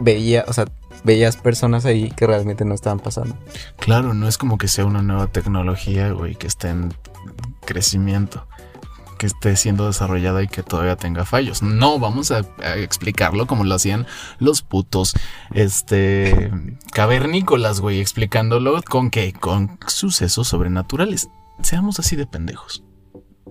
veía, 0.00 0.44
o 0.48 0.52
sea, 0.52 0.66
veías 1.04 1.36
personas 1.36 1.84
ahí 1.84 2.10
que 2.10 2.26
realmente 2.26 2.64
no 2.64 2.74
estaban 2.74 2.98
pasando. 2.98 3.36
Claro, 3.78 4.14
no 4.14 4.28
es 4.28 4.38
como 4.38 4.58
que 4.58 4.68
sea 4.68 4.84
una 4.84 5.02
nueva 5.02 5.28
tecnología, 5.28 6.10
güey, 6.10 6.34
que 6.34 6.46
esté 6.46 6.68
en 6.68 6.92
crecimiento, 7.64 8.46
que 9.18 9.26
esté 9.26 9.56
siendo 9.56 9.86
desarrollada 9.86 10.42
y 10.42 10.48
que 10.48 10.62
todavía 10.62 10.96
tenga 10.96 11.24
fallos. 11.24 11.62
No, 11.62 11.98
vamos 11.98 12.30
a, 12.30 12.42
a 12.62 12.76
explicarlo 12.76 13.46
como 13.46 13.64
lo 13.64 13.74
hacían 13.74 14.06
los 14.38 14.62
putos, 14.62 15.14
este, 15.54 16.50
cavernícolas, 16.92 17.80
güey, 17.80 18.00
explicándolo 18.00 18.80
con 18.82 19.10
qué, 19.10 19.32
con 19.32 19.78
sucesos 19.86 20.48
sobrenaturales 20.48 21.28
seamos 21.62 21.98
así 21.98 22.16
de 22.16 22.26
pendejos. 22.26 22.82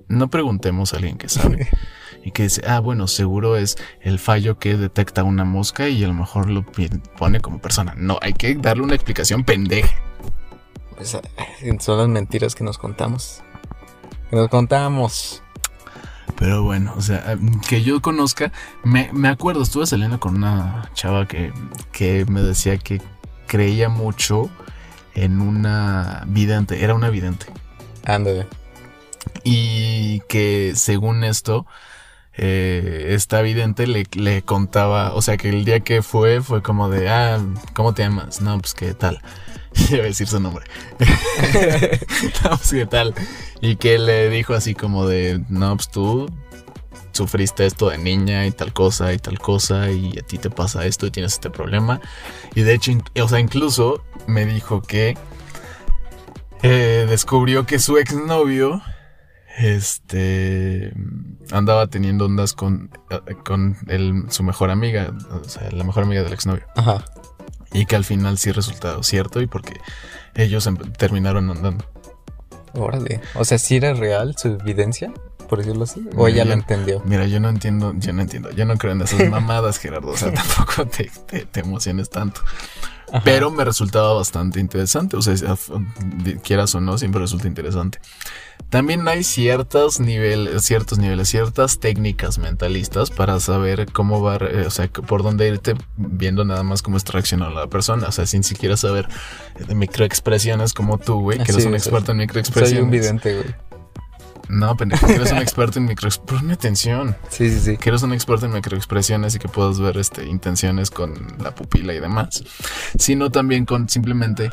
No 0.07 0.29
preguntemos 0.29 0.93
a 0.93 0.97
alguien 0.97 1.17
que 1.17 1.29
sabe 1.29 1.69
y 2.25 2.31
que 2.31 2.43
dice, 2.43 2.63
ah, 2.67 2.79
bueno, 2.79 3.07
seguro 3.07 3.55
es 3.55 3.77
el 4.01 4.17
fallo 4.17 4.57
que 4.57 4.75
detecta 4.75 5.23
una 5.23 5.45
mosca 5.45 5.89
y 5.89 6.03
a 6.03 6.07
lo 6.07 6.15
mejor 6.15 6.49
lo 6.49 6.65
pone 7.17 7.39
como 7.39 7.59
persona. 7.59 7.93
No, 7.95 8.17
hay 8.19 8.33
que 8.33 8.55
darle 8.55 8.81
una 8.81 8.95
explicación 8.95 9.43
pendeja. 9.43 9.95
Pues, 10.95 11.15
son 11.79 11.97
las 11.99 12.07
mentiras 12.07 12.55
que 12.55 12.63
nos 12.63 12.79
contamos. 12.79 13.43
Que 14.31 14.37
nos 14.37 14.49
contamos. 14.49 15.43
Pero 16.35 16.63
bueno, 16.63 16.95
o 16.97 17.01
sea, 17.01 17.37
que 17.69 17.83
yo 17.83 18.01
conozca, 18.01 18.51
me, 18.83 19.11
me 19.13 19.27
acuerdo, 19.27 19.61
estuve 19.61 19.85
saliendo 19.85 20.19
con 20.19 20.35
una 20.35 20.89
chava 20.95 21.27
que, 21.27 21.53
que 21.91 22.25
me 22.25 22.41
decía 22.41 22.79
que 22.79 23.03
creía 23.45 23.87
mucho 23.87 24.49
en 25.13 25.41
una 25.41 26.23
vidente, 26.25 26.83
era 26.83 26.95
una 26.95 27.11
vidente. 27.11 27.45
Ándale. 28.03 28.47
Y 29.43 30.21
que 30.21 30.73
según 30.75 31.23
esto, 31.23 31.67
eh, 32.37 33.07
esta 33.11 33.41
vidente 33.41 33.87
le, 33.87 34.41
contaba, 34.41 35.13
o 35.13 35.21
sea 35.21 35.37
que 35.37 35.49
el 35.49 35.63
día 35.63 35.79
que 35.79 36.01
fue 36.01 36.41
fue 36.41 36.61
como 36.61 36.89
de, 36.89 37.09
ah, 37.09 37.39
¿cómo 37.73 37.93
te 37.93 38.03
llamas? 38.03 38.41
No, 38.41 38.59
pues 38.59 38.73
qué 38.73 38.93
tal. 38.93 39.21
Iba 39.89 40.03
a 40.03 40.07
decir 40.07 40.27
su 40.27 40.39
nombre. 40.39 40.65
no, 42.43 42.49
pues 42.49 42.71
qué 42.71 42.85
tal. 42.85 43.13
Y 43.61 43.77
que 43.77 43.97
le 43.97 44.29
dijo 44.29 44.53
así 44.53 44.75
como 44.75 45.07
de, 45.07 45.41
no, 45.49 45.75
pues 45.75 45.89
tú 45.89 46.29
sufriste 47.13 47.65
esto 47.65 47.89
de 47.89 47.97
niña 47.97 48.45
y 48.45 48.51
tal 48.51 48.73
cosa 48.73 49.13
y 49.13 49.17
tal 49.17 49.39
cosa 49.39 49.89
y 49.89 50.17
a 50.19 50.21
ti 50.21 50.37
te 50.37 50.49
pasa 50.49 50.85
esto 50.85 51.07
y 51.07 51.11
tienes 51.11 51.33
este 51.33 51.49
problema. 51.49 52.01
Y 52.53 52.61
de 52.61 52.73
hecho, 52.73 52.91
o 53.21 53.27
sea, 53.29 53.39
incluso 53.39 54.03
me 54.27 54.45
dijo 54.45 54.81
que 54.81 55.17
eh, 56.63 57.05
descubrió 57.07 57.65
que 57.65 57.79
su 57.79 57.97
exnovio 57.97 58.81
este 59.57 60.93
andaba 61.51 61.87
teniendo 61.87 62.25
ondas 62.25 62.53
con, 62.53 62.89
con 63.43 63.77
su 64.29 64.43
mejor 64.43 64.69
amiga, 64.69 65.13
o 65.31 65.47
sea, 65.47 65.69
la 65.71 65.83
mejor 65.83 66.03
amiga 66.03 66.23
del 66.23 66.33
exnovio. 66.33 66.65
Ajá. 66.75 67.03
Y 67.71 67.85
que 67.85 67.95
al 67.95 68.03
final 68.03 68.37
sí 68.37 68.51
resultó 68.51 69.01
cierto 69.03 69.41
y 69.41 69.47
porque 69.47 69.73
ellos 70.35 70.65
em, 70.67 70.77
terminaron 70.77 71.49
andando. 71.49 71.85
Órale. 72.73 73.21
O 73.35 73.45
sea, 73.45 73.57
¿sí 73.57 73.77
era 73.77 73.93
real 73.93 74.35
su 74.37 74.49
evidencia? 74.49 75.13
Por 75.47 75.59
decirlo 75.59 75.83
así. 75.83 76.07
¿O 76.15 76.27
ella 76.27 76.45
lo 76.45 76.53
entendió? 76.53 77.01
Mira, 77.05 77.25
yo 77.25 77.39
no 77.39 77.49
entiendo, 77.49 77.93
yo 77.97 78.13
no 78.13 78.21
entiendo. 78.21 78.51
Yo 78.51 78.65
no 78.65 78.77
creo 78.77 78.93
en 78.93 79.01
esas 79.01 79.29
mamadas, 79.29 79.77
Gerardo. 79.77 80.09
O 80.09 80.17
sea, 80.17 80.33
tampoco 80.33 80.85
te, 80.87 81.11
te, 81.29 81.59
emociones 81.59 82.09
tanto. 82.09 82.41
Pero 83.23 83.51
me 83.51 83.63
resultaba 83.63 84.13
bastante 84.13 84.59
interesante. 84.59 85.15
O 85.15 85.21
sea, 85.21 85.35
quieras 86.43 86.75
o 86.75 86.81
no, 86.81 86.97
siempre 86.97 87.21
resulta 87.21 87.47
interesante. 87.47 87.99
También 88.69 89.07
hay 89.07 89.23
ciertos 89.23 89.99
niveles, 89.99 90.63
ciertos 90.63 90.97
niveles, 90.97 91.29
ciertas 91.29 91.79
técnicas 91.79 92.39
mentalistas 92.39 93.11
para 93.11 93.39
saber 93.39 93.91
cómo 93.91 94.21
va, 94.21 94.37
eh, 94.37 94.65
o 94.65 94.71
sea, 94.71 94.87
por 94.87 95.23
dónde 95.23 95.47
irte 95.47 95.75
viendo 95.97 96.43
nada 96.45 96.63
más 96.63 96.81
cómo 96.81 96.97
está 96.97 97.13
reaccionando 97.13 97.59
la 97.59 97.67
persona. 97.67 98.07
O 98.07 98.11
sea, 98.11 98.25
sin 98.25 98.43
siquiera 98.43 98.75
saber 98.75 99.07
de 99.65 99.75
microexpresiones 99.75 100.73
como 100.73 100.97
tú, 100.97 101.21
güey, 101.21 101.37
que 101.39 101.51
eres 101.51 101.65
un 101.65 101.75
experto 101.75 102.11
en 102.11 102.17
microexpresiones. 102.17 102.71
Soy 102.71 102.83
un 102.83 102.91
vidente, 102.91 103.35
güey. 103.35 103.55
No, 104.49 104.75
pendejo, 104.77 105.07
que 105.07 105.15
eres 105.15 105.31
un 105.31 105.39
experto 105.39 105.79
en 105.79 105.85
microexpresiones. 105.85 106.41
Ponme 106.41 106.53
atención. 106.53 107.15
Sí, 107.29 107.49
sí, 107.49 107.59
sí. 107.59 107.77
Que 107.77 107.89
eres 107.89 108.03
un 108.03 108.13
experto 108.13 108.45
en 108.45 108.53
microexpresiones 108.53 109.35
y 109.35 109.39
que 109.39 109.47
puedas 109.47 109.79
ver 109.79 109.97
este, 109.97 110.25
intenciones 110.25 110.91
con 110.91 111.13
la 111.41 111.53
pupila 111.53 111.93
y 111.93 111.99
demás. 111.99 112.43
Sino 112.97 113.31
también 113.31 113.65
con 113.65 113.89
simplemente 113.89 114.51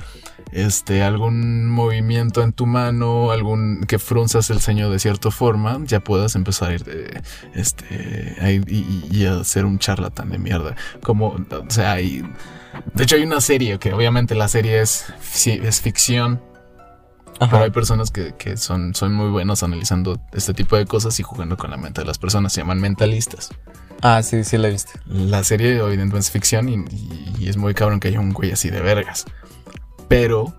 este, 0.53 1.03
algún 1.03 1.69
movimiento 1.69 2.43
en 2.43 2.53
tu 2.53 2.67
mano, 2.67 3.31
algún 3.31 3.85
que 3.87 3.99
frunzas 3.99 4.51
el 4.51 4.61
ceño 4.61 4.91
de 4.91 4.99
cierta 4.99 5.31
forma, 5.31 5.79
ya 5.85 6.01
puedas 6.01 6.35
empezar 6.35 6.71
a 6.71 6.75
ir 6.75 6.85
de, 6.85 7.23
este, 7.55 8.37
a 8.41 8.51
ir 8.51 8.65
y, 8.69 9.27
a 9.27 9.45
ser 9.45 9.65
un 9.65 9.79
charlatán 9.79 10.31
de 10.31 10.39
mierda. 10.39 10.77
Como, 11.03 11.29
o 11.29 11.71
sea, 11.71 11.93
hay, 11.93 12.23
de 12.95 13.05
hecho 13.05 13.17
hay 13.17 13.23
una 13.23 13.41
serie 13.41 13.79
que 13.79 13.93
obviamente 13.93 14.35
la 14.35 14.49
serie 14.49 14.81
es, 14.81 15.07
es 15.47 15.81
ficción 15.81 16.41
pero 17.39 17.65
hay 17.65 17.71
personas 17.71 18.11
que, 18.11 18.57
son, 18.57 18.95
son 18.95 19.15
muy 19.15 19.29
buenos 19.31 19.63
analizando 19.63 20.21
este 20.33 20.55
tipo 20.55 20.77
de 20.77 20.87
cosas 20.87 21.19
y 21.21 21.23
jugando 21.23 21.57
con 21.57 21.71
la 21.71 21.77
mente 21.77 22.01
de 22.01 22.07
las 22.07 22.19
personas. 22.19 22.53
Se 22.53 22.61
llaman 22.61 22.81
mentalistas. 22.81 23.51
Ah, 24.01 24.23
sí, 24.23 24.45
sí 24.45 24.59
la 24.59 24.69
he 24.69 24.73
visto. 24.73 24.93
La 25.07 25.45
serie 25.45 25.77
evidentemente 25.77 26.19
es 26.19 26.31
ficción 26.31 26.69
y, 26.69 27.49
es 27.49 27.57
muy 27.57 27.75
cabrón 27.75 28.01
que 28.01 28.09
haya 28.09 28.21
un 28.21 28.33
güey 28.33 28.53
así 28.53 28.71
de 28.71 28.81
vergas. 28.81 29.25
Pero 30.09 30.55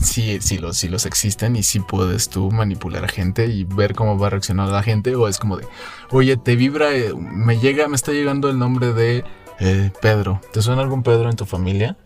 sí, 0.00 0.38
sí 0.40 0.58
los, 0.58 0.76
sí 0.76 0.88
los 0.88 1.06
existen 1.06 1.56
y 1.56 1.62
sí 1.62 1.80
puedes 1.80 2.28
tú 2.28 2.50
manipular 2.50 3.04
a 3.04 3.08
gente 3.08 3.46
y 3.46 3.64
ver 3.64 3.94
cómo 3.94 4.18
va 4.18 4.28
a 4.28 4.30
reaccionar 4.30 4.68
la 4.68 4.82
gente. 4.82 5.14
O 5.14 5.28
es 5.28 5.38
como 5.38 5.56
de, 5.56 5.66
oye, 6.10 6.36
te 6.36 6.56
vibra, 6.56 6.92
eh, 6.92 7.14
me 7.14 7.58
llega, 7.58 7.86
me 7.88 7.96
está 7.96 8.12
llegando 8.12 8.48
el 8.48 8.58
nombre 8.58 8.92
de 8.92 9.24
eh, 9.60 9.90
Pedro. 10.00 10.40
¿Te 10.52 10.62
suena 10.62 10.82
algún 10.82 11.02
Pedro 11.02 11.30
en 11.30 11.36
tu 11.36 11.46
familia? 11.46 11.96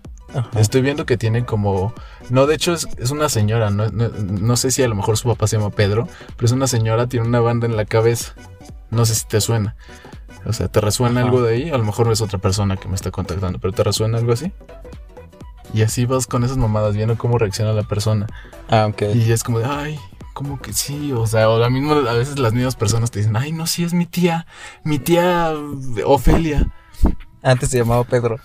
Estoy 0.56 0.82
viendo 0.82 1.06
que 1.06 1.16
tiene 1.16 1.44
como... 1.44 1.94
No, 2.30 2.46
de 2.46 2.54
hecho 2.54 2.74
es, 2.74 3.10
una 3.10 3.28
señora, 3.28 3.70
no, 3.70 4.56
sé 4.56 4.70
si 4.70 4.82
a 4.82 4.88
lo 4.88 4.94
mejor 4.94 5.16
su 5.16 5.28
papá 5.28 5.46
se 5.46 5.56
llama 5.56 5.70
Pedro, 5.70 6.06
pero 6.36 6.46
es 6.46 6.52
una 6.52 6.66
señora, 6.66 7.06
tiene 7.06 7.26
una 7.26 7.40
banda 7.40 7.66
en 7.66 7.76
la 7.76 7.84
cabeza. 7.84 8.34
No 8.90 9.06
sé 9.06 9.14
si 9.14 9.26
te 9.26 9.40
suena. 9.40 9.76
O 10.44 10.52
sea, 10.52 10.68
¿te 10.68 10.80
resuena 10.80 11.22
algo 11.22 11.42
de 11.42 11.54
ahí? 11.54 11.70
A 11.70 11.78
lo 11.78 11.84
mejor 11.84 12.10
es 12.12 12.20
otra 12.20 12.38
persona 12.38 12.76
que 12.76 12.88
me 12.88 12.94
está 12.94 13.10
contactando, 13.10 13.58
pero 13.58 13.72
¿te 13.72 13.82
resuena 13.84 14.18
algo 14.18 14.32
así? 14.32 14.52
Y 15.74 15.82
así 15.82 16.06
vas 16.06 16.26
con 16.26 16.44
esas 16.44 16.56
mamadas 16.56 16.94
viendo 16.94 17.16
cómo 17.18 17.38
reacciona 17.38 17.72
la 17.72 17.82
persona. 17.82 18.26
Ah, 18.68 18.86
ok. 18.86 19.02
Y 19.14 19.30
es 19.32 19.42
como 19.42 19.58
de, 19.58 19.66
ay, 19.66 19.98
como 20.32 20.60
que 20.60 20.72
sí, 20.72 21.12
o 21.12 21.26
sea, 21.26 21.50
o 21.50 21.70
mismo, 21.70 21.92
a 21.94 22.12
veces 22.12 22.38
las 22.38 22.52
mismas 22.52 22.76
personas 22.76 23.10
te 23.10 23.18
dicen, 23.18 23.36
ay, 23.36 23.52
no, 23.52 23.66
sí 23.66 23.84
es 23.84 23.92
mi 23.92 24.06
tía, 24.06 24.46
mi 24.84 24.98
tía 24.98 25.52
Ofelia. 26.04 26.68
Antes 27.42 27.70
se 27.70 27.78
llamaba 27.78 28.04
Pedro. 28.04 28.38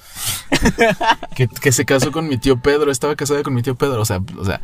que, 1.35 1.71
se 1.71 1.85
casó 1.85 2.11
con 2.11 2.27
mi 2.27 2.37
tío 2.37 2.61
Pedro, 2.61 2.91
estaba 2.91 3.15
casada 3.15 3.43
con 3.43 3.53
mi 3.53 3.61
tío 3.61 3.75
Pedro, 3.75 4.01
o 4.01 4.05
sea, 4.05 4.21
o 4.37 4.45
sea, 4.45 4.61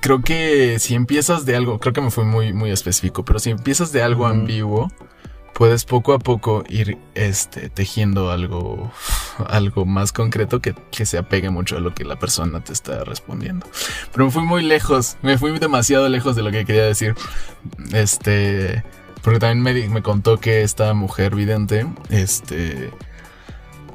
creo 0.00 0.22
que 0.22 0.78
si 0.78 0.94
empiezas 0.94 1.44
de 1.46 1.56
algo, 1.56 1.78
creo 1.78 1.92
que 1.92 2.00
me 2.00 2.10
fue 2.10 2.24
muy, 2.24 2.52
muy 2.52 2.70
específico, 2.70 3.24
pero 3.24 3.38
si 3.38 3.50
empiezas 3.50 3.92
de 3.92 4.02
algo 4.02 4.26
ambiguo, 4.26 4.90
puedes 5.54 5.84
poco 5.84 6.12
a 6.14 6.18
poco 6.18 6.64
ir 6.68 6.98
este, 7.14 7.68
tejiendo 7.68 8.30
algo, 8.30 8.90
algo 9.46 9.84
más 9.84 10.12
concreto 10.12 10.60
que, 10.60 10.74
que, 10.90 11.06
se 11.06 11.18
apegue 11.18 11.50
mucho 11.50 11.76
a 11.76 11.80
lo 11.80 11.94
que 11.94 12.04
la 12.04 12.16
persona 12.16 12.62
te 12.64 12.72
está 12.72 13.04
respondiendo. 13.04 13.66
Pero 14.12 14.26
me 14.26 14.30
fui 14.30 14.42
muy 14.42 14.62
lejos, 14.62 15.16
me 15.22 15.38
fui 15.38 15.56
demasiado 15.58 16.08
lejos 16.08 16.36
de 16.36 16.42
lo 16.42 16.50
que 16.50 16.64
quería 16.64 16.84
decir. 16.84 17.14
Este, 17.92 18.82
porque 19.22 19.38
también 19.38 19.62
me, 19.62 19.88
me 19.88 20.02
contó 20.02 20.38
que 20.38 20.62
esta 20.62 20.94
mujer 20.94 21.34
vidente, 21.34 21.86
este 22.10 22.90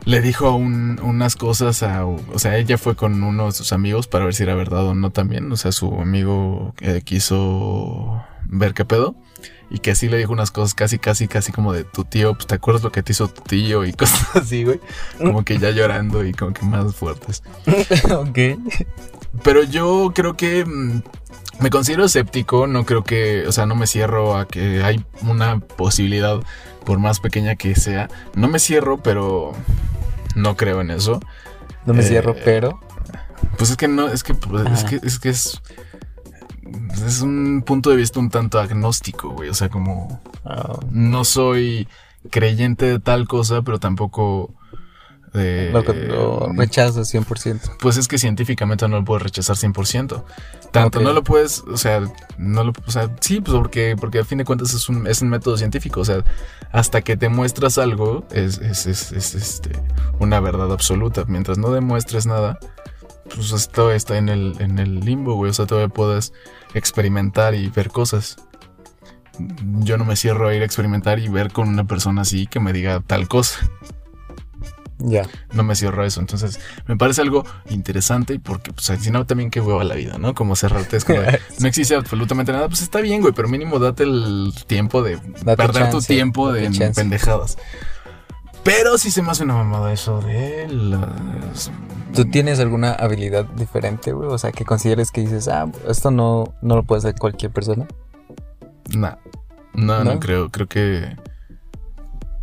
le 0.07 0.21
dijo 0.21 0.55
unas 0.55 1.35
cosas 1.35 1.83
a... 1.83 2.05
O 2.05 2.39
sea, 2.39 2.57
ella 2.57 2.77
fue 2.77 2.95
con 2.95 3.21
uno 3.21 3.47
de 3.47 3.51
sus 3.51 3.73
amigos 3.73 4.07
para 4.07 4.23
ver 4.23 4.33
si 4.33 4.43
era 4.43 4.55
verdad 4.55 4.85
o 4.85 4.95
no 4.95 5.11
también. 5.11 5.51
O 5.51 5.57
sea, 5.57 5.73
su 5.73 5.93
amigo 5.99 6.73
eh, 6.79 7.01
quiso 7.03 8.23
ver 8.45 8.73
qué 8.73 8.85
pedo. 8.85 9.15
Y 9.69 9.79
que 9.79 9.91
así 9.91 10.07
le 10.07 10.17
dijo 10.17 10.31
unas 10.31 10.51
cosas 10.51 10.73
casi, 10.75 10.97
casi, 10.97 11.27
casi 11.27 11.51
como 11.51 11.73
de 11.73 11.83
tu 11.83 12.05
tío. 12.05 12.35
Pues 12.35 12.47
te 12.47 12.55
acuerdas 12.55 12.83
lo 12.83 12.91
que 12.93 13.03
te 13.03 13.11
hizo 13.11 13.27
tu 13.27 13.41
tío 13.41 13.83
y 13.83 13.91
cosas 14.01 14.33
así, 14.37 14.63
güey. 14.63 14.79
Como 15.17 15.43
que 15.43 15.57
ya 15.57 15.71
llorando 15.71 16.23
y 16.23 16.31
como 16.31 16.53
que 16.53 16.65
más 16.65 16.95
fuertes. 16.95 17.43
ok. 18.09 18.39
Pero 19.43 19.63
yo 19.63 20.13
creo 20.15 20.37
que... 20.37 20.63
Mm, 20.63 21.01
me 21.59 21.69
considero 21.71 22.05
escéptico, 22.05 22.67
no 22.67 22.85
creo 22.85 23.03
que, 23.03 23.47
o 23.47 23.51
sea, 23.51 23.65
no 23.65 23.75
me 23.75 23.87
cierro 23.87 24.37
a 24.37 24.47
que 24.47 24.83
hay 24.83 25.03
una 25.23 25.59
posibilidad, 25.59 26.39
por 26.85 26.99
más 26.99 27.19
pequeña 27.19 27.55
que 27.55 27.75
sea. 27.75 28.09
No 28.35 28.47
me 28.47 28.59
cierro, 28.59 29.01
pero 29.01 29.53
no 30.37 30.55
creo 30.55 30.81
en 30.81 30.91
eso. 30.91 31.19
No 31.85 31.93
me 31.93 32.03
cierro, 32.03 32.33
eh, 32.35 32.41
pero. 32.45 32.79
Pues 33.57 33.71
es 33.71 33.77
que 33.77 33.87
no, 33.87 34.07
es 34.07 34.23
que, 34.23 34.33
pues, 34.33 34.69
es 34.71 34.83
que, 34.83 34.99
es 35.05 35.19
que 35.19 35.29
es. 35.29 35.61
Es 37.05 37.21
un 37.21 37.63
punto 37.65 37.89
de 37.89 37.95
vista 37.95 38.19
un 38.19 38.29
tanto 38.29 38.59
agnóstico, 38.59 39.29
güey. 39.29 39.49
O 39.49 39.53
sea, 39.53 39.69
como. 39.69 40.21
Ah. 40.45 40.79
No 40.91 41.23
soy 41.23 41.87
creyente 42.29 42.85
de 42.85 42.99
tal 42.99 43.27
cosa, 43.27 43.61
pero 43.61 43.79
tampoco 43.79 44.53
lo, 45.37 45.81
lo 45.81 46.53
rechazo 46.53 47.01
100%. 47.01 47.77
Pues 47.79 47.97
es 47.97 48.07
que 48.07 48.17
científicamente 48.17 48.87
no 48.87 48.97
lo 48.97 49.05
puedes 49.05 49.23
rechazar 49.23 49.55
100%. 49.55 50.23
Tanto 50.71 50.99
no 50.99 51.13
lo 51.13 51.23
puedes, 51.23 51.61
o 51.61 51.77
sea, 51.77 52.01
no 52.37 52.63
lo, 52.63 52.73
o 52.85 52.91
sea, 52.91 53.09
sí, 53.19 53.41
pues 53.41 53.57
porque, 53.57 53.95
porque 53.99 54.19
a 54.19 54.25
fin 54.25 54.37
de 54.37 54.45
cuentas 54.45 54.73
es 54.73 54.89
un, 54.89 55.07
es 55.07 55.21
un 55.21 55.29
método 55.29 55.57
científico. 55.57 56.01
O 56.01 56.05
sea, 56.05 56.23
hasta 56.71 57.01
que 57.01 57.17
te 57.17 57.29
muestras 57.29 57.77
algo, 57.77 58.25
es, 58.31 58.59
es, 58.59 58.85
es, 58.85 59.11
es 59.11 59.35
este, 59.35 59.71
una 60.19 60.39
verdad 60.39 60.71
absoluta. 60.71 61.23
Mientras 61.27 61.57
no 61.57 61.71
demuestres 61.71 62.25
nada, 62.25 62.59
pues 63.33 63.51
esto 63.51 63.91
está 63.91 64.17
en 64.17 64.29
el, 64.29 64.55
en 64.59 64.79
el 64.79 64.99
limbo, 64.99 65.35
güey. 65.35 65.51
O 65.51 65.53
sea, 65.53 65.65
todavía 65.65 65.93
puedes 65.93 66.33
experimentar 66.73 67.55
y 67.55 67.69
ver 67.69 67.89
cosas. 67.89 68.37
Yo 69.79 69.97
no 69.97 70.05
me 70.05 70.15
cierro 70.15 70.47
a 70.47 70.53
ir 70.55 70.61
a 70.61 70.65
experimentar 70.65 71.19
y 71.19 71.29
ver 71.29 71.51
con 71.51 71.69
una 71.69 71.85
persona 71.85 72.21
así 72.21 72.47
que 72.47 72.59
me 72.59 72.73
diga 72.73 73.01
tal 73.05 73.27
cosa. 73.27 73.69
Ya. 74.99 75.27
No 75.53 75.63
me 75.63 75.75
cierro 75.75 76.03
eso. 76.03 76.19
Entonces, 76.19 76.59
me 76.87 76.97
parece 76.97 77.21
algo 77.21 77.45
interesante 77.69 78.39
porque, 78.39 78.73
pues, 78.73 78.91
si 78.99 79.11
no, 79.11 79.25
también 79.25 79.51
qué 79.51 79.61
hueva 79.61 79.83
la 79.83 79.95
vida, 79.95 80.17
¿no? 80.17 80.33
Como 80.33 80.55
cerrarte 80.55 80.97
es 80.97 81.05
como 81.05 81.19
no 81.59 81.67
existe 81.67 81.95
absolutamente 81.95 82.51
nada. 82.51 82.67
Pues 82.67 82.81
está 82.81 82.99
bien, 83.01 83.21
güey, 83.21 83.33
pero 83.33 83.47
mínimo 83.47 83.79
date 83.79 84.03
el 84.03 84.53
tiempo 84.65 85.03
de 85.03 85.17
perder 85.55 85.91
tu 85.91 86.01
tiempo 86.01 86.51
de 86.51 86.69
pendejadas. 86.95 87.57
Pero 88.63 88.97
sí 88.97 89.11
se 89.11 89.21
me 89.21 89.31
hace 89.31 89.43
una 89.43 89.53
mamada 89.53 89.93
eso 89.93 90.19
de 90.19 90.67
las... 90.67 91.71
¿Tú 92.13 92.25
tienes 92.25 92.59
alguna 92.59 92.91
habilidad 92.91 93.45
diferente, 93.45 94.11
güey? 94.11 94.29
O 94.29 94.37
sea, 94.37 94.51
que 94.51 94.65
consideres 94.65 95.11
que 95.11 95.21
dices, 95.21 95.47
ah, 95.47 95.71
esto 95.87 96.11
no, 96.11 96.53
no 96.61 96.75
lo 96.75 96.83
puede 96.83 96.99
hacer 96.99 97.15
cualquier 97.15 97.51
persona. 97.51 97.87
no, 98.89 99.17
no, 99.73 100.03
no 100.03 100.19
creo. 100.19 100.49
Creo 100.49 100.67
que 100.67 101.15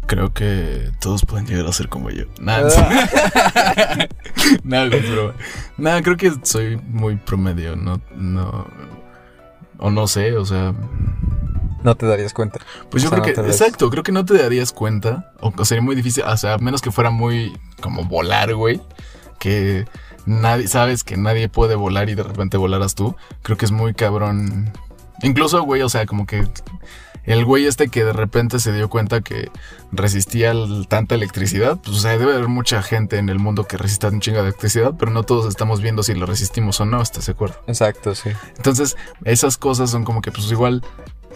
creo 0.07 0.33
que 0.33 0.91
todos 1.01 1.25
pueden 1.25 1.47
llegar 1.47 1.67
a 1.67 1.73
ser 1.73 1.89
como 1.89 2.11
yo. 2.11 2.25
Nada, 2.41 2.69
ah. 2.77 4.09
nada, 4.65 4.89
pero 4.91 5.35
nada, 5.77 6.03
creo 6.03 6.17
que 6.17 6.33
soy 6.43 6.77
muy 6.77 7.17
promedio, 7.17 7.77
no, 7.77 8.01
no, 8.15 8.67
o 9.79 9.91
no 9.91 10.07
sé, 10.07 10.37
o 10.37 10.45
sea. 10.45 10.75
No 11.83 11.95
te 11.97 12.07
darías 12.07 12.33
cuenta. 12.33 12.61
Pues 12.91 13.03
yo 13.03 13.11
creo 13.11 13.23
que, 13.23 13.33
exacto, 13.33 13.91
creo 13.91 14.03
que 14.03 14.13
no 14.13 14.25
te 14.25 14.39
darías 14.39 14.73
cuenta, 14.73 15.33
o 15.41 15.65
sería 15.65 15.83
muy 15.83 15.95
difícil, 15.95 16.25
o 16.25 16.37
sea, 16.37 16.55
a 16.55 16.59
menos 16.59 16.81
que 16.81 16.91
fuera 16.91 17.11
muy 17.11 17.53
como 17.81 18.05
volar, 18.05 18.55
güey, 18.55 18.81
que 19.39 19.85
nadie, 20.25 20.67
sabes 20.67 21.05
que 21.05 21.19
nadie 21.19 21.51
puede 21.51 21.75
volar 21.75 22.09
y 22.09 22.15
de 22.15 22.23
repente 22.23 22.57
volaras 22.57 22.95
tú, 22.95 23.17
creo 23.43 23.59
que 23.59 23.67
es 23.67 23.71
muy 23.71 23.93
cabrón. 23.93 24.73
Incluso, 25.23 25.63
güey, 25.63 25.83
o 25.83 25.89
sea, 25.91 26.07
como 26.07 26.27
que 26.27 26.49
el 27.25 27.45
güey 27.45 27.67
este 27.67 27.89
que 27.89 28.05
de 28.05 28.13
repente 28.13 28.59
se 28.59 28.73
dio 28.73 28.89
cuenta 28.89 29.21
que 29.21 29.51
resistía 29.93 30.53
tanta 30.89 31.15
electricidad, 31.15 31.79
pues 31.83 31.97
o 31.97 32.01
sea, 32.01 32.19
debe 32.19 32.35
haber 32.35 32.49
mucha 32.49 32.83
gente 32.83 33.19
en 33.19 33.29
el 33.29 33.39
mundo 33.39 33.65
que 33.65 33.77
resista 33.77 34.09
un 34.09 34.21
chingo 34.21 34.39
de 34.39 34.49
electricidad, 34.49 34.95
pero 34.99 35.11
no 35.11 35.23
todos 35.23 35.47
estamos 35.47 35.81
viendo 35.81 36.03
si 36.03 36.15
lo 36.15 36.27
resistimos 36.27 36.81
o 36.81 36.85
no, 36.85 37.01
¿estás 37.01 37.27
de 37.27 37.33
acuerdo? 37.33 37.57
Exacto, 37.67 38.15
sí. 38.15 38.31
Entonces, 38.57 38.97
esas 39.25 39.57
cosas 39.57 39.91
son 39.91 40.05
como 40.05 40.21
que 40.21 40.33
pues 40.33 40.51
igual 40.51 40.83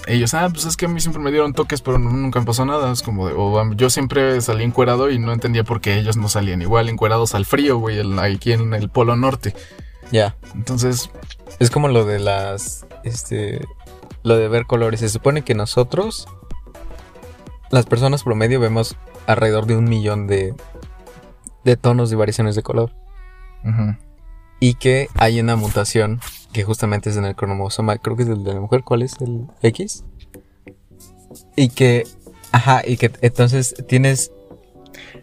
ellos, 0.07 0.33
ah, 0.35 0.49
pues 0.51 0.65
es 0.65 0.77
que 0.77 0.87
a 0.87 0.89
mí 0.89 1.01
siempre 1.01 1.21
me 1.23 1.31
dieron 1.31 1.53
toques, 1.53 1.83
pero 1.83 1.99
nunca 1.99 2.41
me 2.41 2.47
pasó 2.47 2.65
nada. 2.65 2.93
Es 2.93 3.03
como 3.03 3.27
de, 3.27 3.35
o 3.37 3.73
yo 3.75 3.91
siempre 3.91 4.41
salí 4.41 4.65
encuerado 4.65 5.11
y 5.11 5.19
no 5.19 5.33
entendía 5.33 5.65
por 5.65 5.81
qué 5.81 5.99
ellos 5.99 6.17
no 6.17 6.29
salían 6.29 6.63
igual 6.63 6.89
encuerados 6.89 7.35
al 7.35 7.45
frío, 7.45 7.79
güey, 7.79 8.01
aquí 8.19 8.53
en 8.53 8.75
el 8.75 8.89
Polo 8.89 9.17
Norte. 9.17 9.55
Ya. 10.11 10.37
Entonces. 10.55 11.11
Es 11.59 11.71
como 11.71 11.89
lo 11.89 12.05
de 12.05 12.19
las. 12.21 12.87
Este. 13.05 13.67
Lo 14.29 14.37
de 14.37 14.47
ver 14.47 14.67
colores. 14.67 15.01
Se 15.01 15.09
supone 15.09 15.41
que 15.41 15.55
nosotros. 15.55 16.29
Las 17.71 17.87
personas 17.87 18.25
promedio 18.25 18.61
vemos 18.61 18.95
alrededor 19.27 19.65
de 19.65 19.75
un 19.75 19.85
millón 19.85 20.27
de. 20.27 20.55
de 21.65 21.77
tonos 21.79 22.13
y 22.13 22.15
variaciones 22.15 22.55
de 22.55 22.63
color. 22.63 22.95
Y 24.61 24.75
que 24.75 25.09
hay 25.15 25.41
una 25.41 25.57
mutación 25.57 26.21
que 26.53 26.63
justamente 26.63 27.09
es 27.09 27.17
en 27.17 27.25
el 27.25 27.37
cromosoma. 27.37 27.97
Creo 27.97 28.17
que 28.17 28.25
es 28.25 28.29
el 28.29 28.45
de 28.45 28.53
la 28.53 28.61
mujer. 28.61 28.83
¿Cuál 28.85 29.01
es 29.01 29.19
el 29.23 29.47
X? 29.63 30.05
Y 31.57 31.71
que. 31.71 32.07
Ajá, 32.53 32.83
y 32.85 32.99
que 32.99 33.11
entonces 33.23 33.75
tienes. 33.89 34.31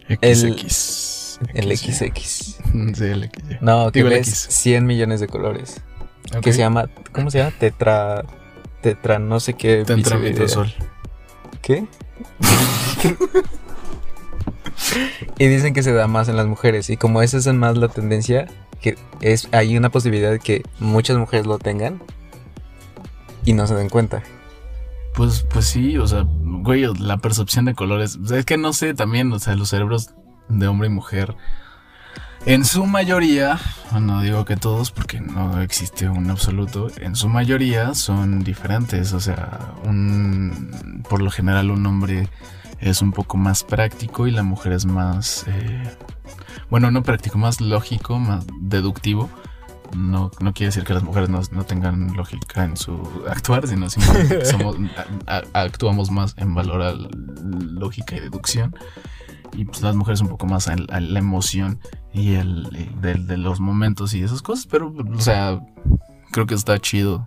XX. 0.08 1.38
El 1.54 1.76
XX. 1.76 2.56
Sí, 2.94 3.04
el 3.04 3.22
X. 3.24 3.40
No, 3.60 3.92
que 3.92 4.02
ves 4.02 4.26
100 4.28 4.84
millones 4.84 5.20
de 5.20 5.28
colores. 5.28 5.80
Que 6.42 6.52
se 6.52 6.58
llama, 6.58 6.90
¿cómo 7.12 7.30
se 7.30 7.38
llama? 7.38 7.52
Tetra, 7.56 8.24
tetra, 8.86 9.18
no 9.18 9.40
sé 9.40 9.54
qué. 9.54 9.82
Tetrametrosol. 9.84 10.72
¿Qué? 11.60 11.88
y 15.38 15.46
dicen 15.48 15.74
que 15.74 15.82
se 15.82 15.92
da 15.92 16.06
más 16.06 16.28
en 16.28 16.36
las 16.36 16.46
mujeres. 16.46 16.88
Y 16.88 16.96
como 16.96 17.20
esa 17.20 17.38
es 17.38 17.48
más 17.48 17.76
la 17.76 17.88
tendencia, 17.88 18.46
que 18.80 18.96
es, 19.20 19.48
hay 19.50 19.76
una 19.76 19.90
posibilidad 19.90 20.30
de 20.30 20.38
que 20.38 20.62
muchas 20.78 21.16
mujeres 21.16 21.46
lo 21.46 21.58
tengan 21.58 22.00
y 23.44 23.54
no 23.54 23.66
se 23.66 23.74
den 23.74 23.88
cuenta. 23.88 24.22
Pues, 25.14 25.44
pues 25.52 25.66
sí, 25.66 25.98
o 25.98 26.06
sea, 26.06 26.24
güey, 26.28 26.86
la 27.00 27.18
percepción 27.18 27.64
de 27.64 27.74
colores. 27.74 28.20
es 28.32 28.44
que 28.44 28.56
no 28.56 28.72
sé 28.72 28.94
también, 28.94 29.32
o 29.32 29.40
sea, 29.40 29.56
los 29.56 29.70
cerebros 29.70 30.10
de 30.48 30.68
hombre 30.68 30.86
y 30.86 30.92
mujer. 30.92 31.34
En 32.46 32.64
su 32.64 32.86
mayoría, 32.86 33.58
no 34.00 34.22
digo 34.22 34.44
que 34.44 34.56
todos 34.56 34.92
porque 34.92 35.20
no 35.20 35.60
existe 35.62 36.08
un 36.08 36.30
absoluto, 36.30 36.86
en 36.98 37.16
su 37.16 37.28
mayoría 37.28 37.92
son 37.94 38.44
diferentes, 38.44 39.12
o 39.12 39.18
sea, 39.18 39.74
un, 39.82 41.02
por 41.08 41.22
lo 41.22 41.32
general 41.32 41.72
un 41.72 41.84
hombre 41.84 42.28
es 42.78 43.02
un 43.02 43.10
poco 43.10 43.36
más 43.36 43.64
práctico 43.64 44.28
y 44.28 44.30
la 44.30 44.44
mujer 44.44 44.74
es 44.74 44.86
más, 44.86 45.44
eh, 45.48 45.96
bueno, 46.70 46.92
no 46.92 47.02
práctico, 47.02 47.36
más 47.36 47.60
lógico, 47.60 48.20
más 48.20 48.46
deductivo. 48.60 49.28
No, 49.96 50.30
no 50.38 50.52
quiere 50.52 50.68
decir 50.68 50.84
que 50.84 50.94
las 50.94 51.02
mujeres 51.02 51.30
no, 51.30 51.64
tengan 51.64 52.16
lógica 52.16 52.64
en 52.64 52.76
su 52.76 53.24
actuar, 53.28 53.66
sino 53.66 53.90
simplemente 53.90 54.44
somos, 54.44 54.76
actuamos 55.52 56.12
más 56.12 56.34
en 56.38 56.54
valor 56.54 56.82
a 56.82 56.92
lógica 56.92 58.16
y 58.16 58.20
deducción. 58.20 58.72
Y 59.56 59.64
pues 59.64 59.80
las 59.82 59.96
mujeres 59.96 60.20
un 60.20 60.28
poco 60.28 60.46
más 60.46 60.68
a, 60.68 60.76
la 60.76 61.18
emoción 61.18 61.80
y 62.16 62.34
el 62.34 62.88
de, 63.00 63.36
los 63.36 63.60
momentos 63.60 64.14
y 64.14 64.22
esas 64.22 64.40
cosas, 64.40 64.66
pero 64.66 64.92
o 65.14 65.20
sea, 65.20 65.60
creo 66.32 66.46
que 66.46 66.54
está 66.54 66.78
chido 66.78 67.26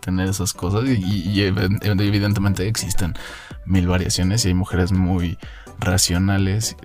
tener 0.00 0.28
esas 0.28 0.52
cosas 0.52 0.84
y, 0.88 1.42
evidentemente 1.42 2.68
existen 2.68 3.14
mil 3.66 3.88
variaciones 3.88 4.44
y 4.44 4.48
hay 4.48 4.54
mujeres 4.54 4.92
muy 4.92 5.36
racionales 5.80 6.76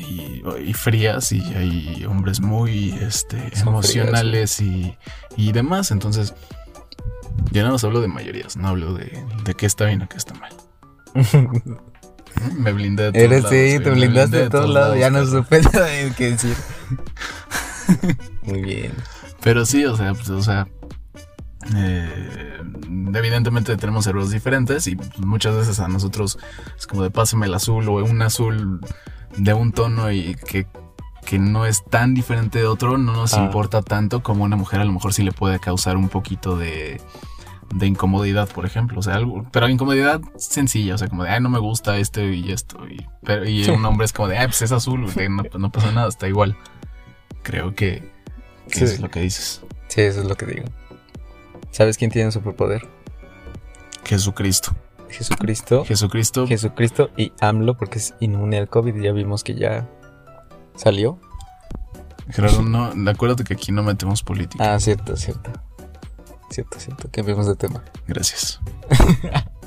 y, 0.00 0.42
frías 0.74 1.30
y 1.32 1.40
hay 1.54 2.04
hombres 2.06 2.40
muy 2.40 2.90
este, 3.00 3.52
emocionales 3.60 4.60
y, 4.60 4.96
y, 5.36 5.52
demás, 5.52 5.92
entonces 5.92 6.34
yo 7.52 7.66
no 7.66 7.76
hablo 7.80 8.00
de 8.00 8.08
mayorías, 8.08 8.56
no 8.56 8.68
hablo 8.68 8.94
de, 8.94 9.24
de 9.44 9.54
qué 9.54 9.66
está 9.66 9.84
bien 9.84 10.02
o 10.02 10.08
qué 10.08 10.16
está 10.16 10.34
mal. 10.34 10.52
Me 12.56 12.72
blindé 12.72 13.10
de 13.10 13.12
todos 13.12 13.24
Eres, 13.24 13.44
Sí, 13.44 13.82
te 13.82 13.90
blindaste 13.90 14.36
de, 14.36 14.50
todos 14.50 14.68
lados. 14.68 14.98
Ya 14.98 15.10
no 15.10 15.24
supe 15.26 15.60
nada 15.72 15.88
qué 16.16 16.30
decir. 16.32 16.56
Muy 18.42 18.62
bien. 18.62 18.92
Pero 19.42 19.64
sí, 19.64 19.84
o 19.84 19.96
sea, 19.96 20.14
pues, 20.14 20.28
o 20.30 20.42
sea. 20.42 20.68
Eh, 21.76 22.60
evidentemente 23.14 23.76
tenemos 23.76 24.04
cerebros 24.04 24.30
diferentes 24.30 24.86
y 24.86 24.96
muchas 25.18 25.54
veces 25.54 25.80
a 25.80 25.88
nosotros 25.88 26.38
es 26.78 26.86
como 26.86 27.02
de 27.02 27.10
pásame 27.10 27.46
el 27.46 27.52
azul 27.52 27.86
o 27.88 27.96
un 27.96 28.22
azul 28.22 28.80
de 29.36 29.52
un 29.52 29.72
tono 29.72 30.10
y 30.10 30.34
que, 30.46 30.66
que 31.26 31.38
no 31.38 31.66
es 31.66 31.84
tan 31.84 32.14
diferente 32.14 32.60
de 32.60 32.66
otro, 32.66 32.96
no 32.96 33.12
nos 33.12 33.34
ah. 33.34 33.44
importa 33.44 33.82
tanto 33.82 34.22
como 34.22 34.44
una 34.44 34.56
mujer 34.56 34.80
a 34.80 34.84
lo 34.84 34.92
mejor 34.92 35.12
sí 35.12 35.22
le 35.22 35.32
puede 35.32 35.58
causar 35.58 35.96
un 35.98 36.08
poquito 36.08 36.56
de, 36.56 37.02
de 37.74 37.86
incomodidad, 37.86 38.48
por 38.48 38.64
ejemplo. 38.66 39.00
O 39.00 39.02
sea, 39.02 39.14
algo, 39.14 39.46
pero 39.52 39.68
incomodidad 39.68 40.20
sencilla, 40.36 40.94
o 40.94 40.98
sea, 40.98 41.08
como 41.08 41.24
de, 41.24 41.30
ay, 41.30 41.40
no 41.40 41.48
me 41.48 41.58
gusta 41.58 41.98
esto 41.98 42.22
y 42.22 42.50
esto. 42.50 42.78
Y, 42.88 43.06
pero, 43.22 43.48
y 43.48 43.68
un 43.68 43.84
hombre 43.84 44.04
es 44.06 44.12
como 44.12 44.28
de, 44.28 44.38
ay, 44.38 44.46
pues 44.46 44.62
es 44.62 44.72
azul, 44.72 45.00
no, 45.02 45.42
no, 45.58 45.72
pasa 45.72 45.92
nada, 45.92 46.08
está 46.08 46.28
igual. 46.28 46.56
Creo 47.42 47.74
que, 47.74 48.10
eso 48.68 48.84
es 48.84 49.00
lo 49.00 49.10
que 49.10 49.20
dices. 49.20 49.62
Sí, 49.88 50.02
eso 50.02 50.20
es 50.20 50.26
lo 50.26 50.36
que 50.36 50.46
digo. 50.46 50.66
¿Sabes 51.70 51.96
quién 51.96 52.10
tiene 52.10 52.30
superpoder? 52.30 52.86
Jesucristo. 54.04 54.74
Jesucristo. 55.10 55.84
Jesucristo. 55.84 56.46
Jesucristo 56.46 57.10
y 57.16 57.32
AMLO, 57.40 57.76
porque 57.76 57.98
es 57.98 58.14
inmune 58.20 58.58
al 58.58 58.68
COVID 58.68 58.94
y 58.94 59.04
ya 59.04 59.12
vimos 59.12 59.44
que 59.44 59.54
ya 59.54 59.88
salió. 60.74 61.18
Gerardo, 62.30 62.62
no, 62.62 62.92
acuérdate 63.10 63.44
que 63.44 63.54
aquí 63.54 63.72
no 63.72 63.82
metemos 63.82 64.22
política. 64.22 64.74
Ah, 64.74 64.80
cierto, 64.80 65.16
cierto. 65.16 65.50
Cierto, 66.50 66.80
cierto. 66.80 67.08
Cambiamos 67.12 67.46
de 67.46 67.56
tema. 67.56 67.84
Gracias. 68.06 68.60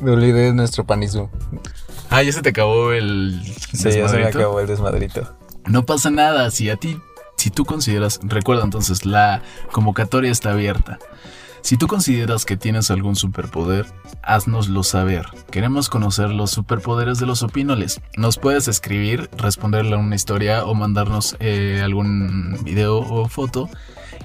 Me 0.00 0.10
olvidé 0.10 0.44
de 0.46 0.52
nuestro 0.52 0.84
panismo. 0.84 1.30
Ah, 2.08 2.22
ya 2.22 2.32
se 2.32 2.42
te 2.42 2.48
acabó 2.48 2.92
el 2.92 3.40
Sí, 3.44 3.90
ya 3.92 4.08
se 4.08 4.18
me 4.18 4.24
acabó 4.24 4.58
el 4.60 4.66
desmadrito. 4.66 5.36
No 5.66 5.84
pasa 5.84 6.10
nada. 6.10 6.50
Si 6.50 6.70
a 6.70 6.76
ti, 6.76 6.98
si 7.36 7.50
tú 7.50 7.64
consideras, 7.64 8.18
recuerda 8.22 8.64
entonces, 8.64 9.06
la 9.06 9.42
convocatoria 9.70 10.32
está 10.32 10.52
abierta. 10.52 10.98
Si 11.62 11.76
tú 11.76 11.86
consideras 11.86 12.46
que 12.46 12.56
tienes 12.56 12.90
algún 12.90 13.14
superpoder, 13.16 13.86
haznoslo 14.22 14.82
saber. 14.82 15.26
Queremos 15.50 15.90
conocer 15.90 16.30
los 16.30 16.50
superpoderes 16.50 17.18
de 17.18 17.26
los 17.26 17.42
opinoles. 17.42 18.00
Nos 18.16 18.38
puedes 18.38 18.66
escribir, 18.66 19.28
responderle 19.36 19.94
a 19.94 19.98
una 19.98 20.16
historia 20.16 20.64
o 20.64 20.74
mandarnos 20.74 21.36
eh, 21.38 21.82
algún 21.84 22.58
video 22.64 22.98
o 22.98 23.28
foto 23.28 23.68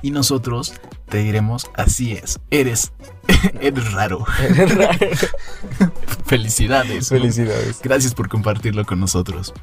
y 0.02 0.12
nosotros 0.12 0.74
te 1.10 1.20
diremos 1.20 1.70
así 1.76 2.14
es, 2.14 2.40
eres, 2.52 2.94
eres 3.62 3.92
raro. 3.94 4.26
Eres 4.42 4.76
raro. 4.76 4.98
Felicidades. 6.26 7.10
Felicidades. 7.10 7.80
Gracias 7.82 8.14
por 8.14 8.30
compartirlo 8.30 8.86
con 8.86 9.00
nosotros. 9.00 9.54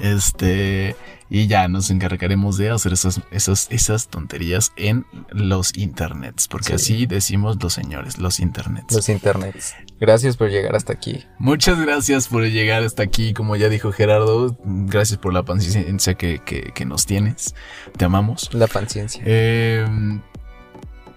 Este, 0.00 0.96
y 1.30 1.46
ya 1.46 1.68
nos 1.68 1.90
encargaremos 1.90 2.56
de 2.56 2.70
hacer 2.70 2.92
esas, 2.92 3.20
esas, 3.30 3.68
esas 3.70 4.08
tonterías 4.08 4.72
en 4.76 5.06
los 5.30 5.76
internets, 5.76 6.48
porque 6.48 6.74
así 6.74 7.06
decimos 7.06 7.62
los 7.62 7.72
señores, 7.72 8.18
los 8.18 8.40
internets. 8.40 8.94
Los 8.94 9.08
internets. 9.08 9.74
Gracias 10.00 10.36
por 10.36 10.50
llegar 10.50 10.76
hasta 10.76 10.92
aquí. 10.92 11.24
Muchas 11.38 11.80
gracias 11.80 12.28
por 12.28 12.44
llegar 12.44 12.82
hasta 12.82 13.02
aquí, 13.02 13.32
como 13.32 13.56
ya 13.56 13.68
dijo 13.68 13.92
Gerardo, 13.92 14.56
gracias 14.64 15.18
por 15.18 15.32
la 15.32 15.44
paciencia 15.44 16.14
que, 16.14 16.40
que, 16.40 16.84
nos 16.84 17.06
tienes, 17.06 17.54
te 17.96 18.04
amamos. 18.04 18.52
La 18.52 18.66
paciencia. 18.66 19.22
Eh, 19.24 19.86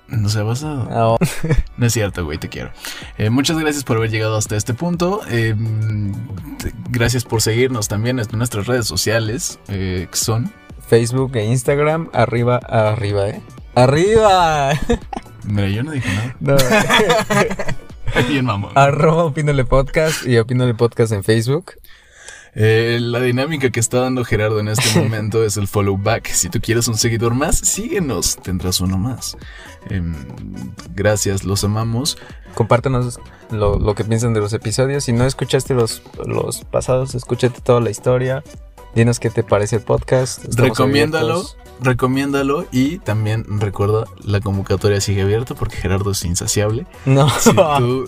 no 0.07 0.29
sé, 0.29 0.41
vas 0.41 0.63
a. 0.63 0.73
No. 0.73 1.17
no 1.77 1.85
es 1.85 1.93
cierto, 1.93 2.25
güey, 2.25 2.37
te 2.37 2.49
quiero. 2.49 2.71
Eh, 3.17 3.29
muchas 3.29 3.57
gracias 3.57 3.83
por 3.83 3.97
haber 3.97 4.09
llegado 4.09 4.37
hasta 4.37 4.55
este 4.55 4.73
punto. 4.73 5.21
Eh, 5.29 5.55
gracias 6.89 7.23
por 7.23 7.41
seguirnos 7.41 7.87
también 7.87 8.19
en 8.19 8.25
nuestras 8.37 8.67
redes 8.67 8.87
sociales, 8.87 9.59
eh, 9.67 10.07
son 10.13 10.51
Facebook 10.87 11.35
e 11.35 11.45
Instagram, 11.45 12.09
arriba, 12.13 12.57
arriba, 12.57 13.29
¿eh? 13.29 13.41
¡Arriba! 13.75 14.71
Mira, 15.43 15.69
yo 15.69 15.83
no 15.83 15.91
dije 15.91 16.09
nada. 16.13 16.35
No. 16.39 16.57
Bien, 18.27 18.45
mamón. 18.45 18.71
Arroba 18.75 19.25
Opinole 19.25 19.65
Podcast 19.65 20.25
y 20.25 20.37
Opinole 20.37 20.73
Podcast 20.73 21.11
en 21.11 21.23
Facebook. 21.23 21.73
Eh, 22.59 22.97
la 22.99 23.19
dinámica 23.19 23.69
que 23.69 23.79
está 23.79 23.99
dando 23.99 24.25
Gerardo 24.25 24.59
en 24.59 24.67
este 24.67 24.99
momento 25.03 25.43
es 25.43 25.57
el 25.57 25.67
follow 25.67 25.95
back. 25.95 26.27
Si 26.27 26.49
tú 26.49 26.59
quieres 26.59 26.87
un 26.87 26.97
seguidor 26.97 27.35
más, 27.35 27.57
síguenos, 27.57 28.37
tendrás 28.37 28.81
uno 28.81 28.97
más. 28.97 29.37
Em, 29.89 30.15
gracias, 30.95 31.43
los 31.43 31.63
amamos. 31.63 32.17
Compártenos 32.55 33.19
lo, 33.51 33.95
que 33.95 34.03
piensan 34.03 34.33
de 34.33 34.39
los 34.39 34.53
episodios. 34.53 35.03
Si 35.03 35.13
no 35.13 35.25
escuchaste 35.25 35.73
los, 35.73 36.01
los 36.25 36.63
pasados, 36.65 37.15
escúchate 37.15 37.61
toda 37.61 37.79
la 37.81 37.89
historia. 37.89 38.43
Dinos 38.95 39.19
qué 39.19 39.29
te 39.29 39.43
parece 39.43 39.75
el 39.75 39.83
podcast. 39.83 40.45
Recomiéndalo, 40.55 41.45
recomiéndalo 41.79 42.65
y 42.71 42.97
también 42.97 43.45
recuerda 43.59 44.05
la 44.23 44.39
convocatoria 44.41 44.99
sigue 45.01 45.21
abierta 45.21 45.53
porque 45.53 45.75
Gerardo 45.75 46.11
es 46.11 46.25
insaciable. 46.25 46.87
No. 47.05 47.29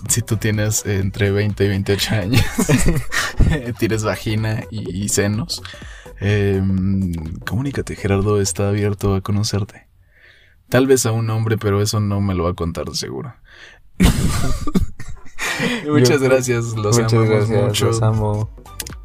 Si 0.08 0.22
tú, 0.24 0.38
tienes 0.38 0.86
entre 0.86 1.30
20 1.30 1.64
y 1.64 1.68
28 1.68 2.16
años, 2.16 2.46
tienes 3.78 4.04
vagina 4.04 4.64
y, 4.72 5.10
senos, 5.10 5.62
em, 6.20 7.14
comunícate. 7.46 7.96
Gerardo 7.96 8.42
está 8.42 8.70
abierto 8.70 9.14
a 9.14 9.22
conocerte. 9.22 9.89
Tal 10.70 10.88
vez 10.88 11.06
a 11.06 11.12
un 11.12 11.30
hombre, 11.30 11.58
pero 11.58 11.82
eso 11.82 12.00
no 12.00 12.22
me 12.22 12.36
lo 12.36 12.44
va 12.44 12.52
a 12.52 12.54
contar 12.54 12.86
de 12.86 12.96
seguro. 12.96 13.34
muchas 15.88 16.22
gracias, 16.22 16.76
los 16.76 16.98
muchas 16.98 17.24
gracias, 17.24 17.82
Los 17.82 18.02
amo. 18.02 18.50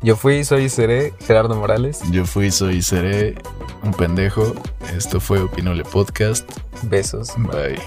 Yo 0.03 0.17
fui, 0.17 0.45
soy 0.45 0.65
y 0.65 0.69
seré 0.69 1.15
Gerardo 1.21 1.55
Morales. 1.55 2.01
Yo 2.11 2.27
fui, 2.27 2.51
soy 2.51 2.77
y 2.77 2.83
seré 2.83 3.37
un 3.83 3.93
pendejo. 3.93 4.55
Esto 4.95 5.19
fue 5.21 5.41
Opinole 5.41 5.85
Podcast. 5.85 6.49
Besos. 6.83 7.33
Bye. 7.39 7.81